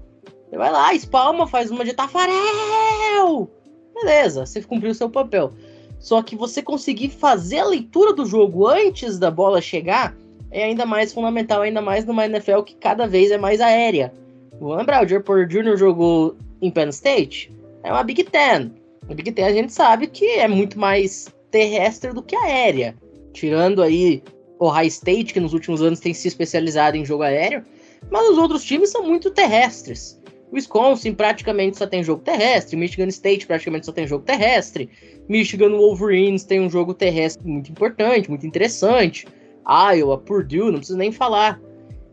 Você 0.51 0.57
vai 0.57 0.69
lá, 0.69 0.93
espalma, 0.93 1.47
faz 1.47 1.71
uma 1.71 1.85
de 1.85 1.93
Tafarel! 1.93 3.49
beleza, 3.95 4.45
você 4.45 4.61
cumpriu 4.61 4.93
seu 4.93 5.09
papel. 5.09 5.53
Só 5.97 6.21
que 6.21 6.35
você 6.35 6.61
conseguir 6.61 7.07
fazer 7.07 7.59
a 7.59 7.67
leitura 7.67 8.11
do 8.11 8.25
jogo 8.25 8.67
antes 8.67 9.17
da 9.17 9.31
bola 9.31 9.61
chegar 9.61 10.13
é 10.51 10.65
ainda 10.65 10.85
mais 10.85 11.13
fundamental, 11.13 11.61
ainda 11.61 11.81
mais 11.81 12.03
numa 12.03 12.25
NFL 12.25 12.63
que 12.63 12.75
cada 12.75 13.07
vez 13.07 13.31
é 13.31 13.37
mais 13.37 13.61
aérea. 13.61 14.13
Vou 14.59 14.75
lembrar, 14.75 15.05
o 15.05 15.07
Joe 15.07 15.23
Porter 15.23 15.47
Jr. 15.47 15.77
jogou 15.77 16.35
em 16.61 16.69
Penn 16.69 16.89
State, 16.89 17.49
é 17.81 17.89
uma 17.89 18.03
Big 18.03 18.21
Ten. 18.25 18.73
A 19.09 19.13
Big 19.13 19.31
Ten 19.31 19.45
a 19.45 19.53
gente 19.53 19.71
sabe 19.71 20.07
que 20.07 20.25
é 20.25 20.49
muito 20.49 20.77
mais 20.77 21.33
terrestre 21.49 22.11
do 22.11 22.21
que 22.21 22.35
aérea. 22.35 22.93
Tirando 23.31 23.81
aí 23.81 24.21
o 24.59 24.67
High 24.67 24.87
State, 24.87 25.33
que 25.33 25.39
nos 25.39 25.53
últimos 25.53 25.81
anos 25.81 26.01
tem 26.01 26.13
se 26.13 26.27
especializado 26.27 26.97
em 26.97 27.05
jogo 27.05 27.23
aéreo, 27.23 27.63
mas 28.09 28.29
os 28.29 28.37
outros 28.37 28.65
times 28.65 28.89
são 28.89 29.07
muito 29.07 29.31
terrestres. 29.31 30.20
Wisconsin 30.53 31.13
praticamente 31.13 31.77
só 31.77 31.87
tem 31.87 32.03
jogo 32.03 32.21
terrestre, 32.21 32.75
Michigan 32.75 33.07
State 33.07 33.47
praticamente 33.47 33.85
só 33.85 33.91
tem 33.91 34.05
jogo 34.05 34.25
terrestre, 34.25 34.89
Michigan 35.29 35.69
Wolverines 35.69 36.43
tem 36.43 36.59
um 36.59 36.69
jogo 36.69 36.93
terrestre 36.93 37.47
muito 37.47 37.71
importante, 37.71 38.29
muito 38.29 38.45
interessante, 38.45 39.25
Iowa, 39.65 40.17
Purdue, 40.17 40.71
não 40.71 40.79
preciso 40.79 40.97
nem 40.97 41.11
falar. 41.11 41.61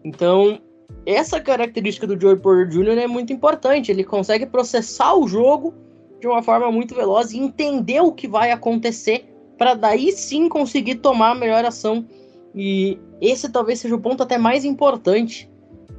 Então, 0.05 0.61
essa 1.05 1.41
característica 1.41 2.07
do 2.07 2.21
Joey 2.21 2.37
Porter 2.37 2.69
Jr. 2.69 2.99
é 2.99 3.07
muito 3.07 3.33
importante, 3.33 3.91
ele 3.91 4.05
consegue 4.05 4.47
processar 4.47 5.15
o 5.15 5.27
jogo 5.27 5.75
de 6.21 6.27
uma 6.27 6.43
forma 6.43 6.71
muito 6.71 6.95
veloz 6.95 7.33
e 7.33 7.39
entender 7.39 8.01
o 8.01 8.13
que 8.13 8.29
vai 8.29 8.51
acontecer 8.51 9.25
para 9.57 9.75
daí 9.75 10.13
sim 10.13 10.49
conseguir 10.49 10.97
tomar 10.97 11.31
a 11.31 11.35
melhor 11.35 11.65
ação. 11.65 12.07
E 12.55 12.99
esse 13.21 13.51
talvez 13.51 13.81
seja 13.81 13.95
o 13.95 14.01
ponto 14.01 14.23
até 14.23 14.39
mais 14.39 14.65
importante 14.65 15.51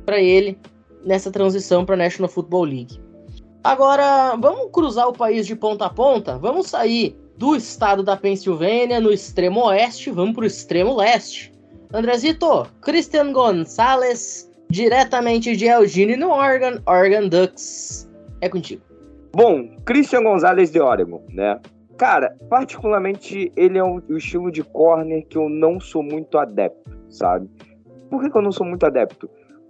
para 0.05 0.19
ele 0.19 0.57
nessa 1.05 1.31
transição 1.31 1.85
para 1.85 1.95
a 1.95 1.97
National 1.97 2.29
Football 2.29 2.63
League. 2.63 2.99
Agora, 3.63 4.35
vamos 4.37 4.69
cruzar 4.71 5.07
o 5.07 5.13
país 5.13 5.45
de 5.45 5.55
ponta 5.55 5.85
a 5.85 5.89
ponta? 5.89 6.37
Vamos 6.37 6.67
sair 6.67 7.17
do 7.37 7.55
estado 7.55 8.03
da 8.03 8.17
Pensilvânia, 8.17 8.99
no 8.99 9.11
extremo 9.11 9.65
oeste, 9.65 10.11
vamos 10.11 10.35
para 10.35 10.43
o 10.43 10.47
extremo 10.47 10.95
leste. 10.95 11.53
Andrezito, 11.93 12.67
Christian 12.81 13.31
Gonzalez, 13.31 14.51
diretamente 14.69 15.55
de 15.55 15.65
Eugene, 15.65 16.15
no 16.15 16.29
Oregon, 16.29 16.79
Oregon 16.85 17.27
Ducks. 17.27 18.09
É 18.41 18.49
contigo. 18.49 18.81
Bom, 19.33 19.69
Christian 19.85 20.23
Gonzalez 20.23 20.71
de 20.71 20.79
Oregon, 20.79 21.21
né? 21.29 21.59
Cara, 21.97 22.35
particularmente 22.49 23.51
ele 23.55 23.77
é 23.77 23.83
o, 23.83 24.01
o 24.09 24.17
estilo 24.17 24.51
de 24.51 24.63
corner 24.63 25.25
que 25.27 25.37
eu 25.37 25.49
não 25.49 25.79
sou 25.79 26.01
muito 26.01 26.37
adepto, 26.37 26.91
sabe? 27.09 27.49
Por 28.09 28.21
que, 28.21 28.29
que 28.29 28.37
eu 28.37 28.41
não 28.41 28.51
sou 28.51 28.65
muito 28.65 28.85
adepto? 28.85 29.29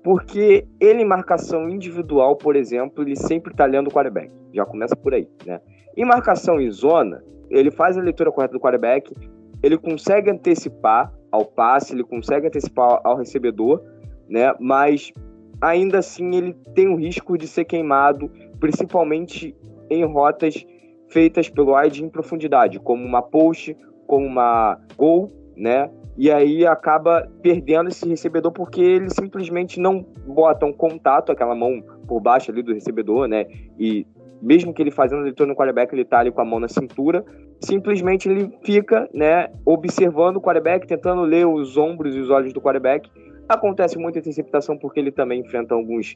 Porque 0.10 0.66
ele, 0.80 1.04
em 1.04 1.06
marcação 1.06 1.70
individual, 1.70 2.36
por 2.36 2.56
exemplo, 2.56 3.04
ele 3.04 3.16
sempre 3.16 3.54
tá 3.54 3.66
lendo 3.66 3.90
o 3.90 3.92
quarterback. 3.92 4.34
Já 4.52 4.66
começa 4.66 4.96
por 4.96 5.14
aí, 5.14 5.30
né? 5.46 5.62
Em 5.96 6.04
marcação 6.04 6.60
em 6.60 6.68
zona, 6.72 7.24
ele 7.48 7.70
faz 7.70 7.96
a 7.96 8.02
leitura 8.02 8.32
correta 8.32 8.54
do 8.54 8.60
quarterback, 8.60 9.14
ele 9.62 9.78
consegue 9.78 10.32
antecipar 10.32 11.14
ao 11.32 11.46
passe, 11.46 11.94
ele 11.94 12.04
consegue 12.04 12.48
antecipar 12.48 13.00
ao 13.04 13.18
recebedor, 13.18 13.84
né? 14.28 14.52
Mas 14.60 15.14
ainda 15.62 16.00
assim 16.00 16.36
ele 16.36 16.56
tem 16.74 16.88
o 16.88 16.96
risco 16.96 17.38
de 17.38 17.48
ser 17.48 17.66
queimado, 17.66 18.32
principalmente 18.60 19.56
em 19.92 20.04
rotas 20.06 20.66
feitas 21.10 21.50
pelo 21.50 21.76
wide 21.76 22.04
em 22.04 22.10
profundidade, 22.10 22.80
como 22.80 23.06
uma 23.06 23.22
post, 23.22 23.78
como 24.08 24.26
uma 24.26 24.76
goal, 24.98 25.30
né? 25.56 25.88
E 26.20 26.30
aí 26.30 26.68
acaba 26.68 27.32
perdendo 27.42 27.88
esse 27.88 28.06
recebedor 28.06 28.52
porque 28.52 28.82
ele 28.82 29.10
simplesmente 29.10 29.80
não 29.80 30.06
bota 30.28 30.66
um 30.66 30.74
contato, 30.74 31.32
aquela 31.32 31.56
mão 31.56 31.82
por 32.06 32.20
baixo 32.20 32.52
ali 32.52 32.62
do 32.62 32.74
recebedor, 32.74 33.26
né? 33.26 33.46
E 33.80 34.06
mesmo 34.42 34.74
que 34.74 34.82
ele 34.82 34.92
fazendo 34.92 35.26
ele 35.26 35.34
no 35.46 35.56
quarterback, 35.56 35.96
ele 35.96 36.04
tá 36.04 36.20
ali 36.20 36.30
com 36.30 36.42
a 36.42 36.44
mão 36.44 36.60
na 36.60 36.68
cintura, 36.68 37.24
simplesmente 37.62 38.28
ele 38.28 38.52
fica, 38.66 39.10
né, 39.14 39.48
observando 39.66 40.36
o 40.36 40.42
quarterback, 40.42 40.86
tentando 40.86 41.22
ler 41.22 41.48
os 41.48 41.78
ombros 41.78 42.14
e 42.14 42.20
os 42.20 42.30
olhos 42.30 42.52
do 42.52 42.60
quarterback. 42.60 43.10
Acontece 43.48 43.98
muita 43.98 44.20
interceptação 44.20 44.78
porque 44.78 45.00
ele 45.00 45.14
também 45.14 45.40
enfrenta 45.40 45.74
alguns 45.74 46.16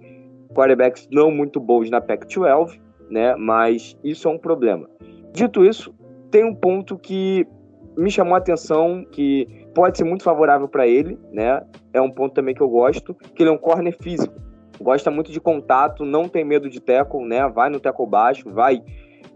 quarterbacks 0.53 1.07
não 1.09 1.31
muito 1.31 1.61
bons 1.61 1.89
na 1.89 2.01
Pac-12, 2.01 2.77
né? 3.09 3.37
Mas 3.37 3.97
isso 4.03 4.27
é 4.27 4.31
um 4.31 4.37
problema. 4.37 4.85
Dito 5.31 5.63
isso, 5.63 5.95
tem 6.29 6.43
um 6.43 6.53
ponto 6.53 6.97
que 6.97 7.47
me 7.97 8.11
chamou 8.11 8.35
a 8.35 8.39
atenção 8.39 9.05
que 9.09 9.62
pode 9.73 9.97
ser 9.97 10.03
muito 10.03 10.23
favorável 10.23 10.67
para 10.67 10.87
ele, 10.87 11.19
né? 11.31 11.61
É 11.91 12.01
um 12.01 12.11
ponto 12.11 12.33
também 12.33 12.55
que 12.55 12.61
eu 12.61 12.69
gosto, 12.69 13.13
que 13.13 13.43
ele 13.43 13.49
é 13.49 13.53
um 13.53 13.57
corner 13.57 13.95
físico. 13.99 14.33
Gosta 14.79 15.11
muito 15.11 15.31
de 15.31 15.39
contato, 15.39 16.05
não 16.05 16.27
tem 16.27 16.43
medo 16.43 16.69
de 16.69 16.79
tackle, 16.79 17.25
né? 17.25 17.47
Vai 17.47 17.69
no 17.69 17.79
tackle 17.79 18.07
baixo, 18.07 18.49
vai 18.49 18.81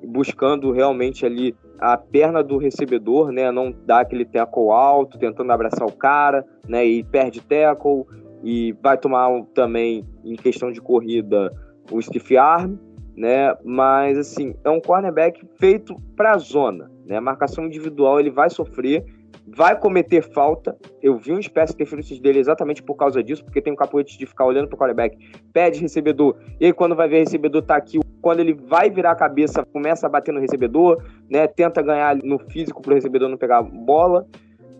buscando 0.05 0.71
realmente 0.71 1.25
ali 1.25 1.55
a 1.79 1.97
perna 1.97 2.43
do 2.43 2.57
recebedor, 2.57 3.31
né? 3.31 3.51
Não 3.51 3.73
dá 3.85 4.01
aquele 4.01 4.25
tackle 4.25 4.69
alto, 4.71 5.17
tentando 5.17 5.51
abraçar 5.51 5.87
o 5.87 5.95
cara, 5.95 6.45
né? 6.67 6.85
E 6.85 7.03
perde 7.03 7.41
tackle 7.41 8.05
e 8.43 8.75
vai 8.81 8.97
tomar 8.97 9.29
também 9.53 10.05
em 10.23 10.35
questão 10.35 10.71
de 10.71 10.81
corrida 10.81 11.51
o 11.91 12.01
stiff 12.01 12.37
arm, 12.37 12.75
né? 13.15 13.55
Mas 13.63 14.17
assim, 14.17 14.55
é 14.63 14.69
um 14.69 14.81
cornerback 14.81 15.41
feito 15.57 15.95
para 16.15 16.33
a 16.33 16.37
zona, 16.37 16.91
né? 17.05 17.19
Marcação 17.19 17.65
individual 17.65 18.19
ele 18.19 18.29
vai 18.29 18.49
sofrer 18.49 19.05
vai 19.47 19.79
cometer 19.79 20.21
falta. 20.21 20.77
Eu 21.01 21.17
vi 21.17 21.31
espécie 21.39 21.71
de 21.71 21.77
interferências 21.77 22.19
dele 22.19 22.39
exatamente 22.39 22.83
por 22.83 22.95
causa 22.95 23.23
disso, 23.23 23.43
porque 23.43 23.61
tem 23.61 23.71
um 23.71 23.75
capoete 23.75 24.17
de 24.17 24.25
ficar 24.25 24.45
olhando 24.45 24.67
pro 24.67 24.77
quarterback, 24.77 25.17
pede 25.53 25.79
recebedor, 25.79 26.35
e 26.59 26.65
aí 26.65 26.73
quando 26.73 26.95
vai 26.95 27.07
ver 27.07 27.19
recebedor 27.19 27.61
tá 27.61 27.75
aqui, 27.75 27.99
quando 28.21 28.39
ele 28.39 28.53
vai 28.53 28.89
virar 28.89 29.11
a 29.11 29.15
cabeça, 29.15 29.65
começa 29.65 30.05
a 30.05 30.09
bater 30.09 30.33
no 30.33 30.39
recebedor, 30.39 31.01
né, 31.29 31.47
tenta 31.47 31.81
ganhar 31.81 32.15
no 32.17 32.37
físico 32.39 32.81
pro 32.81 32.93
recebedor 32.93 33.29
não 33.29 33.37
pegar 33.37 33.61
bola, 33.61 34.27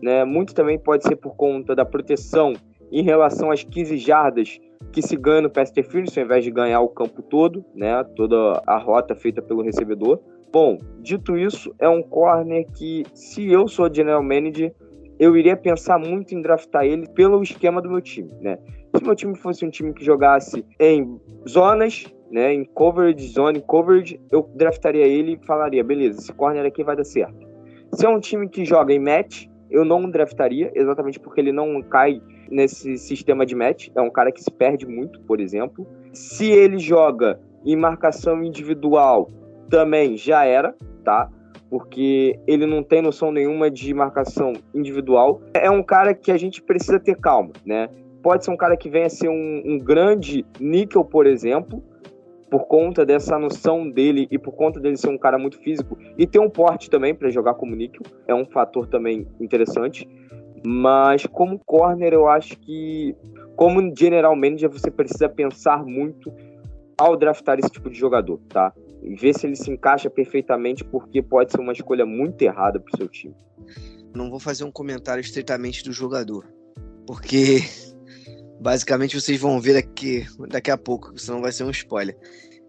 né, 0.02 0.24
muito 0.24 0.54
também 0.54 0.78
pode 0.78 1.04
ser 1.04 1.16
por 1.16 1.34
conta 1.34 1.74
da 1.74 1.84
proteção 1.84 2.52
em 2.90 3.02
relação 3.02 3.50
às 3.50 3.64
15 3.64 3.96
jardas 3.96 4.58
que 4.92 5.02
se 5.02 5.16
ganha 5.16 5.42
no 5.42 5.50
pass 5.50 5.70
interference, 5.70 6.18
ao 6.18 6.24
invés 6.24 6.44
de 6.44 6.50
ganhar 6.50 6.80
o 6.80 6.88
campo 6.88 7.22
todo, 7.22 7.64
né, 7.74 8.02
toda 8.16 8.62
a 8.66 8.78
rota 8.78 9.14
feita 9.14 9.42
pelo 9.42 9.62
recebedor. 9.62 10.20
Bom, 10.50 10.78
dito 11.00 11.36
isso, 11.36 11.74
é 11.78 11.88
um 11.88 12.02
corner 12.02 12.66
que, 12.74 13.04
se 13.12 13.50
eu 13.50 13.68
sou 13.68 13.92
general 13.92 14.22
manager, 14.22 14.74
eu 15.18 15.36
iria 15.36 15.56
pensar 15.56 15.98
muito 15.98 16.34
em 16.34 16.40
draftar 16.40 16.84
ele 16.84 17.06
pelo 17.08 17.42
esquema 17.42 17.82
do 17.82 17.90
meu 17.90 18.00
time, 18.00 18.32
né? 18.40 18.58
Se 18.96 19.04
meu 19.04 19.14
time 19.14 19.36
fosse 19.36 19.66
um 19.66 19.70
time 19.70 19.92
que 19.92 20.04
jogasse 20.04 20.64
em 20.80 21.20
zonas, 21.46 22.06
né, 22.30 22.54
em 22.54 22.64
coverage, 22.64 23.28
zone 23.28 23.60
coverage, 23.60 24.20
eu 24.30 24.48
draftaria 24.54 25.06
ele 25.06 25.32
e 25.32 25.46
falaria, 25.46 25.84
beleza, 25.84 26.18
esse 26.20 26.32
corner 26.32 26.64
aqui 26.64 26.82
vai 26.82 26.96
dar 26.96 27.04
certo. 27.04 27.46
Se 27.92 28.06
é 28.06 28.08
um 28.08 28.20
time 28.20 28.48
que 28.48 28.64
joga 28.64 28.92
em 28.92 28.98
match, 28.98 29.46
eu 29.70 29.84
não 29.84 30.08
draftaria, 30.10 30.70
exatamente 30.74 31.20
porque 31.20 31.40
ele 31.40 31.52
não 31.52 31.82
cai 31.82 32.22
nesse 32.50 32.96
sistema 32.96 33.44
de 33.44 33.54
match, 33.54 33.88
é 33.94 34.00
um 34.00 34.10
cara 34.10 34.32
que 34.32 34.42
se 34.42 34.50
perde 34.50 34.86
muito, 34.86 35.20
por 35.22 35.40
exemplo. 35.40 35.86
Se 36.12 36.50
ele 36.50 36.78
joga 36.78 37.38
em 37.64 37.76
marcação 37.76 38.42
individual, 38.42 39.28
também 39.68 40.16
já 40.16 40.44
era, 40.44 40.74
tá? 41.04 41.30
Porque 41.70 42.38
ele 42.46 42.66
não 42.66 42.82
tem 42.82 43.02
noção 43.02 43.30
nenhuma 43.30 43.70
de 43.70 43.92
marcação 43.92 44.54
individual. 44.74 45.40
É 45.54 45.70
um 45.70 45.82
cara 45.82 46.14
que 46.14 46.32
a 46.32 46.36
gente 46.36 46.62
precisa 46.62 46.98
ter 46.98 47.16
calma, 47.16 47.52
né? 47.64 47.88
Pode 48.22 48.44
ser 48.44 48.50
um 48.50 48.56
cara 48.56 48.76
que 48.76 48.88
venha 48.88 49.06
a 49.06 49.10
ser 49.10 49.28
um, 49.28 49.62
um 49.64 49.78
grande 49.78 50.44
níquel, 50.58 51.04
por 51.04 51.26
exemplo, 51.26 51.82
por 52.50 52.66
conta 52.66 53.04
dessa 53.04 53.38
noção 53.38 53.88
dele 53.88 54.26
e 54.30 54.38
por 54.38 54.52
conta 54.52 54.80
dele 54.80 54.96
ser 54.96 55.10
um 55.10 55.18
cara 55.18 55.38
muito 55.38 55.58
físico 55.58 55.96
e 56.16 56.26
ter 56.26 56.38
um 56.38 56.48
porte 56.48 56.88
também 56.88 57.14
para 57.14 57.30
jogar 57.30 57.54
como 57.54 57.76
níquel, 57.76 58.02
é 58.26 58.34
um 58.34 58.46
fator 58.46 58.86
também 58.86 59.26
interessante. 59.38 60.08
Mas 60.64 61.24
como 61.26 61.60
corner, 61.64 62.12
eu 62.12 62.26
acho 62.28 62.58
que 62.58 63.14
como 63.54 63.94
general 63.94 64.34
manager 64.34 64.70
você 64.70 64.90
precisa 64.90 65.28
pensar 65.28 65.84
muito 65.84 66.32
ao 66.96 67.16
draftar 67.16 67.58
esse 67.58 67.70
tipo 67.70 67.88
de 67.88 67.96
jogador, 67.96 68.40
tá? 68.48 68.72
E 69.02 69.14
ver 69.14 69.34
se 69.34 69.46
ele 69.46 69.56
se 69.56 69.70
encaixa 69.70 70.10
perfeitamente, 70.10 70.84
porque 70.84 71.22
pode 71.22 71.52
ser 71.52 71.60
uma 71.60 71.72
escolha 71.72 72.04
muito 72.04 72.42
errada 72.42 72.80
para 72.80 72.94
o 72.94 72.96
seu 72.96 73.08
time. 73.08 73.34
Não 74.14 74.30
vou 74.30 74.40
fazer 74.40 74.64
um 74.64 74.72
comentário 74.72 75.20
estritamente 75.20 75.84
do 75.84 75.92
jogador, 75.92 76.46
porque 77.06 77.60
basicamente 78.60 79.18
vocês 79.18 79.40
vão 79.40 79.60
ver 79.60 79.74
daqui, 79.74 80.26
daqui 80.48 80.70
a 80.70 80.76
pouco, 80.76 81.16
senão 81.18 81.40
vai 81.40 81.52
ser 81.52 81.64
um 81.64 81.70
spoiler. 81.70 82.16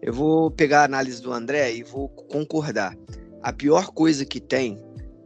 Eu 0.00 0.12
vou 0.12 0.50
pegar 0.50 0.82
a 0.82 0.84
análise 0.84 1.20
do 1.20 1.32
André 1.32 1.74
e 1.74 1.82
vou 1.82 2.08
concordar. 2.08 2.96
A 3.42 3.52
pior 3.52 3.88
coisa 3.88 4.24
que 4.24 4.40
tem, 4.40 4.80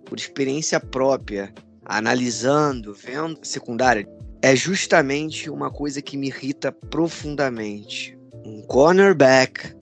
por 0.05 0.19
experiência 0.19 0.81
própria, 0.81 1.53
analisando, 1.85 2.95
vendo 2.95 3.39
secundária, 3.43 4.09
é 4.43 4.55
justamente 4.55 5.49
uma 5.49 5.71
coisa 5.71 6.03
que 6.03 6.17
me 6.17 6.27
irrita 6.27 6.73
profundamente 6.73 8.19
um 8.45 8.63
cornerback 8.63 9.75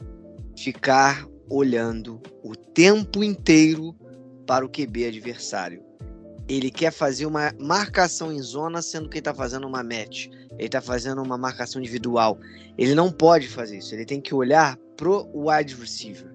ficar 0.57 1.27
olhando 1.49 2.21
o 2.43 2.55
tempo 2.55 3.23
inteiro 3.23 3.95
para 4.47 4.65
o 4.65 4.69
QB 4.69 5.07
adversário. 5.07 5.83
Ele 6.49 6.71
quer 6.71 6.93
fazer 6.93 7.27
uma 7.27 7.53
marcação 7.59 8.33
em 8.33 8.41
zona, 8.41 8.83
sendo 8.83 9.09
que 9.09 9.15
ele 9.15 9.21
está 9.21 9.35
fazendo 9.35 9.67
uma 9.67 9.83
match. 9.83 10.27
Ele 10.53 10.67
está 10.67 10.81
fazendo 10.81 11.23
uma 11.23 11.39
marcação 11.39 11.81
individual. 11.81 12.39
Ele 12.77 12.95
não 12.95 13.11
pode 13.11 13.49
fazer 13.49 13.79
isso. 13.79 13.95
Ele 13.95 14.05
tem 14.05 14.21
que 14.21 14.35
olhar 14.35 14.77
pro 14.97 15.29
wide 15.35 15.75
receiver. 15.75 16.33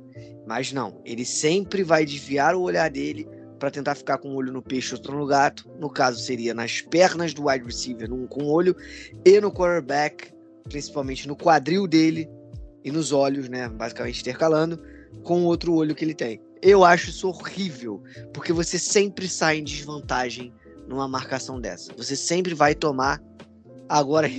Mas 0.47 0.72
não, 0.72 1.01
ele 1.03 1.26
sempre 1.26 1.84
vai 1.84 2.05
desviar 2.05 2.55
o 2.55 2.61
olhar 2.61 2.89
dele 2.89 3.28
para 3.59 3.72
tentar 3.72 3.95
ficar 3.95 4.18
com 4.18 4.30
um 4.30 4.36
olho 4.36 4.53
no 4.53 4.61
peixe 4.61 4.93
outro 4.93 5.18
no 5.18 5.26
gato. 5.26 5.70
No 5.80 5.89
caso, 5.89 6.20
seria 6.20 6.53
nas 6.53 6.82
pernas 6.82 7.34
do 7.34 7.47
wide 7.47 7.65
receiver, 7.65 8.09
num, 8.09 8.26
com 8.28 8.43
um 8.43 8.49
olho, 8.49 8.76
e 9.26 9.41
no 9.41 9.51
quarterback, 9.51 10.32
principalmente 10.63 11.28
no 11.28 11.36
quadril 11.36 11.86
dele 11.86 12.30
e 12.88 12.91
nos 12.91 13.11
olhos, 13.11 13.49
né? 13.49 13.67
Basicamente 13.67 14.21
intercalando, 14.21 14.81
com 15.21 15.41
o 15.41 15.43
outro 15.43 15.73
olho 15.73 15.93
que 15.93 16.05
ele 16.05 16.13
tem. 16.13 16.39
Eu 16.61 16.85
acho 16.85 17.09
isso 17.09 17.27
horrível, 17.27 18.01
porque 18.33 18.53
você 18.53 18.79
sempre 18.79 19.27
sai 19.27 19.57
em 19.57 19.63
desvantagem 19.63 20.53
numa 20.88 21.05
marcação 21.05 21.59
dessa. 21.59 21.93
Você 21.97 22.15
sempre 22.15 22.53
vai 22.53 22.73
tomar 22.73 23.21
agora 23.89 24.29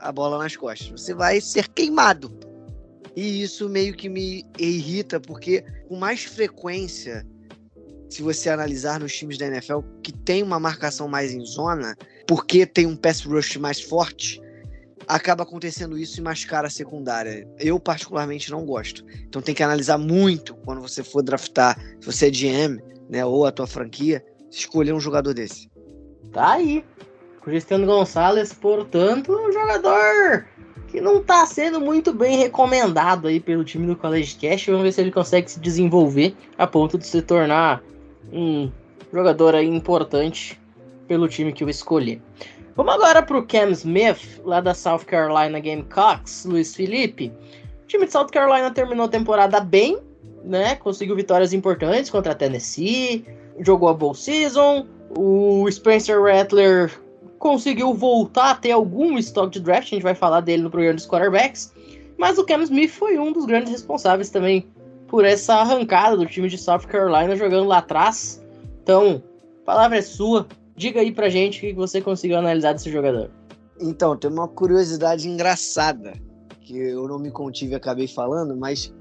a 0.00 0.10
bola 0.10 0.38
nas 0.38 0.56
costas. 0.56 1.00
Você 1.00 1.14
vai 1.14 1.40
ser 1.40 1.68
queimado. 1.68 2.36
E 3.14 3.40
isso 3.40 3.68
meio 3.68 3.94
que 3.94 4.08
me 4.08 4.44
irrita, 4.58 5.20
porque 5.20 5.64
com 5.88 5.96
mais 5.96 6.24
frequência 6.24 7.24
se 8.10 8.20
você 8.20 8.50
analisar 8.50 8.98
nos 8.98 9.16
times 9.16 9.38
da 9.38 9.46
NFL 9.46 9.78
que 10.02 10.12
tem 10.12 10.42
uma 10.42 10.58
marcação 10.58 11.06
mais 11.06 11.32
em 11.32 11.44
zona, 11.46 11.96
porque 12.26 12.66
tem 12.66 12.84
um 12.84 12.96
pass 12.96 13.22
rush 13.22 13.56
mais 13.58 13.80
forte, 13.80 14.41
acaba 15.06 15.42
acontecendo 15.42 15.98
isso 15.98 16.18
e 16.18 16.22
mascara 16.22 16.66
a 16.66 16.70
secundária. 16.70 17.48
Eu, 17.58 17.78
particularmente, 17.78 18.50
não 18.50 18.64
gosto. 18.64 19.04
Então 19.26 19.42
tem 19.42 19.54
que 19.54 19.62
analisar 19.62 19.98
muito 19.98 20.54
quando 20.64 20.80
você 20.80 21.02
for 21.02 21.22
draftar, 21.22 21.78
se 22.00 22.06
você 22.06 22.28
é 22.28 22.30
GM, 22.30 22.80
né, 23.08 23.24
ou 23.24 23.46
a 23.46 23.52
tua 23.52 23.66
franquia, 23.66 24.24
escolher 24.50 24.92
um 24.92 25.00
jogador 25.00 25.34
desse. 25.34 25.70
Tá 26.32 26.52
aí. 26.52 26.84
Cristiano 27.42 27.86
Gonçalves, 27.86 28.52
portanto, 28.52 29.32
um 29.32 29.52
jogador 29.52 30.46
que 30.88 31.00
não 31.00 31.18
está 31.18 31.44
sendo 31.46 31.80
muito 31.80 32.12
bem 32.12 32.36
recomendado 32.36 33.26
aí 33.26 33.40
pelo 33.40 33.64
time 33.64 33.86
do 33.86 33.96
College 33.96 34.36
Cash. 34.36 34.66
Vamos 34.66 34.82
ver 34.82 34.92
se 34.92 35.00
ele 35.00 35.10
consegue 35.10 35.50
se 35.50 35.58
desenvolver 35.58 36.34
a 36.56 36.66
ponto 36.66 36.98
de 36.98 37.06
se 37.06 37.20
tornar 37.22 37.82
um 38.30 38.70
jogador 39.12 39.54
aí 39.54 39.66
importante 39.66 40.60
pelo 41.08 41.28
time 41.28 41.52
que 41.52 41.64
eu 41.64 41.68
escolhi. 41.68 42.22
Vamos 42.74 42.94
agora 42.94 43.22
para 43.22 43.36
o 43.36 43.46
Cam 43.46 43.68
Smith, 43.70 44.40
lá 44.44 44.58
da 44.60 44.72
South 44.72 45.00
Carolina 45.00 45.60
Gamecocks, 45.60 46.46
Luiz 46.46 46.74
Felipe. 46.74 47.30
O 47.84 47.86
time 47.86 48.06
de 48.06 48.12
South 48.12 48.28
Carolina 48.28 48.70
terminou 48.70 49.04
a 49.04 49.08
temporada 49.08 49.60
bem, 49.60 49.98
né? 50.42 50.76
Conseguiu 50.76 51.14
vitórias 51.14 51.52
importantes 51.52 52.08
contra 52.08 52.32
a 52.32 52.34
Tennessee, 52.34 53.26
jogou 53.60 53.90
a 53.90 53.94
Bowl 53.94 54.14
Season. 54.14 54.86
O 55.18 55.70
Spencer 55.70 56.22
Rattler 56.22 56.90
conseguiu 57.38 57.92
voltar 57.92 58.52
a 58.52 58.54
ter 58.54 58.70
algum 58.70 59.18
estoque 59.18 59.58
de 59.58 59.60
draft, 59.60 59.88
a 59.88 59.96
gente 59.96 60.02
vai 60.02 60.14
falar 60.14 60.40
dele 60.40 60.62
no 60.62 60.70
programa 60.70 60.94
dos 60.94 61.06
quarterbacks. 61.06 61.74
Mas 62.16 62.38
o 62.38 62.46
Cam 62.46 62.62
Smith 62.62 62.90
foi 62.90 63.18
um 63.18 63.32
dos 63.32 63.44
grandes 63.44 63.70
responsáveis 63.70 64.30
também 64.30 64.66
por 65.08 65.26
essa 65.26 65.56
arrancada 65.56 66.16
do 66.16 66.24
time 66.24 66.48
de 66.48 66.56
South 66.56 66.86
Carolina 66.88 67.36
jogando 67.36 67.68
lá 67.68 67.78
atrás. 67.78 68.42
Então, 68.82 69.22
a 69.60 69.64
palavra 69.66 69.98
é 69.98 70.02
sua. 70.02 70.46
Diga 70.76 71.00
aí 71.00 71.12
pra 71.12 71.28
gente 71.28 71.58
o 71.58 71.60
que 71.60 71.72
você 71.74 72.00
conseguiu 72.00 72.38
analisar 72.38 72.72
desse 72.72 72.90
jogador. 72.90 73.30
Então, 73.80 74.16
tem 74.16 74.30
uma 74.30 74.48
curiosidade 74.48 75.28
engraçada 75.28 76.12
que 76.60 76.76
eu 76.76 77.06
não 77.08 77.18
me 77.18 77.30
contive 77.30 77.72
e 77.72 77.74
acabei 77.74 78.06
falando, 78.06 78.56
mas 78.56 78.92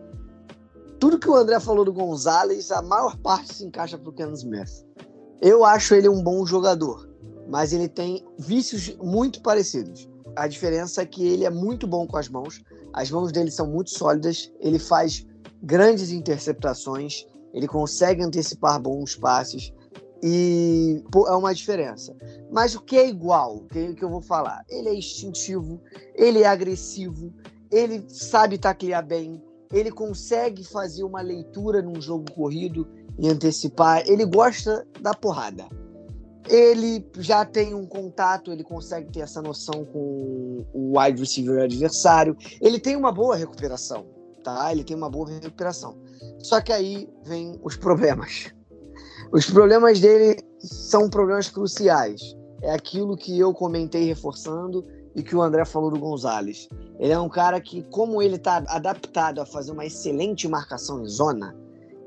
tudo 0.99 1.19
que 1.19 1.30
o 1.30 1.36
André 1.36 1.59
falou 1.59 1.86
do 1.86 1.93
Gonzalez, 1.93 2.72
a 2.72 2.82
maior 2.82 3.17
parte 3.17 3.53
se 3.53 3.65
encaixa 3.65 3.97
pro 3.97 4.11
Ken 4.11 4.32
Smith. 4.34 4.86
Eu 5.41 5.63
acho 5.65 5.95
ele 5.95 6.09
um 6.09 6.22
bom 6.22 6.45
jogador, 6.45 7.09
mas 7.47 7.74
ele 7.74 7.88
tem 7.88 8.26
vícios 8.38 8.95
muito 8.97 9.41
parecidos. 9.41 10.09
A 10.36 10.47
diferença 10.47 11.01
é 11.01 11.05
que 11.05 11.28
ele 11.28 11.45
é 11.45 11.49
muito 11.49 11.88
bom 11.88 12.05
com 12.05 12.17
as 12.17 12.30
mãos, 12.30 12.61
as 12.93 13.09
mãos 13.09 13.32
dele 13.32 13.49
são 13.49 13.67
muito 13.67 13.89
sólidas, 13.91 14.51
ele 14.59 14.78
faz 14.78 15.26
grandes 15.63 16.11
interceptações, 16.11 17.26
ele 17.53 17.67
consegue 17.67 18.24
antecipar 18.24 18.80
bons 18.80 19.15
passes 19.15 19.74
e 20.24 21.03
é 21.28 21.32
uma 21.32 21.53
diferença. 21.53 22.15
Mas 22.51 22.76
o 22.76 22.82
que 22.82 22.97
é 22.97 23.07
igual, 23.07 23.57
o 23.57 23.67
que, 23.67 23.93
que 23.93 24.03
eu 24.03 24.09
vou 24.09 24.22
falar? 24.22 24.63
Ele 24.69 24.89
é 24.89 24.95
instintivo, 24.95 25.82
ele 26.15 26.43
é 26.43 26.47
agressivo, 26.47 27.34
ele 27.72 28.03
sabe 28.07 28.57
taclear 28.57 29.05
bem, 29.05 29.41
ele 29.72 29.91
consegue 29.91 30.63
fazer 30.63 31.03
uma 31.03 31.22
leitura 31.22 31.82
num 31.82 31.99
jogo 32.01 32.32
corrido 32.34 32.88
e 33.17 33.28
antecipar, 33.28 34.03
ele 34.07 34.26
gosta 34.26 34.86
da 34.99 35.13
porrada. 35.13 35.67
Ele 36.49 37.05
já 37.19 37.45
tem 37.45 37.74
um 37.74 37.86
contato, 37.86 38.51
ele 38.51 38.63
consegue 38.63 39.11
ter 39.11 39.22
essa 39.22 39.41
noção 39.41 39.86
com 39.86 40.65
o 40.74 40.99
wide 40.99 41.19
receiver 41.19 41.63
adversário, 41.63 42.36
ele 42.59 42.80
tem 42.80 42.95
uma 42.95 43.11
boa 43.11 43.36
recuperação 43.36 44.05
tá? 44.41 44.72
Ele 44.72 44.84
tem 44.84 44.95
uma 44.95 45.09
boa 45.09 45.30
recuperação. 45.30 45.97
Só 46.39 46.59
que 46.61 46.74
aí 46.74 47.09
vem 47.24 47.59
os 47.63 47.78
problemas. 47.78 48.53
Os 49.32 49.49
problemas 49.49 50.01
dele 50.01 50.38
são 50.59 51.09
problemas 51.09 51.49
cruciais. 51.49 52.36
É 52.61 52.73
aquilo 52.73 53.15
que 53.15 53.39
eu 53.39 53.53
comentei 53.53 54.03
reforçando 54.03 54.86
e 55.15 55.23
que 55.23 55.34
o 55.34 55.41
André 55.41 55.63
falou 55.63 55.89
do 55.89 55.97
Gonzalez. 55.97 56.67
Ele 56.99 57.13
é 57.13 57.19
um 57.19 57.29
cara 57.29 57.61
que, 57.61 57.82
como 57.84 58.21
ele 58.21 58.36
está 58.36 58.57
adaptado 58.67 59.39
a 59.39 59.45
fazer 59.45 59.71
uma 59.71 59.86
excelente 59.86 60.49
marcação 60.49 61.01
em 61.01 61.07
zona, 61.07 61.55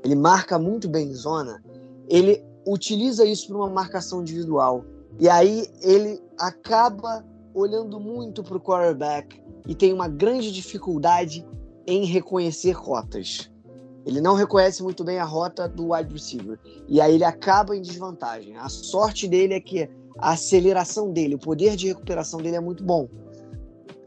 ele 0.03 0.13
marca 0.13 0.59
muito 0.59 0.87
bem 0.87 1.07
em 1.07 1.15
zona, 1.15 1.63
ele 2.07 2.43
utiliza 2.67 3.25
isso 3.25 3.47
para 3.47 3.57
uma 3.57 3.69
marcação 3.69 4.21
individual. 4.21 4.85
E 5.19 5.27
aí 5.27 5.67
ele 5.81 6.21
acaba 6.37 7.25
olhando 7.55 7.99
muito 7.99 8.43
para 8.43 8.57
o 8.57 8.61
quarterback 8.61 9.41
e 9.67 9.73
tem 9.73 9.91
uma 9.91 10.07
grande 10.07 10.51
dificuldade 10.51 11.43
em 11.87 12.05
reconhecer 12.05 12.73
rotas. 12.73 13.49
Ele 14.05 14.21
não 14.21 14.35
reconhece 14.35 14.83
muito 14.83 15.03
bem 15.03 15.17
a 15.17 15.25
rota 15.25 15.67
do 15.67 15.93
wide 15.93 16.13
receiver. 16.13 16.59
E 16.87 17.01
aí 17.01 17.15
ele 17.15 17.23
acaba 17.23 17.75
em 17.75 17.81
desvantagem. 17.81 18.55
A 18.57 18.69
sorte 18.69 19.27
dele 19.27 19.55
é 19.55 19.59
que 19.59 19.89
a 20.19 20.31
aceleração 20.31 21.11
dele, 21.11 21.35
o 21.35 21.39
poder 21.39 21.75
de 21.75 21.87
recuperação 21.87 22.39
dele 22.39 22.55
é 22.55 22.59
muito 22.59 22.83
bom. 22.83 23.09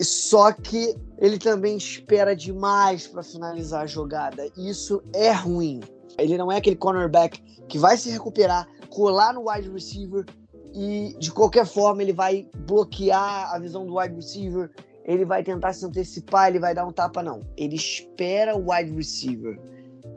Só 0.01 0.53
que 0.53 0.95
ele 1.19 1.39
também 1.39 1.77
espera 1.77 2.37
demais 2.37 3.09
para 3.09 3.23
finalizar 3.23 3.83
a 3.83 3.87
jogada. 3.87 4.49
Isso 4.57 5.03
é 5.13 5.33
ruim. 5.33 5.81
Ele 6.17 6.39
não 6.39 6.51
é 6.51 6.59
aquele 6.59 6.77
cornerback 6.77 7.43
que 7.69 7.79
vai 7.79 7.97
se 7.97 8.11
recuperar, 8.11 8.69
colar 8.89 9.35
no 9.35 9.51
wide 9.51 9.69
receiver 9.69 10.25
e 10.73 11.17
de 11.19 11.33
qualquer 11.33 11.67
forma 11.67 12.03
ele 12.03 12.13
vai 12.13 12.49
bloquear 12.67 13.53
a 13.53 13.59
visão 13.59 13.85
do 13.85 13.99
wide 13.99 14.15
receiver 14.15 14.71
ele 15.09 15.25
vai 15.25 15.43
tentar 15.43 15.73
se 15.73 15.87
antecipar, 15.87 16.49
ele 16.49 16.61
vai 16.61 16.75
dar 16.75 16.87
um 16.87 16.93
tapa, 16.93 17.23
não. 17.23 17.41
Ele 17.57 17.77
espera 17.77 18.55
o 18.55 18.71
wide 18.71 18.93
receiver 18.93 19.59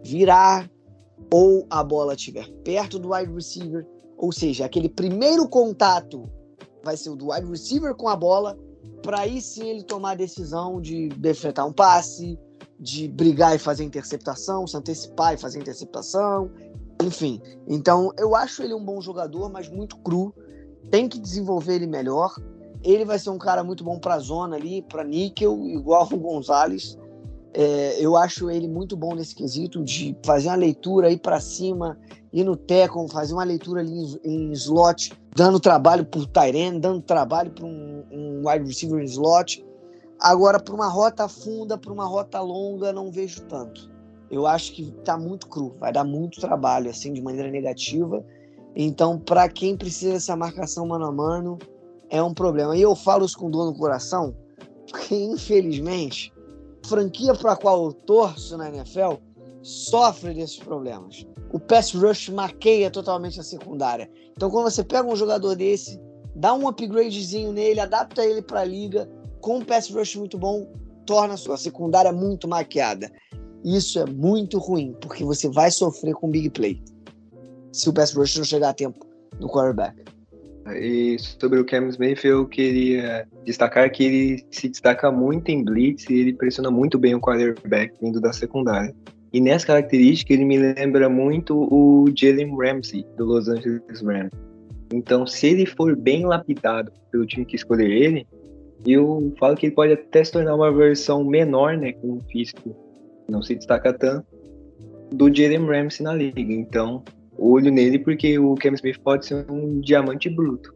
virar 0.04 0.70
ou 1.32 1.66
a 1.70 1.84
bola 1.84 2.14
estiver 2.14 2.50
perto 2.64 3.00
do 3.00 3.14
wide 3.14 3.32
receiver, 3.32 3.88
ou 4.18 4.32
seja, 4.32 4.66
aquele 4.66 4.90
primeiro 4.90 5.48
contato 5.48 6.30
vai 6.84 6.98
ser 6.98 7.10
o 7.10 7.16
do 7.16 7.32
wide 7.32 7.48
receiver 7.48 7.94
com 7.96 8.08
a 8.08 8.16
bola, 8.16 8.58
para 9.02 9.22
aí 9.22 9.42
sim 9.42 9.70
ele 9.70 9.84
tomar 9.84 10.12
a 10.12 10.16
decisão 10.16 10.82
de 10.82 11.10
defletar 11.10 11.68
um 11.68 11.74
passe, 11.74 12.38
de 12.80 13.08
brigar 13.08 13.56
e 13.56 13.60
fazer 13.60 13.84
interceptação, 13.84 14.66
se 14.66 14.76
antecipar 14.76 15.36
e 15.36 15.38
fazer 15.38 15.60
interceptação, 15.60 16.52
enfim. 17.02 17.42
Então, 17.68 18.12
eu 18.18 18.36
acho 18.36 18.64
ele 18.64 18.74
um 18.74 18.84
bom 18.84 19.02
jogador, 19.02 19.50
mas 19.52 19.70
muito 19.70 19.98
cru. 19.98 20.34
Tem 20.90 21.08
que 21.08 21.20
desenvolver 21.20 21.76
ele 21.76 21.88
melhor. 21.88 22.34
Ele 22.84 23.06
vai 23.06 23.20
ser 23.20 23.30
um 23.30 23.38
cara 23.38 23.64
muito 23.64 23.84
bom 23.84 24.00
para 24.00 24.20
zona 24.20 24.56
ali, 24.56 24.82
para 24.82 25.04
níquel, 25.04 25.66
igual 25.70 26.08
o 26.12 26.18
Gonzalez. 26.18 26.98
É, 27.54 27.98
eu 28.00 28.16
acho 28.16 28.50
ele 28.50 28.68
muito 28.68 28.96
bom 28.96 29.14
nesse 29.14 29.36
quesito 29.36 29.84
de 29.84 30.16
fazer 30.26 30.48
uma 30.48 30.56
leitura 30.56 31.08
aí 31.08 31.18
para 31.18 31.40
cima, 31.40 31.98
ir 32.32 32.44
no 32.44 32.56
teco, 32.56 33.08
fazer 33.10 33.34
uma 33.34 33.44
leitura 33.44 33.82
ali 33.82 33.92
em, 34.24 34.50
em 34.50 34.52
slot, 34.54 35.14
dando 35.36 35.60
trabalho 35.60 36.06
para 36.06 36.22
o 36.22 36.26
Tyrene, 36.26 36.80
dando 36.80 37.02
trabalho 37.02 37.52
para 37.52 37.66
um, 37.66 38.06
um, 38.12 38.42
wide 38.48 38.66
receiver 38.66 39.02
em 39.02 39.06
slot. 39.06 39.66
Agora, 40.20 40.60
para 40.60 40.74
uma 40.74 40.88
rota 40.88 41.28
funda, 41.28 41.78
para 41.78 41.92
uma 41.92 42.06
rota 42.06 42.40
longa, 42.40 42.94
não 42.94 43.12
vejo 43.12 43.42
tanto. 43.44 43.92
Eu 44.30 44.48
acho 44.48 44.72
que 44.72 44.84
está 44.84 45.18
muito 45.18 45.48
cru, 45.48 45.76
vai 45.78 45.92
dar 45.92 46.06
muito 46.06 46.40
trabalho, 46.40 46.90
assim, 46.90 47.12
de 47.12 47.22
maneira 47.22 47.52
negativa. 47.52 48.24
Então, 48.74 49.20
para 49.20 49.50
quem 49.50 49.76
precisa 49.76 50.14
dessa 50.14 50.36
marcação 50.38 50.88
mano 50.88 51.06
a 51.06 51.12
mano, 51.12 51.60
é 52.10 52.24
um 52.24 52.34
problema. 52.34 52.78
E 52.78 52.82
eu 52.82 52.96
falo 52.96 53.26
isso 53.26 53.38
com 53.38 53.50
dor 53.50 53.66
no 53.66 53.78
coração, 53.78 54.34
porque 54.90 55.16
infelizmente, 55.16 56.32
franquia 56.86 57.34
para 57.34 57.54
a 57.54 57.56
qual 57.56 57.86
eu 57.86 57.94
torço 57.94 58.58
na 58.58 58.70
NFL 58.70 59.16
sofre 59.62 60.34
desses 60.34 60.58
problemas. 60.58 61.26
O 61.52 61.60
pass 61.60 61.94
rush 61.94 62.30
maqueia 62.30 62.90
totalmente 62.90 63.40
a 63.40 63.44
secundária. 63.44 64.10
Então, 64.36 64.50
quando 64.50 64.72
você 64.72 64.84
pega 64.84 65.08
um 65.08 65.16
jogador 65.16 65.56
desse, 65.56 66.00
dá 66.36 66.54
um 66.54 66.68
upgradezinho 66.68 67.52
nele, 67.52 67.80
adapta 67.80 68.26
ele 68.26 68.42
para 68.42 68.62
a 68.62 68.66
liga, 68.66 69.10
com 69.40 69.58
um 69.58 69.66
pass 69.66 69.90
rush 69.90 70.16
muito 70.16 70.38
bom, 70.38 70.68
torna 71.06 71.34
a 71.34 71.38
sua 71.38 71.58
secundária 71.58 72.12
muito 72.12 72.48
maquiada. 72.48 73.12
Isso 73.64 74.00
é 74.00 74.06
muito 74.06 74.58
ruim, 74.58 74.96
porque 75.02 75.24
você 75.24 75.50
vai 75.50 75.70
sofrer 75.70 76.16
com 76.16 76.32
big 76.32 76.50
play 76.50 76.82
se 77.72 77.90
o 77.90 77.94
pass 77.94 78.14
rush 78.14 78.38
não 78.38 78.44
chegar 78.44 78.70
a 78.70 78.74
tempo 78.74 79.06
no 79.40 79.48
quarterback. 79.48 80.04
E 80.76 81.18
sobre 81.20 81.60
o 81.60 81.66
Cam 81.66 81.88
Smith, 81.88 82.24
eu 82.24 82.46
queria 82.46 83.28
destacar 83.46 83.92
que 83.92 84.04
ele 84.04 84.46
se 84.52 84.70
destaca 84.70 85.12
muito 85.12 85.50
em 85.50 85.64
blitz 85.64 86.08
e 86.10 86.14
ele 86.14 86.34
pressiona 86.34 86.70
muito 86.70 87.00
bem 87.00 87.16
o 87.16 87.20
quarterback 87.20 87.94
vindo 88.02 88.22
da 88.22 88.32
secundária. 88.32 88.94
E 89.34 89.42
nessa 89.42 89.68
característica 89.68 90.34
ele 90.34 90.46
me 90.46 90.58
lembra 90.58 91.10
muito 91.10 91.56
o 91.58 92.06
Jalen 92.16 92.56
Ramsey 92.56 93.06
do 93.18 93.26
Los 93.26 93.48
Angeles 93.48 94.02
Rams. 94.02 94.32
Então, 94.94 95.26
se 95.26 95.48
ele 95.48 95.66
for 95.66 95.96
bem 95.96 96.26
lapidado 96.26 96.92
pelo 97.12 97.26
time 97.26 97.46
que 97.46 97.56
escolher 97.56 97.90
ele, 97.90 98.28
eu 98.86 99.34
falo 99.40 99.56
que 99.56 99.68
ele 99.68 99.76
pode 99.76 99.94
até 99.94 100.24
se 100.24 100.34
tornar 100.34 100.54
uma 100.56 100.72
versão 100.72 101.24
menor, 101.24 101.78
né, 101.78 101.94
com 101.94 102.14
um 102.14 102.20
físico 102.30 102.76
não 103.30 103.42
se 103.42 103.56
destaca 103.56 103.94
tanto, 103.94 104.28
do 105.12 105.34
Jalen 105.34 105.66
Ramsey 105.66 106.04
na 106.04 106.14
liga. 106.14 106.54
Então, 106.54 107.04
olho 107.42 107.72
nele 107.72 107.98
porque 107.98 108.38
o 108.38 108.56
Cam 108.56 108.74
Smith 108.76 109.00
pode 109.00 109.26
ser 109.26 109.50
um 109.50 109.80
diamante 109.82 110.30
bruto. 110.30 110.74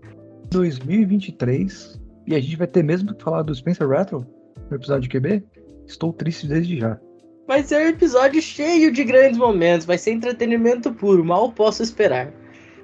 2023 0.52 2.02
e 2.28 2.36
a 2.36 2.40
gente 2.40 2.56
vai 2.56 2.68
ter 2.68 2.84
mesmo 2.84 3.14
que 3.14 3.24
falar 3.24 3.44
do 3.44 3.54
Spencer 3.54 3.88
Rattle 3.88 4.26
no 4.70 4.76
episódio 4.76 5.08
de 5.08 5.10
QB? 5.10 5.44
Estou 5.86 6.12
triste 6.12 6.48
desde 6.48 6.80
já. 6.80 7.00
Vai 7.48 7.62
ser 7.62 7.86
um 7.86 7.90
episódio 7.90 8.42
cheio 8.42 8.92
de 8.92 9.04
grandes 9.04 9.38
momentos, 9.38 9.86
vai 9.86 10.00
ser 10.00 10.12
entretenimento 10.12 10.92
puro, 10.92 11.24
mal 11.24 11.52
posso 11.52 11.84
esperar. 11.84 12.34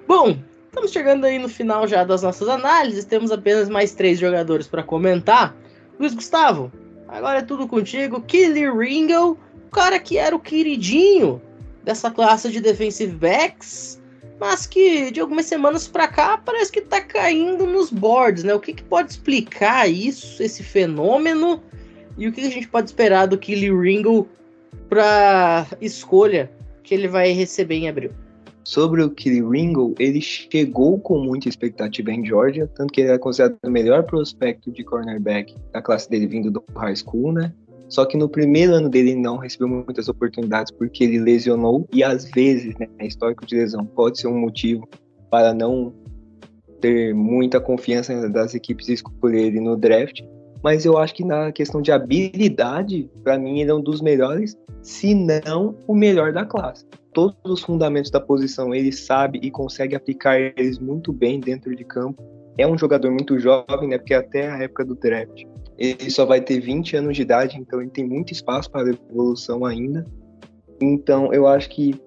Bom, 0.08 0.38
estamos 0.68 0.92
chegando 0.92 1.26
aí 1.26 1.40
no 1.40 1.50
final 1.50 1.88
já 1.88 2.04
das 2.04 2.22
nossas 2.22 2.48
análises, 2.48 3.06
temos 3.06 3.32
apenas 3.32 3.68
mais 3.70 3.96
três 3.96 4.20
jogadores 4.20 4.68
para 4.68 4.84
comentar. 4.84 5.56
Luiz 6.00 6.14
Gustavo, 6.14 6.72
agora 7.08 7.40
é 7.40 7.44
tudo 7.44 7.68
contigo. 7.68 8.22
Kelly 8.22 8.70
Ringo, 8.70 9.40
o 9.66 9.72
cara 9.72 10.00
que 10.00 10.20
era 10.20 10.36
o 10.36 10.40
queridinho 10.40 11.42
dessa 11.84 12.12
classe 12.12 12.50
de 12.50 12.62
defensive 12.62 13.14
backs, 13.14 14.02
mas 14.40 14.66
que 14.66 15.12
de 15.12 15.20
algumas 15.20 15.46
semanas 15.46 15.88
para 15.88 16.08
cá 16.08 16.38
parece 16.38 16.72
que 16.72 16.82
tá 16.82 17.00
caindo 17.02 17.66
nos 17.66 17.92
boards, 17.92 18.44
né? 18.44 18.54
O 18.54 18.60
que, 18.60 18.74
que 18.74 18.84
pode 18.84 19.12
explicar 19.12 19.90
isso, 19.90 20.42
esse 20.42 20.64
fenômeno? 20.64 21.62
E 22.18 22.28
o 22.28 22.32
que, 22.32 22.42
que 22.42 22.48
a 22.48 22.52
gente 22.52 22.68
pode 22.68 22.90
esperar 22.90 23.28
do 23.28 23.38
Kelly 23.38 23.72
Ringo 23.72 24.28
para 24.90 25.68
escolha 25.80 26.52
que 26.84 26.94
ele 26.94 27.08
vai 27.08 27.32
receber 27.32 27.76
em 27.76 27.88
abril. 27.88 28.12
Sobre 28.64 29.02
o 29.02 29.10
Kelly 29.10 29.42
Ringo, 29.42 29.96
ele 29.98 30.22
chegou 30.22 31.00
com 31.00 31.18
muita 31.20 31.50
expectativa 31.50 32.12
em 32.12 32.26
Georgia, 32.26 32.68
tanto 32.68 32.94
que 32.94 33.02
ele 33.02 33.12
é 33.12 33.18
considerado 33.18 33.58
o 33.66 33.72
melhor 33.72 34.04
prospecto 34.04 34.72
de 34.72 34.84
cornerback 34.84 35.56
da 35.72 35.82
classe 35.82 36.10
dele 36.10 36.28
vindo 36.28 36.52
do 36.52 36.64
high 36.76 36.96
school, 36.96 37.32
né? 37.32 37.54
Só 37.92 38.06
que 38.06 38.18
no 38.18 38.28
primeiro 38.28 38.74
ano 38.74 38.90
dele 38.90 39.14
não 39.14 39.38
recebeu 39.38 39.68
muitas 39.68 40.08
oportunidades 40.08 40.72
porque 40.72 41.04
ele 41.04 41.20
lesionou 41.20 41.88
e 41.94 42.04
às 42.04 42.26
vezes, 42.26 42.74
né, 42.80 42.88
histórico 43.02 43.46
de 43.46 43.56
lesão 43.56 43.86
pode 43.86 44.20
ser 44.20 44.28
um 44.28 44.40
motivo 44.40 44.88
para 45.30 45.54
não 45.54 45.94
ter 46.80 47.14
muita 47.14 47.62
confiança 47.62 48.28
das 48.30 48.56
equipes 48.56 48.90
escolherem 48.90 49.62
no 49.62 49.78
draft 49.78 50.22
mas 50.64 50.86
eu 50.86 50.98
acho 50.98 51.16
que 51.16 51.26
na 51.26 51.52
questão 51.52 51.82
de 51.82 51.92
habilidade, 51.92 53.10
para 53.24 53.38
mim 53.38 53.60
ele 53.60 53.72
é 53.72 53.74
um 53.74 53.82
dos 53.82 54.02
melhores, 54.02 54.56
se 54.82 55.14
não 55.14 55.76
o 55.88 55.96
melhor 55.96 56.32
da 56.32 56.46
classe. 56.46 56.86
Todos 57.14 57.36
os 57.44 57.62
fundamentos 57.62 58.12
da 58.12 58.20
posição 58.20 58.74
ele 58.74 58.92
sabe 58.92 59.40
e 59.42 59.50
consegue 59.50 59.96
aplicar 59.96 60.40
eles 60.40 60.80
muito 60.80 61.12
bem 61.12 61.40
dentro 61.40 61.76
de 61.76 61.84
campo. 61.84 62.24
É 62.58 62.68
um 62.68 62.78
jogador 62.78 63.12
muito 63.12 63.40
jovem, 63.40 63.90
né? 63.90 63.98
Porque 63.98 64.14
até 64.14 64.50
a 64.50 64.58
época 64.60 64.86
do 64.86 64.96
draft 64.96 65.44
ele 65.82 66.12
só 66.12 66.26
vai 66.26 66.40
ter 66.40 66.60
20 66.60 66.96
anos 66.98 67.16
de 67.16 67.24
idade, 67.24 67.58
então 67.58 67.82
ele 67.82 67.90
tem 67.90 68.08
muito 68.08 68.32
espaço 68.32 68.70
para 68.70 68.90
evolução 68.90 69.66
ainda. 69.66 70.06
Então 70.80 71.34
eu 71.34 71.48
acho 71.48 71.70
que 71.70 72.00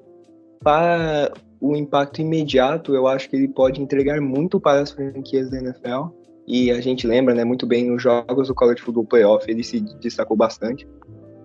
para 0.63 1.33
o 1.61 1.75
impacto 1.75 2.21
imediato, 2.21 2.95
eu 2.95 3.07
acho 3.07 3.29
que 3.29 3.37
ele 3.37 3.49
pode 3.49 3.83
entregar 3.83 4.21
muito 4.21 4.61
para 4.61 4.81
as 4.81 4.93
franquias 4.93 5.51
da 5.51 5.59
NFL 5.59 6.15
e 6.47 6.71
a 6.71 6.81
gente 6.81 7.07
lembra, 7.07 7.35
né, 7.35 7.43
muito 7.43 7.67
bem 7.67 7.91
nos 7.91 8.03
jogos 8.03 8.49
do 8.49 8.55
College 8.55 8.81
Football 8.81 9.07
Playoff, 9.07 9.51
ele 9.51 9.65
se 9.65 9.81
destacou 10.01 10.37
bastante. 10.37 10.87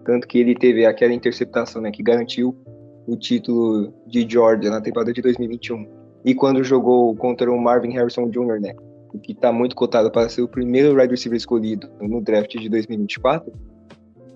Tanto 0.06 0.28
que 0.28 0.38
ele 0.38 0.56
teve 0.56 0.86
aquela 0.86 1.14
interceptação, 1.14 1.82
né, 1.82 1.90
que 1.90 2.04
garantiu 2.04 2.56
o 3.08 3.16
título 3.16 3.94
de 4.06 4.28
Georgia 4.30 4.70
na 4.70 4.82
temporada 4.82 5.12
de 5.12 5.22
2021. 5.22 5.88
E 6.26 6.36
quando 6.36 6.64
jogou 6.64 7.16
contra 7.16 7.52
o 7.52 7.58
Marvin 7.60 7.94
Harrison 7.94 8.30
Jr., 8.30 8.60
né, 8.60 8.76
que 9.18 9.32
está 9.32 9.52
muito 9.52 9.76
cotado 9.76 10.12
para 10.12 10.30
ser 10.30 10.42
o 10.42 10.48
primeiro 10.48 10.96
wide 10.96 11.12
receiver 11.12 11.38
escolhido 11.38 11.90
no 12.00 12.22
draft 12.22 12.52
de 12.52 12.70
2024, 12.70 13.52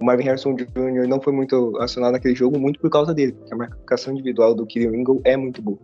o 0.01 0.05
Marvin 0.05 0.24
Harrison 0.24 0.55
Jr. 0.55 1.07
não 1.07 1.21
foi 1.21 1.32
muito 1.32 1.78
acionado 1.80 2.13
naquele 2.13 2.34
jogo, 2.34 2.59
muito 2.59 2.80
por 2.80 2.89
causa 2.89 3.13
dele, 3.13 3.34
porque 3.34 3.53
a 3.53 3.57
marcação 3.57 4.13
individual 4.13 4.55
do 4.55 4.65
Killian 4.65 4.91
Ringo 4.91 5.21
é 5.24 5.38
muito 5.38 5.61
boa. 5.61 5.80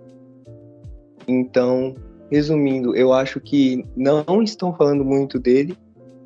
Então, 1.27 1.95
Resumindo, 2.31 2.95
eu 2.95 3.11
acho 3.11 3.39
que 3.39 3.83
não 3.95 4.43
estão 4.43 4.71
falando 4.75 5.03
muito 5.03 5.39
dele, 5.39 5.75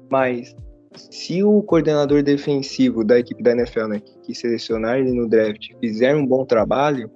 mas 0.10 0.54
se 0.94 1.42
o 1.44 1.62
coordenador 1.64 2.22
defensivo 2.22 3.06
da 3.06 3.18
equipe 3.18 3.42
da 3.42 3.54
NFL, 3.54 3.88
né, 3.88 4.02
que 4.22 4.36
selecionar 4.36 4.98
ele 4.98 5.14
no 5.14 5.30
draft, 5.30 5.70
fizer 5.80 6.14
um 6.14 6.26
bom 6.26 6.46
trabalho, 6.46 7.10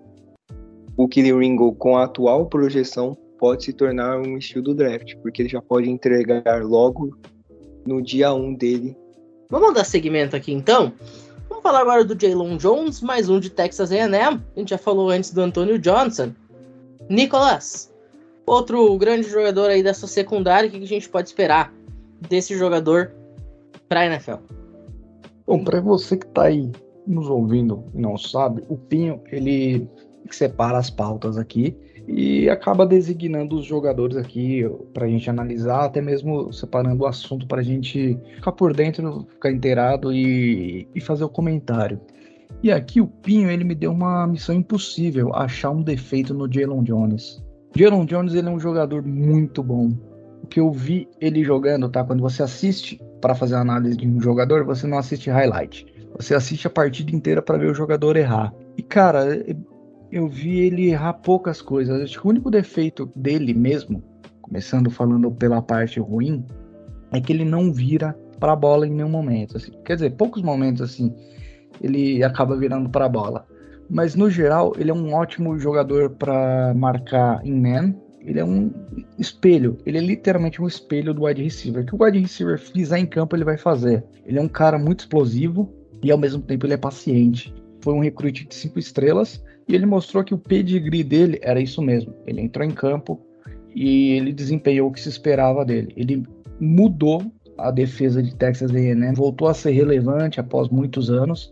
o 0.96 1.08
Kelly 1.08 1.34
Ringo, 1.34 1.76
com 1.76 1.98
a 1.98 2.06
atual 2.06 2.46
projeção, 2.46 3.18
pode 3.38 3.66
se 3.66 3.74
tornar 3.74 4.20
um 4.20 4.38
estilo 4.38 4.64
do 4.64 4.76
draft, 4.76 5.16
porque 5.18 5.42
ele 5.42 5.50
já 5.50 5.62
pode 5.62 5.90
entregar 5.90 6.64
logo 6.64 7.18
no 7.86 8.02
dia 8.02 8.34
1 8.34 8.56
dele. 8.56 8.98
Vamos 9.50 9.74
dar 9.74 9.84
segmento 9.84 10.36
aqui 10.36 10.52
então? 10.52 10.92
Vamos 11.50 11.64
falar 11.64 11.82
agora 11.82 12.04
do 12.04 12.20
Jalen 12.20 12.58
Jones, 12.58 13.02
mais 13.02 13.30
um 13.30 13.40
de 13.40 13.50
Texas 13.50 13.92
A&M. 13.92 14.16
A 14.16 14.60
gente 14.60 14.70
já 14.70 14.78
falou 14.78 15.10
antes 15.10 15.32
do 15.32 15.42
Antonio 15.42 15.80
Johnson. 15.80 16.34
Nicolas, 17.10 17.90
Outro 18.48 18.98
grande 18.98 19.30
jogador 19.30 19.70
aí 19.70 19.84
dessa 19.84 20.08
secundária, 20.08 20.70
o 20.70 20.72
que 20.72 20.78
a 20.78 20.88
gente 20.88 21.10
pode 21.10 21.28
esperar 21.28 21.74
desse 22.30 22.58
jogador 22.58 23.12
para 23.90 24.00
a 24.00 24.06
NFL? 24.06 24.36
Bom, 25.46 25.66
para 25.66 25.82
você 25.82 26.16
que 26.16 26.26
está 26.26 26.44
aí 26.44 26.72
nos 27.06 27.28
ouvindo 27.28 27.84
e 27.94 28.00
não 28.00 28.18
sabe, 28.18 28.64
o 28.70 28.78
Pinho 28.78 29.22
ele 29.34 29.86
separa 30.32 30.78
as 30.78 30.90
pautas 30.90 31.38
aqui 31.38 31.76
e 32.08 32.50
acaba 32.50 32.86
designando 32.86 33.58
os 33.58 33.66
jogadores 33.66 34.16
aqui 34.16 34.64
para 34.94 35.06
a 35.06 35.10
gente 35.10 35.30
analisar, 35.30 35.84
até 35.84 36.02
mesmo 36.02 36.54
separando 36.54 37.04
o 37.04 37.08
assunto 37.08 37.46
para 37.46 37.60
a 37.60 37.64
gente 37.64 38.18
ficar 38.36 38.54
por 38.54 38.74
dentro, 38.74 39.28
ficar 39.30 39.52
inteirado 39.52 40.14
e, 40.14 40.88
e 40.96 41.02
fazer 41.02 41.26
o 41.26 41.30
comentário. 41.30 42.00
E 42.64 42.72
aqui 42.72 43.02
o 43.02 43.08
Pinho 43.08 43.52
ele 43.52 43.66
me 43.66 43.76
deu 43.76 43.92
uma 43.92 44.26
missão 44.26 44.56
impossível, 44.56 45.36
achar 45.36 45.70
um 45.70 45.82
defeito 45.82 46.34
no 46.34 46.52
Jalen 46.52 46.84
Jones. 46.84 47.44
Jalen 47.76 48.06
Jones 48.06 48.34
ele 48.34 48.48
é 48.48 48.52
um 48.52 48.60
jogador 48.60 49.04
muito 49.06 49.62
bom. 49.62 49.92
O 50.42 50.48
que 50.48 50.60
eu 50.62 50.72
vi 50.72 51.10
ele 51.20 51.44
jogando, 51.44 51.90
tá? 51.90 52.04
Quando 52.04 52.22
você 52.22 52.42
assiste 52.42 53.02
para 53.20 53.36
fazer 53.36 53.56
a 53.56 53.62
análise 53.62 53.98
de 53.98 54.08
um 54.08 54.22
jogador, 54.22 54.64
você 54.64 54.88
não 54.88 54.98
assiste 54.98 55.30
highlight. 55.30 55.86
Você 56.16 56.34
assiste 56.34 56.66
a 56.66 56.70
partida 56.70 57.14
inteira 57.14 57.42
para 57.42 57.58
ver 57.58 57.70
o 57.70 57.76
jogador 57.76 58.16
errar. 58.16 58.54
E 58.78 58.82
cara, 58.82 59.26
eu 60.12 60.28
vi 60.28 60.60
ele 60.60 60.90
errar 60.90 61.14
poucas 61.14 61.62
coisas. 61.62 62.02
Acho 62.02 62.20
que 62.20 62.28
o 62.28 62.30
único 62.30 62.50
defeito 62.50 63.12
dele 63.16 63.54
mesmo, 63.54 64.04
começando 64.42 64.90
falando 64.90 65.32
pela 65.32 65.62
parte 65.62 66.00
ruim, 66.00 66.46
é 67.12 67.20
que 67.20 67.32
ele 67.32 67.46
não 67.46 67.72
vira 67.72 68.18
para 68.40 68.54
a 68.54 68.56
bola 68.56 68.88
em 68.88 68.92
nenhum 68.92 69.10
momento. 69.10 69.58
Assim. 69.58 69.72
Quer 69.84 69.96
dizer, 69.96 70.12
poucos 70.12 70.42
momentos 70.42 70.82
assim, 70.82 71.14
ele 71.82 72.24
acaba 72.24 72.58
virando 72.58 72.90
para 72.90 73.06
a 73.06 73.10
bola. 73.10 73.46
Mas 73.90 74.16
no 74.16 74.30
geral, 74.30 74.74
ele 74.78 74.92
é 74.92 74.94
um 74.94 75.14
ótimo 75.14 75.58
jogador 75.58 76.12
para 76.12 76.74
marcar 76.74 77.46
em 77.46 77.54
man. 77.54 77.96
Ele 78.22 78.40
é 78.40 78.44
um 78.44 78.70
espelho, 79.18 79.78
ele 79.86 79.98
é 79.98 80.02
literalmente 80.02 80.62
um 80.62 80.68
espelho 80.68 81.14
do 81.14 81.24
wide 81.24 81.42
receiver. 81.42 81.84
O 81.84 81.86
que 81.86 81.96
o 81.96 82.04
wide 82.04 82.20
receiver 82.20 82.60
fizer 82.60 82.98
em 82.98 83.06
campo, 83.06 83.36
ele 83.38 83.46
vai 83.46 83.58
fazer. 83.58 84.04
Ele 84.26 84.38
é 84.38 84.42
um 84.42 84.50
cara 84.50 84.78
muito 84.78 85.02
explosivo 85.02 85.74
e 86.04 86.12
ao 86.12 86.18
mesmo 86.18 86.42
tempo 86.42 86.66
ele 86.66 86.74
é 86.74 86.78
paciente. 86.78 87.54
Foi 87.80 87.94
um 87.94 88.02
recrute 88.02 88.46
de 88.46 88.54
cinco 88.54 88.80
estrelas 88.80 89.42
e 89.68 89.76
ele 89.76 89.86
mostrou 89.86 90.24
que 90.24 90.34
o 90.34 90.38
pedigree 90.38 91.04
dele 91.04 91.40
era 91.42 91.60
isso 91.60 91.82
mesmo. 91.82 92.14
Ele 92.26 92.42
entrou 92.42 92.66
em 92.66 92.72
campo 92.72 93.20
e 93.76 94.12
ele 94.12 94.32
desempenhou 94.32 94.90
o 94.90 94.92
que 94.92 95.02
se 95.02 95.10
esperava 95.10 95.66
dele. 95.66 95.94
Ele 95.96 96.24
mudou 96.60 97.32
a 97.58 97.72
defesa 97.72 98.22
de 98.22 98.36
Texas 98.36 98.72
A&M, 98.72 99.16
voltou 99.16 99.48
a 99.48 99.54
ser 99.54 99.72
relevante 99.72 100.40
após 100.40 100.70
muitos 100.70 101.10
anos 101.10 101.52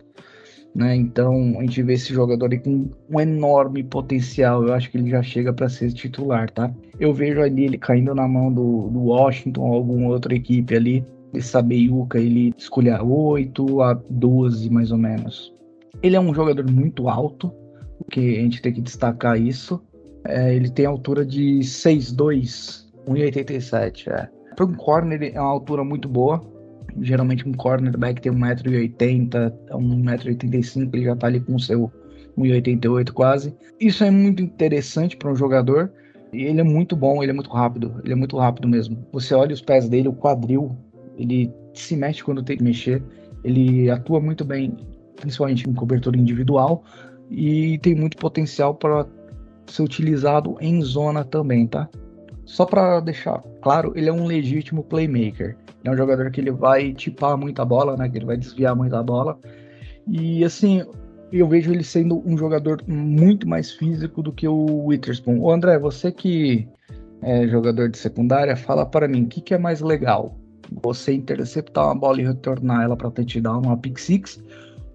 né? 0.76 0.94
Então 0.94 1.56
a 1.58 1.62
gente 1.62 1.82
vê 1.82 1.94
esse 1.94 2.14
jogador 2.14 2.52
aí 2.52 2.60
com 2.60 2.90
um 3.10 3.20
enorme 3.20 3.82
potencial. 3.82 4.68
Eu 4.68 4.74
acho 4.74 4.92
que 4.92 4.98
ele 4.98 5.10
já 5.10 5.24
chega 5.24 5.54
para 5.54 5.70
ser 5.70 5.94
titular, 5.94 6.52
tá? 6.52 6.70
Eu 7.00 7.14
vejo 7.14 7.42
ali 7.42 7.64
ele 7.64 7.78
caindo 7.78 8.14
na 8.14 8.28
mão 8.28 8.52
do, 8.52 8.90
do 8.90 9.00
Washington 9.06 9.62
ou 9.62 9.74
alguma 9.74 10.10
outra 10.10 10.36
equipe 10.36 10.76
ali. 10.76 11.06
Essa 11.34 11.62
Beiuca 11.62 12.20
ele 12.20 12.54
escolher 12.58 13.02
8 13.02 13.82
a 13.82 13.94
12 14.10 14.70
mais 14.70 14.92
ou 14.92 14.98
menos. 14.98 15.54
Ele 16.04 16.18
é 16.18 16.20
um 16.20 16.34
jogador 16.34 16.70
muito 16.70 17.08
alto, 17.08 17.52
que 18.10 18.38
a 18.38 18.42
gente 18.42 18.62
tem 18.62 18.74
que 18.74 18.82
destacar 18.82 19.40
isso. 19.40 19.82
É, 20.26 20.56
ele 20.56 20.70
tem 20.70 20.86
altura 20.86 21.26
de 21.26 21.60
6'2, 21.60 22.86
1,87. 23.08 24.08
É. 24.08 24.30
Para 24.56 24.66
um 24.66 24.74
corner, 24.74 25.32
é 25.34 25.40
uma 25.40 25.50
altura 25.50 25.84
muito 25.84 26.08
boa 26.08 26.56
geralmente 27.02 27.48
um 27.48 27.54
cornerback 27.54 28.22
tem 28.22 28.32
1,80m, 28.32 29.54
1,85m, 29.70 30.90
ele 30.94 31.04
já 31.04 31.16
tá 31.16 31.28
ali 31.28 31.40
com 31.40 31.56
o 31.56 31.60
seu 31.60 31.92
1,88 32.38 33.12
quase. 33.12 33.56
Isso 33.80 34.04
é 34.04 34.12
muito 34.12 34.42
interessante 34.42 35.18
para 35.18 35.32
um 35.32 35.36
jogador. 35.36 35.92
E 36.34 36.44
ele 36.44 36.60
é 36.60 36.64
muito 36.64 36.96
bom, 36.96 37.24
ele 37.24 37.32
é 37.32 37.34
muito 37.34 37.50
rápido, 37.50 38.02
ele 38.04 38.12
é 38.12 38.16
muito 38.16 38.38
rápido 38.38 38.68
mesmo. 38.68 39.06
Você 39.14 39.34
olha 39.34 39.54
os 39.54 39.62
pés 39.62 39.88
dele, 39.88 40.10
o 40.10 40.14
quadril, 40.14 40.76
ele 41.18 41.54
se 41.74 41.96
mexe 41.96 42.24
quando 42.24 42.44
tem 42.44 42.58
que 42.58 42.64
mexer, 42.64 43.02
ele 43.44 43.90
atua 43.90 44.20
muito 44.20 44.44
bem 44.44 44.76
principalmente 45.16 45.70
em 45.70 45.74
cobertura 45.74 46.18
individual, 46.18 46.84
e 47.30 47.78
tem 47.80 47.96
muito 47.96 48.18
potencial 48.18 48.76
para 48.76 49.06
ser 49.68 49.82
utilizado 49.82 50.56
em 50.60 50.82
zona 50.82 51.24
também, 51.24 51.68
tá? 51.68 51.90
Só 52.46 52.66
para 52.66 53.00
deixar 53.00 53.42
claro, 53.62 53.92
ele 53.96 54.10
é 54.10 54.14
um 54.14 54.26
legítimo 54.26 54.84
playmaker. 54.84 55.58
É 55.84 55.92
um 55.92 55.98
jogador 55.98 56.32
que 56.32 56.40
ele 56.40 56.52
vai 56.52 56.94
tipar 56.94 57.38
muita 57.38 57.66
bola, 57.66 57.96
né? 57.98 58.08
Que 58.10 58.18
ele 58.18 58.26
vai 58.26 58.38
desviar 58.38 58.76
muita 58.76 59.02
bola. 59.02 59.38
E 60.08 60.44
assim, 60.44 60.84
eu 61.32 61.48
vejo 61.48 61.72
ele 61.72 61.84
sendo 61.84 62.22
um 62.26 62.38
jogador 62.38 62.84
muito 62.88 63.48
mais 63.48 63.72
físico 63.72 64.22
do 64.22 64.32
que 64.32 64.48
o 64.48 64.86
Witherspoon. 64.86 65.40
Ô 65.42 65.52
André, 65.52 65.80
você 65.80 66.12
que 66.12 66.68
é 67.22 67.48
jogador 67.48 67.90
de 67.90 67.98
secundária, 67.98 68.56
fala 68.56 68.86
para 68.86 69.08
mim, 69.08 69.24
o 69.24 69.28
que, 69.28 69.42
que 69.42 69.54
é 69.54 69.58
mais 69.58 69.82
legal? 69.82 70.38
Você 70.84 71.14
interceptar 71.14 71.86
uma 71.86 71.96
bola 71.96 72.22
e 72.22 72.26
retornar 72.26 72.84
ela 72.84 72.96
para 72.96 73.12
touchdown 73.12 73.62
numa 73.62 73.78
pick 73.78 73.98
six? 73.98 74.42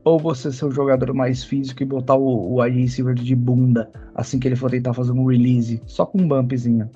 Ou 0.05 0.18
você 0.18 0.51
ser 0.51 0.66
um 0.66 0.70
jogador 0.70 1.12
mais 1.12 1.44
físico 1.44 1.82
e 1.82 1.86
botar 1.86 2.16
o, 2.16 2.55
o 2.55 2.62
wide 2.62 3.14
de 3.14 3.36
bunda 3.36 3.90
assim 4.14 4.38
que 4.38 4.48
ele 4.48 4.57
for 4.57 4.70
tentar 4.70 4.94
fazer 4.94 5.12
um 5.12 5.26
release, 5.26 5.80
só 5.86 6.07
com 6.07 6.18
um 6.18 6.28
bumpzinho? 6.28 6.88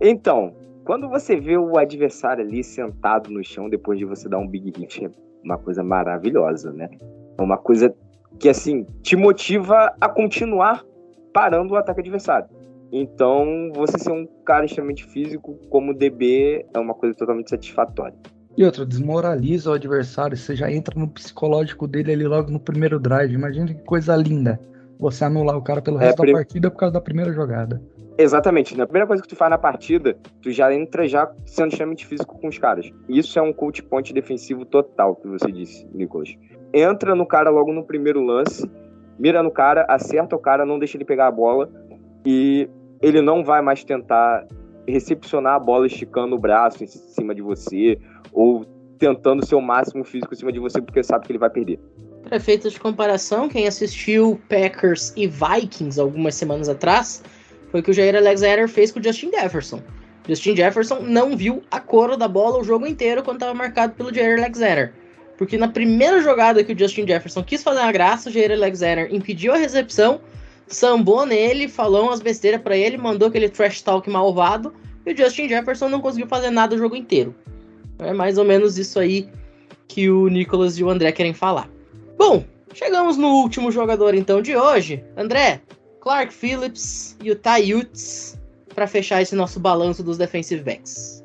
Então, 0.00 0.54
quando 0.84 1.08
você 1.08 1.36
vê 1.36 1.56
o 1.56 1.78
adversário 1.78 2.44
ali 2.44 2.62
sentado 2.62 3.30
no 3.30 3.42
chão 3.42 3.68
depois 3.68 3.98
de 3.98 4.04
você 4.04 4.28
dar 4.28 4.38
um 4.38 4.46
big 4.46 4.72
hit, 4.78 5.04
é 5.04 5.10
uma 5.44 5.58
coisa 5.58 5.82
maravilhosa, 5.82 6.72
né? 6.72 6.88
É 7.38 7.42
uma 7.42 7.58
coisa 7.58 7.94
que, 8.38 8.48
assim, 8.48 8.86
te 9.02 9.16
motiva 9.16 9.94
a 10.00 10.08
continuar 10.08 10.84
parando 11.32 11.74
o 11.74 11.76
ataque 11.76 12.00
adversário. 12.00 12.48
Então, 12.92 13.72
você 13.74 13.98
ser 13.98 14.12
um 14.12 14.26
cara 14.44 14.64
extremamente 14.64 15.04
físico 15.04 15.58
como 15.68 15.92
DB 15.92 16.64
é 16.72 16.78
uma 16.78 16.94
coisa 16.94 17.14
totalmente 17.14 17.50
satisfatória. 17.50 18.16
E 18.56 18.64
outra, 18.64 18.86
desmoraliza 18.86 19.70
o 19.70 19.74
adversário, 19.74 20.36
você 20.36 20.56
já 20.56 20.70
entra 20.72 20.98
no 20.98 21.06
psicológico 21.08 21.86
dele 21.86 22.12
ali 22.12 22.24
logo 22.24 22.50
no 22.50 22.58
primeiro 22.58 22.98
drive. 22.98 23.34
Imagina 23.34 23.66
que 23.66 23.82
coisa 23.84 24.16
linda. 24.16 24.58
Você 24.98 25.24
anular 25.24 25.58
o 25.58 25.62
cara 25.62 25.82
pelo 25.82 26.00
é, 26.00 26.06
resto 26.06 26.24
é, 26.24 26.26
da 26.26 26.32
partida 26.32 26.70
por 26.70 26.78
causa 26.78 26.94
da 26.94 27.00
primeira 27.00 27.32
jogada. 27.34 27.82
Exatamente. 28.16 28.74
Na 28.74 28.84
né? 28.84 28.86
primeira 28.86 29.06
coisa 29.06 29.22
que 29.22 29.28
tu 29.28 29.36
faz 29.36 29.50
na 29.50 29.58
partida, 29.58 30.16
tu 30.40 30.50
já 30.50 30.72
entra 30.72 31.06
já 31.06 31.30
sendo 31.44 31.68
extremamente 31.68 32.06
físico 32.06 32.38
com 32.40 32.48
os 32.48 32.56
caras. 32.56 32.90
Isso 33.08 33.38
é 33.38 33.42
um 33.42 33.52
coach 33.52 33.82
point 33.82 34.12
defensivo 34.14 34.64
total, 34.64 35.16
que 35.16 35.28
você 35.28 35.52
disse, 35.52 35.86
Nicolas. 35.92 36.34
Entra 36.72 37.14
no 37.14 37.26
cara 37.26 37.50
logo 37.50 37.74
no 37.74 37.84
primeiro 37.84 38.22
lance, 38.22 38.68
mira 39.18 39.42
no 39.42 39.50
cara, 39.50 39.84
acerta 39.86 40.34
o 40.34 40.38
cara, 40.38 40.64
não 40.64 40.78
deixa 40.78 40.96
ele 40.96 41.04
pegar 41.04 41.26
a 41.26 41.30
bola 41.30 41.68
e 42.24 42.68
ele 43.02 43.20
não 43.20 43.44
vai 43.44 43.60
mais 43.60 43.84
tentar 43.84 44.46
recepcionar 44.86 45.54
a 45.54 45.58
bola 45.58 45.86
esticando 45.86 46.34
o 46.34 46.38
braço 46.38 46.82
em 46.82 46.86
cima 46.86 47.34
de 47.34 47.42
você 47.42 47.98
ou 48.32 48.64
tentando 48.98 49.44
o 49.54 49.60
máximo 49.60 50.04
físico 50.04 50.32
em 50.32 50.36
cima 50.36 50.52
de 50.52 50.58
você 50.58 50.80
porque 50.80 51.02
sabe 51.02 51.26
que 51.26 51.32
ele 51.32 51.38
vai 51.38 51.50
perder. 51.50 51.78
Para 52.22 52.38
efeitos 52.38 52.72
de 52.72 52.80
comparação, 52.80 53.48
quem 53.48 53.68
assistiu 53.68 54.40
Packers 54.48 55.12
e 55.16 55.26
Vikings 55.28 56.00
algumas 56.00 56.34
semanas 56.34 56.68
atrás 56.68 57.22
foi 57.70 57.80
o 57.80 57.82
que 57.82 57.90
o 57.90 57.94
Jair 57.94 58.16
Alexander 58.16 58.68
fez 58.68 58.90
com 58.90 58.98
o 58.98 59.02
Justin 59.02 59.30
Jefferson. 59.30 59.80
Justin 60.28 60.56
Jefferson 60.56 61.00
não 61.02 61.36
viu 61.36 61.62
a 61.70 61.78
cor 61.78 62.16
da 62.16 62.26
bola 62.26 62.58
o 62.58 62.64
jogo 62.64 62.86
inteiro 62.86 63.22
quando 63.22 63.36
estava 63.36 63.54
marcado 63.54 63.94
pelo 63.94 64.12
Jair 64.12 64.38
Alexander. 64.38 64.92
Porque 65.38 65.56
na 65.56 65.68
primeira 65.68 66.20
jogada 66.20 66.64
que 66.64 66.72
o 66.72 66.78
Justin 66.78 67.06
Jefferson 67.06 67.44
quis 67.44 67.62
fazer 67.62 67.80
uma 67.80 67.92
graça, 67.92 68.28
o 68.28 68.32
Jair 68.32 68.50
Alexander 68.50 69.14
impediu 69.14 69.52
a 69.52 69.56
recepção, 69.56 70.20
sambou 70.66 71.24
nele, 71.24 71.68
falou 71.68 72.04
umas 72.04 72.20
besteiras 72.20 72.60
para 72.60 72.76
ele, 72.76 72.96
mandou 72.96 73.28
aquele 73.28 73.48
trash 73.48 73.82
talk 73.82 74.08
malvado, 74.08 74.72
e 75.04 75.12
o 75.12 75.16
Justin 75.16 75.48
Jefferson 75.48 75.88
não 75.88 76.00
conseguiu 76.00 76.26
fazer 76.26 76.50
nada 76.50 76.74
o 76.74 76.78
jogo 76.78 76.96
inteiro. 76.96 77.34
É 77.98 78.12
mais 78.12 78.38
ou 78.38 78.44
menos 78.44 78.78
isso 78.78 78.98
aí 78.98 79.28
que 79.88 80.10
o 80.10 80.28
Nicolas 80.28 80.78
e 80.78 80.84
o 80.84 80.90
André 80.90 81.12
querem 81.12 81.32
falar. 81.32 81.70
Bom, 82.18 82.44
chegamos 82.74 83.16
no 83.16 83.28
último 83.28 83.70
jogador 83.70 84.14
então 84.14 84.42
de 84.42 84.56
hoje. 84.56 85.04
André, 85.16 85.60
Clark 86.00 86.32
Phillips 86.32 87.16
e 87.22 87.30
o 87.30 87.36
Ty 87.36 87.74
Utes 87.74 88.38
para 88.74 88.86
fechar 88.86 89.22
esse 89.22 89.34
nosso 89.34 89.58
balanço 89.58 90.02
dos 90.02 90.18
defensive 90.18 90.62
backs. 90.62 91.24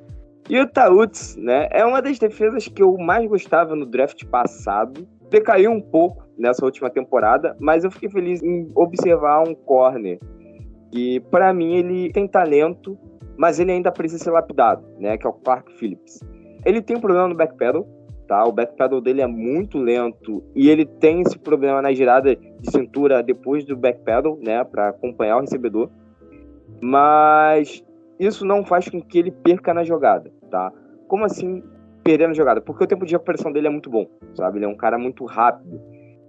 E 0.49 0.59
o 0.59 0.67
Tauts, 0.67 1.35
né, 1.37 1.67
é 1.71 1.85
uma 1.85 2.01
das 2.01 2.19
defesas 2.19 2.67
que 2.67 2.81
eu 2.81 2.97
mais 2.97 3.27
gostava 3.29 3.75
no 3.75 3.85
draft 3.85 4.25
passado. 4.25 5.07
Decaiu 5.29 5.71
um 5.71 5.81
pouco 5.81 6.23
nessa 6.41 6.65
última 6.65 6.89
temporada, 6.89 7.55
mas 7.59 7.83
eu 7.83 7.91
fiquei 7.91 8.09
feliz 8.09 8.41
em 8.41 8.71
observar 8.75 9.47
um 9.47 9.53
corner 9.53 10.19
que, 10.91 11.19
para 11.31 11.53
mim, 11.53 11.75
ele 11.75 12.11
tem 12.11 12.27
talento, 12.27 12.97
mas 13.37 13.59
ele 13.59 13.71
ainda 13.71 13.91
precisa 13.91 14.23
ser 14.23 14.31
lapidado, 14.31 14.83
né, 14.99 15.17
que 15.17 15.25
é 15.25 15.29
o 15.29 15.33
Clark 15.33 15.71
Phillips. 15.73 16.19
Ele 16.65 16.81
tem 16.81 16.97
um 16.97 16.99
problema 16.99 17.27
no 17.27 17.35
backpedal, 17.35 17.87
tá? 18.27 18.43
O 18.43 18.51
backpedal 18.51 19.01
dele 19.01 19.21
é 19.21 19.27
muito 19.27 19.77
lento 19.77 20.43
e 20.55 20.69
ele 20.69 20.85
tem 20.85 21.21
esse 21.21 21.37
problema 21.37 21.81
na 21.81 21.93
girada 21.93 22.35
de 22.35 22.71
cintura 22.71 23.23
depois 23.23 23.63
do 23.63 23.77
backpedal, 23.77 24.37
né, 24.41 24.63
para 24.63 24.89
acompanhar 24.89 25.37
o 25.37 25.41
recebedor. 25.41 25.89
Mas 26.81 27.83
isso 28.19 28.45
não 28.45 28.65
faz 28.65 28.89
com 28.89 28.99
que 29.01 29.19
ele 29.19 29.31
perca 29.31 29.73
na 29.73 29.83
jogada, 29.83 30.31
tá? 30.49 30.71
Como 31.07 31.23
assim 31.23 31.63
perder 32.03 32.27
na 32.27 32.33
jogada? 32.33 32.61
Porque 32.61 32.83
o 32.83 32.87
tempo 32.87 33.05
de 33.05 33.13
recuperação 33.13 33.51
dele 33.51 33.67
é 33.67 33.69
muito 33.69 33.89
bom, 33.89 34.07
sabe? 34.33 34.57
Ele 34.57 34.65
é 34.65 34.67
um 34.67 34.75
cara 34.75 34.97
muito 34.97 35.23
rápido. 35.25 35.79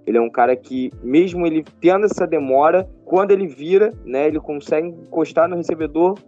Ele 0.07 0.19
é 0.19 0.21
um 0.21 0.31
cara 0.31 0.57
que, 0.57 0.91
mesmo 1.03 1.47
ele 1.47 1.65
tendo 1.81 2.07
essa 2.07 2.27
demora, 2.27 2.89
quando 3.05 3.31
ele 3.31 3.47
vira, 3.47 3.93
né, 4.05 4.27
ele 4.27 4.41
consegue 4.41 4.89
encostar 4.89 5.49
no 5.49 5.57
recebedor, 5.57 6.19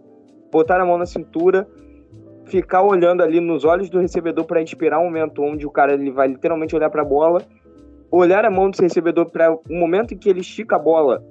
botar 0.51 0.79
a 0.79 0.85
mão 0.85 0.97
na 0.97 1.05
cintura 1.05 1.67
ficar 2.45 2.83
olhando 2.83 3.21
ali 3.21 3.39
nos 3.39 3.65
olhos 3.65 3.89
do 3.89 3.99
recebedor 3.99 4.45
para 4.45 4.61
esperar 4.61 4.99
um 4.99 5.05
momento 5.05 5.41
onde 5.41 5.65
o 5.65 5.71
cara 5.71 5.93
ele 5.93 6.11
vai 6.11 6.27
literalmente 6.27 6.75
olhar 6.75 6.89
para 6.89 7.01
a 7.01 7.05
bola, 7.05 7.41
olhar 8.11 8.45
a 8.45 8.51
mão 8.51 8.69
do 8.69 8.81
recebedor 8.81 9.29
para 9.29 9.51
o 9.51 9.61
um 9.69 9.79
momento 9.79 10.13
em 10.13 10.17
que 10.17 10.29
ele 10.29 10.41
estica 10.41 10.75
a 10.75 10.79
bola 10.79 11.23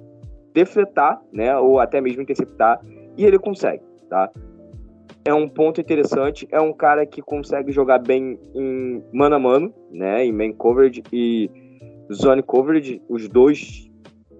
defletar, 0.53 1.21
né, 1.33 1.57
ou 1.57 1.79
até 1.79 1.99
mesmo 1.99 2.21
interceptar, 2.21 2.79
e 3.17 3.25
ele 3.25 3.37
consegue, 3.37 3.83
tá? 4.09 4.29
É 5.25 5.33
um 5.33 5.49
ponto 5.49 5.81
interessante, 5.81 6.47
é 6.51 6.61
um 6.61 6.71
cara 6.71 7.05
que 7.05 7.21
consegue 7.21 7.71
jogar 7.71 7.99
bem 7.99 8.39
em 8.53 9.03
mano 9.11 9.35
a 9.35 9.39
mano, 9.39 9.73
né, 9.91 10.23
em 10.23 10.31
main 10.31 10.53
coverage 10.53 11.03
e 11.11 11.49
zone 12.13 12.43
coverage, 12.43 13.01
os 13.09 13.27
dois 13.27 13.89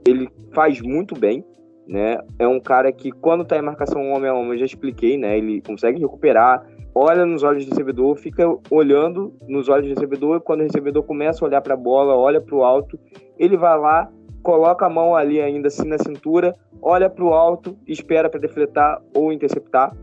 ele 0.07 0.29
faz 0.53 0.81
muito 0.81 1.17
bem, 1.17 1.43
né? 1.87 2.17
É 2.39 2.47
um 2.47 2.59
cara 2.59 2.91
que, 2.91 3.11
quando 3.11 3.45
tá 3.45 3.57
em 3.57 3.61
marcação 3.61 4.11
homem 4.11 4.29
a 4.29 4.33
homem, 4.33 4.51
eu 4.51 4.57
já 4.59 4.65
expliquei, 4.65 5.17
né? 5.17 5.37
Ele 5.37 5.61
consegue 5.61 5.99
recuperar, 5.99 6.65
olha 6.93 7.25
nos 7.25 7.43
olhos 7.43 7.65
do 7.65 7.69
recebedor, 7.69 8.15
fica 8.15 8.43
olhando 8.69 9.33
nos 9.47 9.69
olhos 9.69 9.87
do 9.87 9.93
recebedor, 9.93 10.41
quando 10.41 10.61
o 10.61 10.63
recebedor 10.63 11.03
começa 11.03 11.43
a 11.43 11.47
olhar 11.47 11.61
para 11.61 11.73
a 11.73 11.77
bola, 11.77 12.15
olha 12.15 12.39
para 12.39 12.55
o 12.55 12.63
alto, 12.63 12.99
ele 13.37 13.57
vai 13.57 13.77
lá, 13.79 14.09
coloca 14.43 14.85
a 14.85 14.89
mão 14.89 15.15
ali 15.15 15.41
ainda 15.41 15.67
assim 15.67 15.87
na 15.87 15.97
cintura, 15.97 16.55
olha 16.81 17.09
para 17.09 17.23
o 17.23 17.33
alto, 17.33 17.77
espera 17.87 18.29
para 18.29 18.39
defletar 18.39 19.01
ou 19.13 19.31
interceptar. 19.31 19.95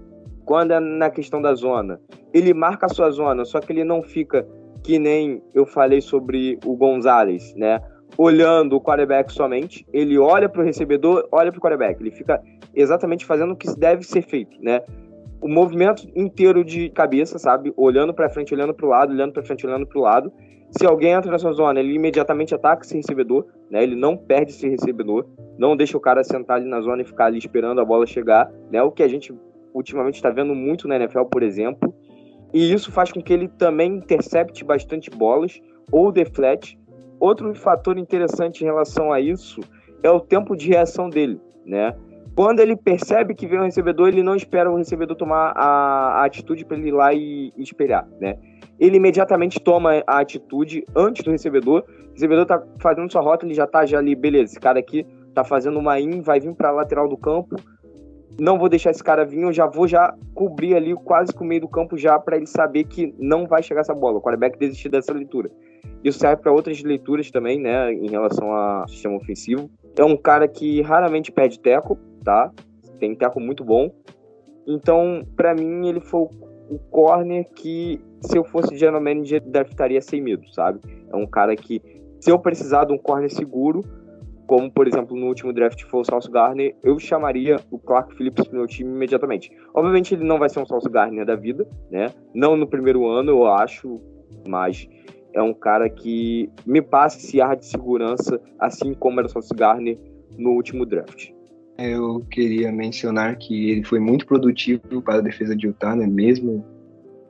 Quando 0.45 0.73
é 0.73 0.81
na 0.81 1.09
questão 1.09 1.41
da 1.41 1.55
zona, 1.55 2.01
ele 2.35 2.53
marca 2.53 2.87
a 2.87 2.89
sua 2.89 3.11
zona, 3.11 3.45
só 3.45 3.61
que 3.61 3.73
ele 3.73 3.85
não 3.85 4.03
fica 4.03 4.47
que 4.83 4.99
nem 4.99 5.43
eu 5.55 5.64
falei 5.64 6.01
sobre 6.01 6.59
o 6.64 6.76
Gonzalez, 6.76 7.55
né? 7.55 7.80
olhando 8.16 8.76
o 8.76 8.80
quarterback 8.80 9.33
somente, 9.33 9.87
ele 9.93 10.18
olha 10.18 10.49
para 10.49 10.62
o 10.62 10.64
recebedor, 10.64 11.26
olha 11.30 11.51
para 11.51 11.59
o 11.59 11.62
quarterback, 11.62 12.01
ele 12.01 12.11
fica 12.11 12.43
exatamente 12.74 13.24
fazendo 13.24 13.53
o 13.53 13.57
que 13.57 13.74
deve 13.78 14.03
ser 14.03 14.22
feito, 14.22 14.57
né? 14.61 14.83
O 15.41 15.49
movimento 15.49 16.07
inteiro 16.14 16.64
de 16.64 16.89
cabeça, 16.91 17.39
sabe? 17.39 17.72
Olhando 17.76 18.14
para 18.14 18.28
frente, 18.28 18.55
olhando 18.55 18.74
para 18.74 18.87
o 18.87 18.89
lado, 18.89 19.12
olhando 19.12 19.33
para 19.33 19.43
frente, 19.43 19.66
olhando 19.66 19.87
para 19.87 19.99
o 19.99 20.03
lado. 20.03 20.33
Se 20.70 20.87
alguém 20.87 21.12
entra 21.12 21.30
na 21.30 21.39
sua 21.39 21.53
zona, 21.53 21.80
ele 21.80 21.95
imediatamente 21.95 22.55
ataca 22.55 22.85
esse 22.85 22.97
recebedor, 22.97 23.47
né? 23.70 23.83
Ele 23.83 23.97
não 23.97 24.16
perde 24.16 24.53
esse 24.53 24.68
recebedor, 24.68 25.26
não 25.59 25.76
deixa 25.76 25.97
o 25.97 26.01
cara 26.01 26.22
sentar 26.22 26.59
ali 26.59 26.68
na 26.68 26.80
zona 26.80 27.03
e 27.03 27.05
ficar 27.05 27.26
ali 27.26 27.39
esperando 27.39 27.80
a 27.80 27.85
bola 27.85 28.07
chegar, 28.07 28.51
né? 28.70 28.83
O 28.83 28.91
que 28.91 29.03
a 29.03 29.09
gente 29.09 29.35
ultimamente 29.74 30.16
está 30.16 30.30
vendo 30.30 30.55
muito 30.55 30.87
na 30.87 30.97
NFL, 30.97 31.24
por 31.24 31.43
exemplo. 31.43 31.93
E 32.53 32.72
isso 32.72 32.92
faz 32.92 33.11
com 33.11 33.22
que 33.22 33.32
ele 33.32 33.48
também 33.48 33.94
intercepte 33.94 34.64
bastante 34.64 35.11
bolas 35.11 35.61
ou 35.90 36.12
deflete 36.12 36.78
Outro 37.22 37.55
fator 37.55 37.96
interessante 37.98 38.62
em 38.62 38.64
relação 38.64 39.12
a 39.12 39.20
isso 39.20 39.61
é 40.03 40.11
o 40.11 40.18
tempo 40.18 40.57
de 40.57 40.68
reação 40.68 41.09
dele, 41.09 41.40
né? 41.64 41.94
Quando 42.34 42.59
ele 42.59 42.74
percebe 42.74 43.32
que 43.32 43.46
vem 43.46 43.61
um 43.61 43.64
recebedor, 43.64 44.09
ele 44.09 44.24
não 44.24 44.34
espera 44.34 44.68
o 44.68 44.74
recebedor 44.74 45.16
tomar 45.16 45.53
a, 45.55 46.20
a 46.20 46.24
atitude 46.24 46.64
para 46.64 46.76
ele 46.76 46.88
ir 46.88 46.90
lá 46.90 47.14
e, 47.14 47.53
e, 47.57 47.62
esperar, 47.62 48.09
né? 48.20 48.36
Ele 48.76 48.96
imediatamente 48.96 49.61
toma 49.61 50.03
a 50.05 50.18
atitude 50.18 50.84
antes 50.96 51.22
do 51.22 51.30
recebedor. 51.30 51.84
O 52.09 52.12
recebedor 52.12 52.44
tá 52.44 52.61
fazendo 52.80 53.12
sua 53.12 53.22
rota, 53.22 53.46
ele 53.46 53.55
já 53.55 53.68
tá 53.68 53.86
já 53.86 53.98
ali, 53.98 54.16
beleza, 54.16 54.55
esse 54.55 54.61
cara 54.61 54.80
aqui 54.80 55.07
tá 55.32 55.44
fazendo 55.44 55.78
uma 55.78 56.00
in, 56.00 56.22
vai 56.22 56.40
vir 56.40 56.53
para 56.57 56.70
a 56.70 56.72
lateral 56.72 57.09
do 57.09 57.16
campo. 57.16 57.55
Não 58.41 58.59
vou 58.59 58.68
deixar 58.68 58.91
esse 58.91 59.05
cara 59.05 59.24
vir, 59.24 59.43
eu 59.43 59.53
já 59.53 59.66
vou 59.66 59.87
já 59.87 60.14
cobrir 60.35 60.74
ali 60.74 60.95
quase 60.95 61.33
com 61.33 61.45
o 61.45 61.47
meio 61.47 61.61
do 61.61 61.68
campo 61.68 61.97
já 61.97 62.18
para 62.18 62.37
ele 62.37 62.47
saber 62.47 62.85
que 62.85 63.14
não 63.18 63.47
vai 63.47 63.62
chegar 63.62 63.83
essa 63.83 63.95
bola. 63.95 64.18
O 64.18 64.22
quarterback 64.22 64.59
desistir 64.59 64.89
dessa 64.89 65.12
leitura. 65.12 65.51
Isso 66.03 66.18
serve 66.18 66.43
para 66.43 66.53
outras 66.53 66.83
leituras 66.83 67.30
também, 67.30 67.61
né, 67.61 67.93
em 67.93 68.09
relação 68.09 68.51
ao 68.53 68.89
sistema 68.89 69.16
ofensivo. 69.16 69.70
É 69.97 70.05
um 70.05 70.16
cara 70.16 70.49
que 70.49 70.80
raramente 70.80 71.30
perde 71.30 71.61
teco, 71.61 71.99
tá? 72.24 72.51
Tem 72.99 73.14
teco 73.14 73.39
muito 73.39 73.64
bom. 73.64 73.91
Então, 74.66 75.26
para 75.37 75.55
mim, 75.55 75.89
ele 75.89 76.01
foi 76.01 76.28
o 76.70 76.78
corner 76.91 77.47
que, 77.55 78.01
se 78.20 78.39
eu 78.39 78.45
fosse 78.45 78.76
general 78.76 79.03
manager, 79.03 79.43
draftaria 79.45 80.01
sem 80.01 80.20
medo, 80.20 80.49
sabe? 80.53 80.80
É 81.12 81.16
um 81.16 81.26
cara 81.26 81.55
que 81.55 81.83
Se 82.22 82.30
eu 82.30 82.39
precisar 82.39 82.85
de 82.85 82.93
um 82.93 82.99
corner 82.99 83.28
seguro, 83.28 83.85
como 84.47 84.70
por 84.70 84.86
exemplo 84.86 85.16
no 85.16 85.26
último 85.26 85.53
draft 85.53 85.82
foi 85.84 86.01
o 86.01 86.05
Sauce 86.05 86.30
Garner, 86.30 86.74
eu 86.82 86.99
chamaria 86.99 87.57
o 87.70 87.78
Clark 87.78 88.14
Phillips 88.14 88.47
pro 88.47 88.59
meu 88.59 88.66
time 88.66 88.90
imediatamente. 88.90 89.51
Obviamente 89.74 90.14
ele 90.14 90.24
não 90.24 90.38
vai 90.38 90.49
ser 90.49 90.61
um 90.61 90.66
Sauce 90.66 90.88
Garner 90.88 91.24
da 91.24 91.36
vida, 91.36 91.66
né? 91.90 92.12
Não 92.34 92.57
no 92.57 92.66
primeiro 92.66 93.07
ano, 93.09 93.30
eu 93.30 93.47
acho, 93.47 94.01
mas 94.47 94.88
é 95.32 95.43
um 95.43 95.55
cara 95.55 95.88
que 95.88 96.51
me 96.66 96.82
passa 96.82 97.18
esse 97.18 97.40
ar 97.40 97.57
de 97.57 97.66
segurança, 97.66 98.40
assim 98.59 98.95
como 98.95 99.20
era 99.20 99.26
o 99.26 99.30
Sauce 99.30 99.55
Garner 99.55 99.99
no 100.36 100.51
último 100.51 100.84
draft. 100.84 101.30
Eu 101.78 102.24
queria 102.30 102.70
mencionar 102.70 103.36
que 103.36 103.70
ele 103.70 103.82
foi 103.82 103.99
muito 103.99 104.26
produtivo 104.26 105.01
para 105.03 105.16
a 105.16 105.22
defesa 105.22 105.57
de 105.57 105.66
Utah, 105.66 105.97
né? 105.97 106.07
Mesmo 106.07 106.64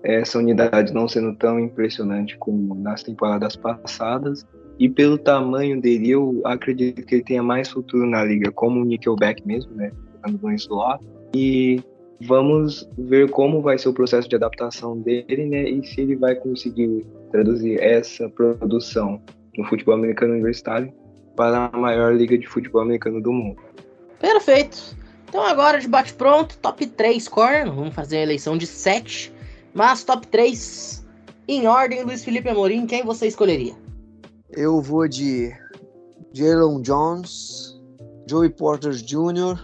essa 0.02 0.38
unidade 0.38 0.92
não 0.92 1.06
sendo 1.06 1.34
tão 1.36 1.60
impressionante 1.60 2.36
como 2.36 2.74
nas 2.74 3.02
temporadas 3.02 3.54
passadas. 3.54 4.46
E 4.82 4.88
pelo 4.88 5.16
tamanho 5.16 5.80
dele, 5.80 6.10
eu 6.10 6.42
acredito 6.44 7.06
que 7.06 7.14
ele 7.14 7.22
tenha 7.22 7.40
mais 7.40 7.68
futuro 7.68 8.04
na 8.04 8.24
liga, 8.24 8.50
como 8.50 8.80
o 8.80 8.84
Nickelback 8.84 9.46
mesmo, 9.46 9.72
né? 9.76 9.92
Jogando 10.16 10.42
no 10.42 10.52
slot. 10.54 11.04
E 11.32 11.80
vamos 12.22 12.90
ver 12.98 13.30
como 13.30 13.62
vai 13.62 13.78
ser 13.78 13.90
o 13.90 13.92
processo 13.92 14.28
de 14.28 14.34
adaptação 14.34 14.98
dele, 14.98 15.46
né? 15.46 15.70
E 15.70 15.86
se 15.86 16.00
ele 16.00 16.16
vai 16.16 16.34
conseguir 16.34 17.06
traduzir 17.30 17.80
essa 17.80 18.28
produção 18.28 19.22
no 19.56 19.64
futebol 19.66 19.94
americano 19.94 20.32
universitário 20.32 20.92
para 21.36 21.70
a 21.72 21.78
maior 21.78 22.12
liga 22.12 22.36
de 22.36 22.48
futebol 22.48 22.82
americano 22.82 23.22
do 23.22 23.32
mundo. 23.32 23.62
Perfeito. 24.18 24.96
Então 25.28 25.46
agora 25.46 25.78
de 25.78 25.86
bate 25.86 26.12
pronto, 26.12 26.58
top 26.58 26.88
3 26.88 27.28
corner, 27.28 27.72
vamos 27.72 27.94
fazer 27.94 28.16
a 28.16 28.22
eleição 28.22 28.58
de 28.58 28.66
7, 28.66 29.32
mas 29.72 30.02
top 30.02 30.26
3 30.26 31.06
em 31.46 31.68
ordem, 31.68 32.02
Luiz 32.02 32.24
Felipe 32.24 32.48
Amorim, 32.48 32.84
quem 32.84 33.04
você 33.04 33.28
escolheria? 33.28 33.80
Eu 34.54 34.82
vou 34.82 35.08
de 35.08 35.50
Jalen 36.34 36.82
Jones, 36.82 37.80
Joey 38.28 38.50
Porter 38.50 38.92
Jr. 38.92 39.58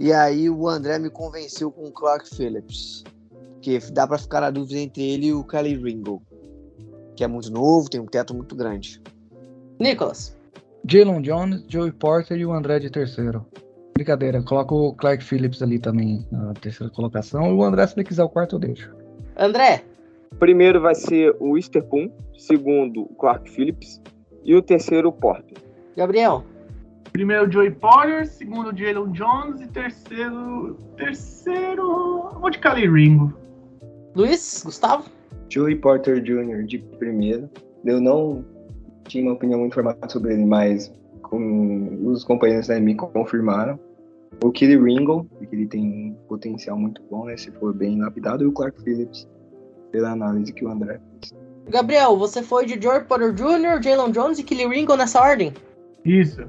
e 0.00 0.12
aí 0.12 0.50
o 0.50 0.68
André 0.68 0.98
me 0.98 1.08
convenceu 1.08 1.70
com 1.70 1.84
o 1.84 1.92
Clark 1.92 2.28
Phillips. 2.34 3.04
Que 3.62 3.78
dá 3.92 4.08
para 4.08 4.18
ficar 4.18 4.40
na 4.40 4.50
dúvida 4.50 4.80
entre 4.80 5.02
ele 5.02 5.28
e 5.28 5.32
o 5.32 5.44
Kelly 5.44 5.76
Ringo, 5.76 6.20
que 7.16 7.22
é 7.22 7.28
muito 7.28 7.48
novo, 7.52 7.88
tem 7.88 8.00
um 8.00 8.06
teto 8.06 8.34
muito 8.34 8.56
grande. 8.56 9.00
Nicholas. 9.78 10.36
Jalen 10.84 11.22
Jones, 11.22 11.64
Joey 11.68 11.92
Porter 11.92 12.36
e 12.36 12.44
o 12.44 12.52
André 12.52 12.80
de 12.80 12.90
terceiro. 12.90 13.46
Brincadeira, 13.94 14.42
coloca 14.42 14.74
o 14.74 14.92
Clark 14.94 15.22
Phillips 15.22 15.62
ali 15.62 15.78
também 15.78 16.26
na 16.32 16.52
terceira 16.54 16.92
colocação. 16.92 17.52
E 17.52 17.52
o 17.52 17.62
André, 17.62 17.86
se 17.86 17.94
ele 17.94 18.04
quiser 18.04 18.24
o 18.24 18.28
quarto, 18.28 18.56
eu 18.56 18.60
deixo. 18.60 18.92
André. 19.36 19.84
Primeiro 20.40 20.80
vai 20.80 20.96
ser 20.96 21.36
o 21.38 21.56
Easterpoon, 21.56 22.10
segundo 22.36 23.02
o 23.02 23.14
Clark 23.14 23.48
Phillips 23.48 24.02
e 24.44 24.54
o 24.54 24.62
terceiro 24.62 25.08
o 25.08 25.12
Porter. 25.12 25.56
Gabriel. 25.96 26.44
Primeiro 27.12 27.50
Joey 27.50 27.70
Porter, 27.70 28.26
segundo 28.26 28.76
Jalen 28.76 29.12
Jones 29.12 29.60
e 29.60 29.68
terceiro. 29.68 30.76
Terceiro. 30.96 32.30
Vou 32.40 32.50
de 32.50 32.58
Cali 32.58 32.88
Ringo. 32.88 33.32
Luiz, 34.14 34.62
Gustavo. 34.64 35.08
Joey 35.48 35.76
Porter 35.76 36.20
Jr. 36.20 36.64
de 36.64 36.78
primeiro. 36.98 37.48
Eu 37.84 38.00
não 38.00 38.44
tinha 39.06 39.24
uma 39.24 39.34
opinião 39.34 39.60
muito 39.60 39.74
formada 39.74 40.08
sobre 40.08 40.34
ele, 40.34 40.44
mas 40.44 40.92
com 41.22 42.06
os 42.06 42.24
companheiros 42.24 42.68
né, 42.68 42.80
me 42.80 42.94
confirmaram. 42.94 43.78
O 44.42 44.50
Kelly 44.50 44.76
Ringo, 44.76 45.24
que 45.48 45.54
ele 45.54 45.66
tem 45.66 46.10
um 46.10 46.14
potencial 46.28 46.76
muito 46.76 47.02
bom, 47.10 47.26
né, 47.26 47.36
se 47.36 47.50
for 47.52 47.72
bem 47.72 48.00
lapidado, 48.00 48.42
e 48.42 48.46
o 48.46 48.52
Clark 48.52 48.82
Phillips, 48.82 49.28
pela 49.92 50.10
análise 50.10 50.52
que 50.52 50.64
o 50.64 50.68
André 50.68 51.00
fez. 51.20 51.43
Gabriel, 51.68 52.16
você 52.16 52.42
foi 52.42 52.66
de 52.66 52.80
George 52.80 53.06
Potter 53.06 53.32
Jr., 53.32 53.82
Jalen 53.82 54.12
Jones 54.12 54.38
e 54.38 54.42
Kelly 54.42 54.66
Ringo 54.66 54.96
nessa 54.96 55.20
ordem? 55.20 55.52
Isso. 56.04 56.44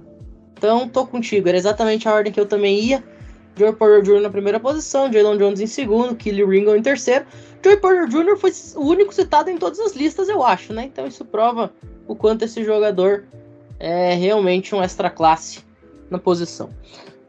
Então, 0.57 0.87
tô 0.89 1.05
contigo. 1.05 1.47
Era 1.47 1.57
exatamente 1.57 2.07
a 2.07 2.13
ordem 2.13 2.31
que 2.31 2.39
eu 2.39 2.45
também 2.45 2.79
ia. 2.79 3.03
George 3.57 3.77
Porter 3.77 4.01
Jr. 4.01 4.21
na 4.21 4.29
primeira 4.29 4.59
posição, 4.59 5.11
Jalen 5.11 5.37
Jones 5.37 5.61
em 5.61 5.67
segundo, 5.67 6.15
Kelly 6.15 6.43
Ringo 6.43 6.75
em 6.75 6.81
terceiro. 6.81 7.25
Joey 7.63 7.77
Porter 7.77 8.07
Jr. 8.07 8.37
foi 8.37 8.51
o 8.75 8.85
único 8.85 9.11
citado 9.11 9.49
em 9.49 9.57
todas 9.57 9.79
as 9.79 9.95
listas, 9.95 10.29
eu 10.29 10.43
acho, 10.43 10.71
né? 10.71 10.83
Então 10.83 11.07
isso 11.07 11.25
prova 11.25 11.73
o 12.07 12.15
quanto 12.15 12.43
esse 12.45 12.63
jogador 12.63 13.25
é 13.79 14.13
realmente 14.13 14.75
um 14.75 14.83
extra 14.83 15.09
classe 15.09 15.61
na 16.09 16.19
posição. 16.19 16.69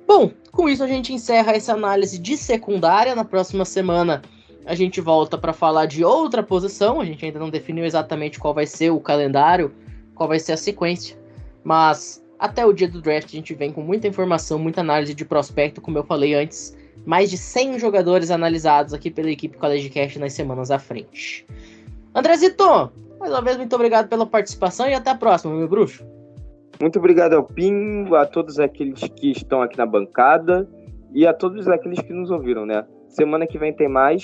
Bom, 0.07 0.31
com 0.53 0.69
isso 0.69 0.85
a 0.85 0.87
gente 0.87 1.13
encerra 1.13 1.53
essa 1.53 1.73
análise 1.73 2.19
de 2.19 2.37
secundária. 2.37 3.15
Na 3.15 3.25
próxima 3.25 3.65
semana 3.65 4.21
a 4.67 4.75
gente 4.75 5.01
volta 5.01 5.39
para 5.39 5.53
falar 5.53 5.87
de 5.87 6.05
outra 6.05 6.43
posição. 6.43 7.01
A 7.01 7.05
gente 7.05 7.25
ainda 7.25 7.39
não 7.39 7.49
definiu 7.49 7.85
exatamente 7.85 8.39
qual 8.39 8.53
vai 8.53 8.67
ser 8.67 8.91
o 8.91 9.01
calendário, 9.01 9.73
qual 10.15 10.29
vai 10.29 10.41
ser 10.41 10.53
a 10.53 10.57
sequência, 10.57 11.17
mas 11.63 12.23
até 12.39 12.67
o 12.67 12.73
dia 12.73 12.89
do 12.89 13.01
draft 13.01 13.27
a 13.27 13.37
gente 13.37 13.55
vem 13.55 13.73
com 13.73 13.81
muita 13.81 14.09
informação, 14.09 14.59
muita 14.59 14.81
análise 14.81 15.15
de 15.15 15.25
prospecto, 15.25 15.81
como 15.81 15.97
eu 15.97 16.05
falei 16.05 16.35
antes. 16.35 16.77
Mais 17.05 17.31
de 17.31 17.39
100 17.39 17.79
jogadores 17.79 18.31
analisados 18.31 18.93
aqui 18.93 19.11
pela 19.11 19.31
equipe 19.31 19.57
College 19.57 19.89
Cast 19.91 20.19
nas 20.19 20.33
semanas 20.33 20.71
à 20.71 20.79
frente. 20.79 21.47
Andrezito, 22.15 22.91
mais 23.21 23.31
uma 23.31 23.43
vez, 23.43 23.57
muito 23.57 23.75
obrigado 23.75 24.09
pela 24.09 24.27
participação 24.27 24.89
e 24.89 24.95
até 24.95 25.11
a 25.11 25.15
próxima, 25.15 25.55
meu 25.55 25.69
bruxo. 25.69 26.05
Muito 26.81 26.99
obrigado 26.99 27.35
ao 27.35 27.45
Pinho, 27.45 28.15
a 28.17 28.27
todos 28.27 28.59
aqueles 28.59 29.01
que 29.01 29.31
estão 29.31 29.63
aqui 29.63 29.79
na 29.79 29.87
bancada 29.87 30.69
e 31.15 31.27
a 31.27 31.33
todos 31.33 31.69
aqueles 31.69 32.01
que 32.01 32.13
nos 32.13 32.31
ouviram, 32.31 32.67
né? 32.67 32.85
Semana 33.09 33.47
que 33.47 33.57
vem 33.57 33.73
tem 33.73 33.89
mais. 33.89 34.23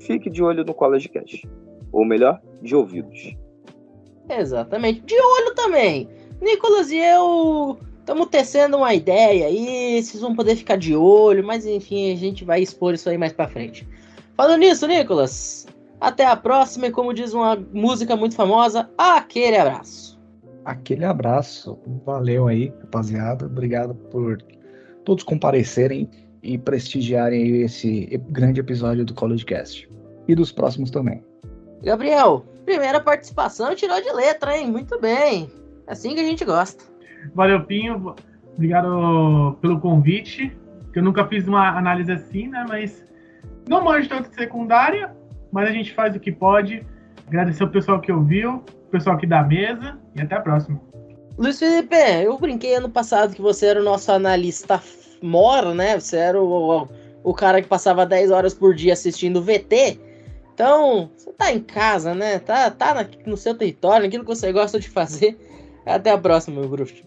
Fique 0.00 0.28
de 0.28 0.42
olho 0.42 0.64
no 0.64 0.74
College 0.74 1.08
Cast. 1.08 1.48
Ou 1.92 2.04
melhor, 2.04 2.40
de 2.62 2.74
ouvidos. 2.74 3.36
Exatamente. 4.28 5.00
De 5.02 5.14
olho 5.14 5.54
também. 5.54 6.08
Nicolas 6.40 6.90
e 6.90 6.96
eu 6.96 7.78
estamos 7.98 8.26
tecendo 8.28 8.78
uma 8.78 8.94
ideia 8.94 9.46
aí. 9.46 10.02
Vocês 10.02 10.20
vão 10.20 10.34
poder 10.34 10.56
ficar 10.56 10.76
de 10.76 10.96
olho, 10.96 11.44
mas 11.44 11.66
enfim, 11.66 12.12
a 12.12 12.16
gente 12.16 12.44
vai 12.44 12.60
expor 12.60 12.94
isso 12.94 13.08
aí 13.08 13.18
mais 13.18 13.32
pra 13.32 13.46
frente. 13.48 13.86
Falando 14.36 14.60
nisso, 14.60 14.86
Nicolas, 14.86 15.66
até 16.00 16.24
a 16.24 16.34
próxima 16.34 16.86
e 16.86 16.90
como 16.90 17.14
diz 17.14 17.34
uma 17.34 17.56
música 17.72 18.16
muito 18.16 18.34
famosa, 18.34 18.90
aquele 18.96 19.56
abraço. 19.56 20.18
Aquele 20.64 21.04
abraço. 21.04 21.78
Valeu 22.04 22.48
aí, 22.48 22.72
rapaziada. 22.80 23.46
Obrigado 23.46 23.94
por 23.94 24.38
todos 25.04 25.24
comparecerem 25.24 26.08
e 26.42 26.56
prestigiarem 26.58 27.62
esse 27.62 28.20
grande 28.30 28.60
episódio 28.60 29.04
do 29.04 29.14
College 29.14 29.44
Cast. 29.44 29.90
E 30.28 30.34
dos 30.34 30.52
próximos 30.52 30.90
também. 30.90 31.22
Gabriel, 31.82 32.44
primeira 32.64 33.00
participação 33.00 33.74
tirou 33.74 34.00
de 34.00 34.12
letra, 34.12 34.56
hein? 34.56 34.70
Muito 34.70 35.00
bem. 35.00 35.50
É 35.86 35.92
assim 35.92 36.14
que 36.14 36.20
a 36.20 36.24
gente 36.24 36.44
gosta. 36.44 36.84
Valeu, 37.34 37.64
Pinho. 37.64 38.14
Obrigado 38.54 39.56
pelo 39.60 39.80
convite. 39.80 40.56
Eu 40.94 41.02
nunca 41.02 41.26
fiz 41.26 41.46
uma 41.46 41.76
análise 41.76 42.12
assim, 42.12 42.48
né? 42.48 42.64
Mas 42.68 43.04
não 43.68 43.84
manjo 43.84 44.08
tanto 44.08 44.28
de 44.28 44.34
secundária, 44.34 45.14
mas 45.52 45.68
a 45.68 45.72
gente 45.72 45.94
faz 45.94 46.14
o 46.14 46.20
que 46.20 46.32
pode. 46.32 46.84
Agradecer 47.26 47.64
o 47.64 47.70
pessoal 47.70 48.00
que 48.00 48.12
ouviu, 48.12 48.56
o 48.56 48.90
pessoal 48.90 49.16
aqui 49.16 49.26
da 49.26 49.42
mesa 49.42 49.98
e 50.14 50.20
até 50.20 50.36
a 50.36 50.40
próxima. 50.40 50.80
Luiz 51.38 51.58
Felipe, 51.58 51.96
eu 52.22 52.36
brinquei 52.38 52.74
ano 52.74 52.90
passado 52.90 53.34
que 53.34 53.40
você 53.40 53.66
era 53.66 53.80
o 53.80 53.84
nosso 53.84 54.12
analista 54.12 54.80
mora, 55.22 55.74
né? 55.74 55.98
Você 55.98 56.16
era 56.16 56.40
o, 56.40 56.82
o, 56.82 56.88
o 57.22 57.34
cara 57.34 57.60
que 57.60 57.68
passava 57.68 58.06
10 58.06 58.30
horas 58.30 58.54
por 58.54 58.74
dia 58.74 58.92
assistindo 58.92 59.42
VT. 59.42 59.98
Então, 60.54 61.10
você 61.16 61.32
tá 61.32 61.52
em 61.52 61.60
casa, 61.60 62.14
né? 62.14 62.38
Tá, 62.38 62.70
tá 62.70 62.94
na, 62.94 63.08
no 63.24 63.36
seu 63.36 63.54
território, 63.54 64.04
naquilo 64.04 64.24
que 64.24 64.34
você 64.34 64.52
gosta 64.52 64.78
de 64.78 64.88
fazer. 64.88 65.38
Até 65.86 66.10
a 66.10 66.18
próxima, 66.18 66.60
meu 66.60 66.68
bruxo. 66.68 67.02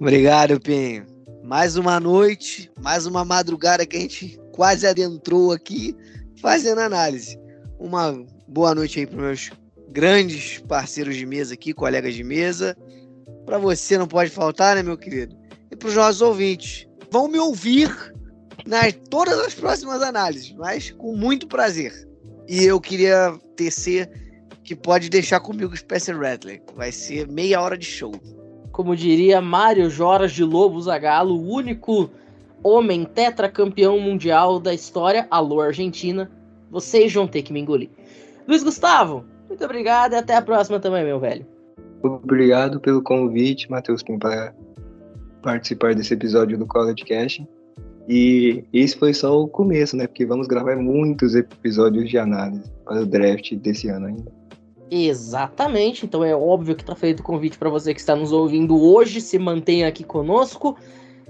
Obrigado, 0.00 0.60
Pinho. 0.60 1.06
Mais 1.44 1.76
uma 1.76 2.00
noite, 2.00 2.70
mais 2.80 3.06
uma 3.06 3.24
madrugada 3.24 3.86
que 3.86 3.96
a 3.96 4.00
gente 4.00 4.38
quase 4.52 4.86
adentrou 4.86 5.52
aqui 5.52 5.96
fazendo 6.40 6.80
análise. 6.80 7.38
Uma 7.78 8.24
boa 8.48 8.74
noite 8.74 8.98
aí 8.98 9.06
para 9.06 9.16
meus 9.16 9.50
grandes 9.90 10.58
parceiros 10.66 11.16
de 11.16 11.24
mesa 11.24 11.54
aqui, 11.54 11.72
colegas 11.72 12.14
de 12.14 12.24
mesa. 12.24 12.76
Para 13.46 13.58
você 13.58 13.96
não 13.96 14.06
pode 14.06 14.30
faltar, 14.30 14.74
né, 14.74 14.82
meu 14.82 14.98
querido? 14.98 15.36
E 15.70 15.76
para 15.76 15.88
os 15.88 15.94
nossos 15.94 16.20
ouvintes. 16.20 16.87
Vão 17.10 17.28
me 17.28 17.38
ouvir 17.38 17.88
nas 18.66 18.92
todas 19.08 19.38
as 19.38 19.54
próximas 19.54 20.02
análises, 20.02 20.52
mas 20.52 20.90
com 20.90 21.16
muito 21.16 21.46
prazer. 21.46 21.92
E 22.48 22.64
eu 22.64 22.80
queria 22.80 23.34
tecer 23.56 24.10
que 24.62 24.76
pode 24.76 25.08
deixar 25.08 25.40
comigo 25.40 25.72
o 25.72 25.76
Spencer 25.76 26.18
Rattler. 26.18 26.62
Vai 26.76 26.92
ser 26.92 27.26
meia 27.26 27.60
hora 27.60 27.76
de 27.76 27.86
show. 27.86 28.12
Como 28.70 28.94
diria 28.94 29.40
Mário 29.40 29.88
Jorge 29.88 30.44
Lobo 30.44 30.80
Zagallo, 30.80 31.34
o 31.34 31.50
único 31.50 32.10
homem 32.62 33.04
tetracampeão 33.04 33.98
mundial 33.98 34.60
da 34.60 34.74
história, 34.74 35.26
alô 35.30 35.60
Argentina, 35.60 36.30
vocês 36.70 37.12
vão 37.12 37.26
ter 37.26 37.42
que 37.42 37.52
me 37.52 37.60
engolir. 37.60 37.88
Luiz 38.46 38.62
Gustavo, 38.62 39.24
muito 39.48 39.64
obrigado 39.64 40.12
e 40.12 40.16
até 40.16 40.36
a 40.36 40.42
próxima 40.42 40.78
também, 40.78 41.04
meu 41.04 41.18
velho. 41.18 41.46
Obrigado 42.02 42.78
pelo 42.78 43.02
convite, 43.02 43.70
Matheus 43.70 44.02
Kim, 44.02 44.18
para 44.18 44.54
participar 45.42 45.94
desse 45.94 46.14
episódio 46.14 46.58
do 46.58 46.66
College 46.66 47.04
Cash. 47.04 47.42
E 48.08 48.64
esse 48.72 48.96
foi 48.96 49.12
só 49.12 49.42
o 49.42 49.48
começo, 49.48 49.96
né? 49.96 50.06
Porque 50.06 50.24
vamos 50.24 50.46
gravar 50.46 50.76
muitos 50.76 51.34
episódios 51.34 52.08
de 52.08 52.16
análise 52.16 52.70
para 52.84 53.02
o 53.02 53.06
draft 53.06 53.54
desse 53.56 53.88
ano 53.88 54.06
ainda. 54.06 54.32
Exatamente, 54.90 56.06
então 56.06 56.24
é 56.24 56.34
óbvio 56.34 56.74
que 56.74 56.82
está 56.82 56.94
feito 56.94 57.20
o 57.20 57.22
convite 57.22 57.58
para 57.58 57.68
você 57.68 57.92
que 57.92 58.00
está 58.00 58.16
nos 58.16 58.32
ouvindo 58.32 58.80
hoje, 58.82 59.20
se 59.20 59.38
mantenha 59.38 59.86
aqui 59.86 60.02
conosco. 60.02 60.76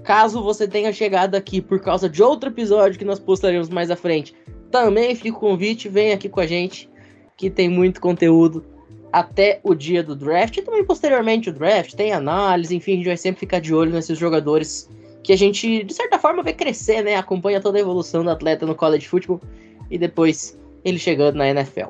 Caso 0.04 0.40
você 0.40 0.68
tenha 0.68 0.92
chegado 0.92 1.34
aqui 1.34 1.60
por 1.60 1.80
causa 1.80 2.08
de 2.08 2.22
outro 2.22 2.50
episódio 2.50 2.96
que 2.96 3.04
nós 3.04 3.18
postaremos 3.18 3.68
mais 3.68 3.90
à 3.90 3.96
frente, 3.96 4.32
também 4.70 5.14
fica 5.16 5.36
o 5.36 5.40
convite, 5.40 5.88
vem 5.88 6.12
aqui 6.12 6.28
com 6.28 6.38
a 6.38 6.46
gente, 6.46 6.88
que 7.36 7.50
tem 7.50 7.68
muito 7.68 8.00
conteúdo 8.00 8.64
até 9.12 9.60
o 9.62 9.74
dia 9.74 10.02
do 10.02 10.14
draft 10.14 10.56
e 10.56 10.62
também 10.62 10.84
posteriormente 10.84 11.50
o 11.50 11.52
draft, 11.52 11.94
tem 11.94 12.12
análise, 12.12 12.74
enfim, 12.74 12.92
a 12.92 12.96
gente 12.96 13.06
vai 13.06 13.16
sempre 13.16 13.40
ficar 13.40 13.60
de 13.60 13.74
olho 13.74 13.90
nesses 13.90 14.18
jogadores 14.18 14.88
que 15.22 15.32
a 15.32 15.36
gente, 15.36 15.84
de 15.84 15.92
certa 15.92 16.18
forma, 16.18 16.42
vê 16.42 16.52
crescer, 16.52 17.02
né? 17.02 17.16
Acompanha 17.16 17.60
toda 17.60 17.78
a 17.78 17.80
evolução 17.80 18.24
do 18.24 18.30
atleta 18.30 18.64
no 18.64 18.74
college 18.74 19.06
football 19.06 19.40
e 19.90 19.98
depois 19.98 20.58
ele 20.84 20.98
chegando 20.98 21.36
na 21.36 21.48
NFL. 21.48 21.88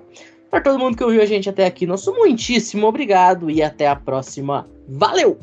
Para 0.51 0.61
todo 0.61 0.79
mundo 0.79 0.97
que 0.97 1.05
ouviu 1.05 1.23
a 1.23 1.27
gente 1.27 1.49
até 1.49 1.67
aqui, 1.67 1.87
nosso 1.87 2.13
muitíssimo 2.15 2.87
obrigado 2.87 3.51
e 3.51 3.63
até 3.63 3.87
a 3.87 3.95
próxima. 3.95 4.69
Valeu! 4.89 5.39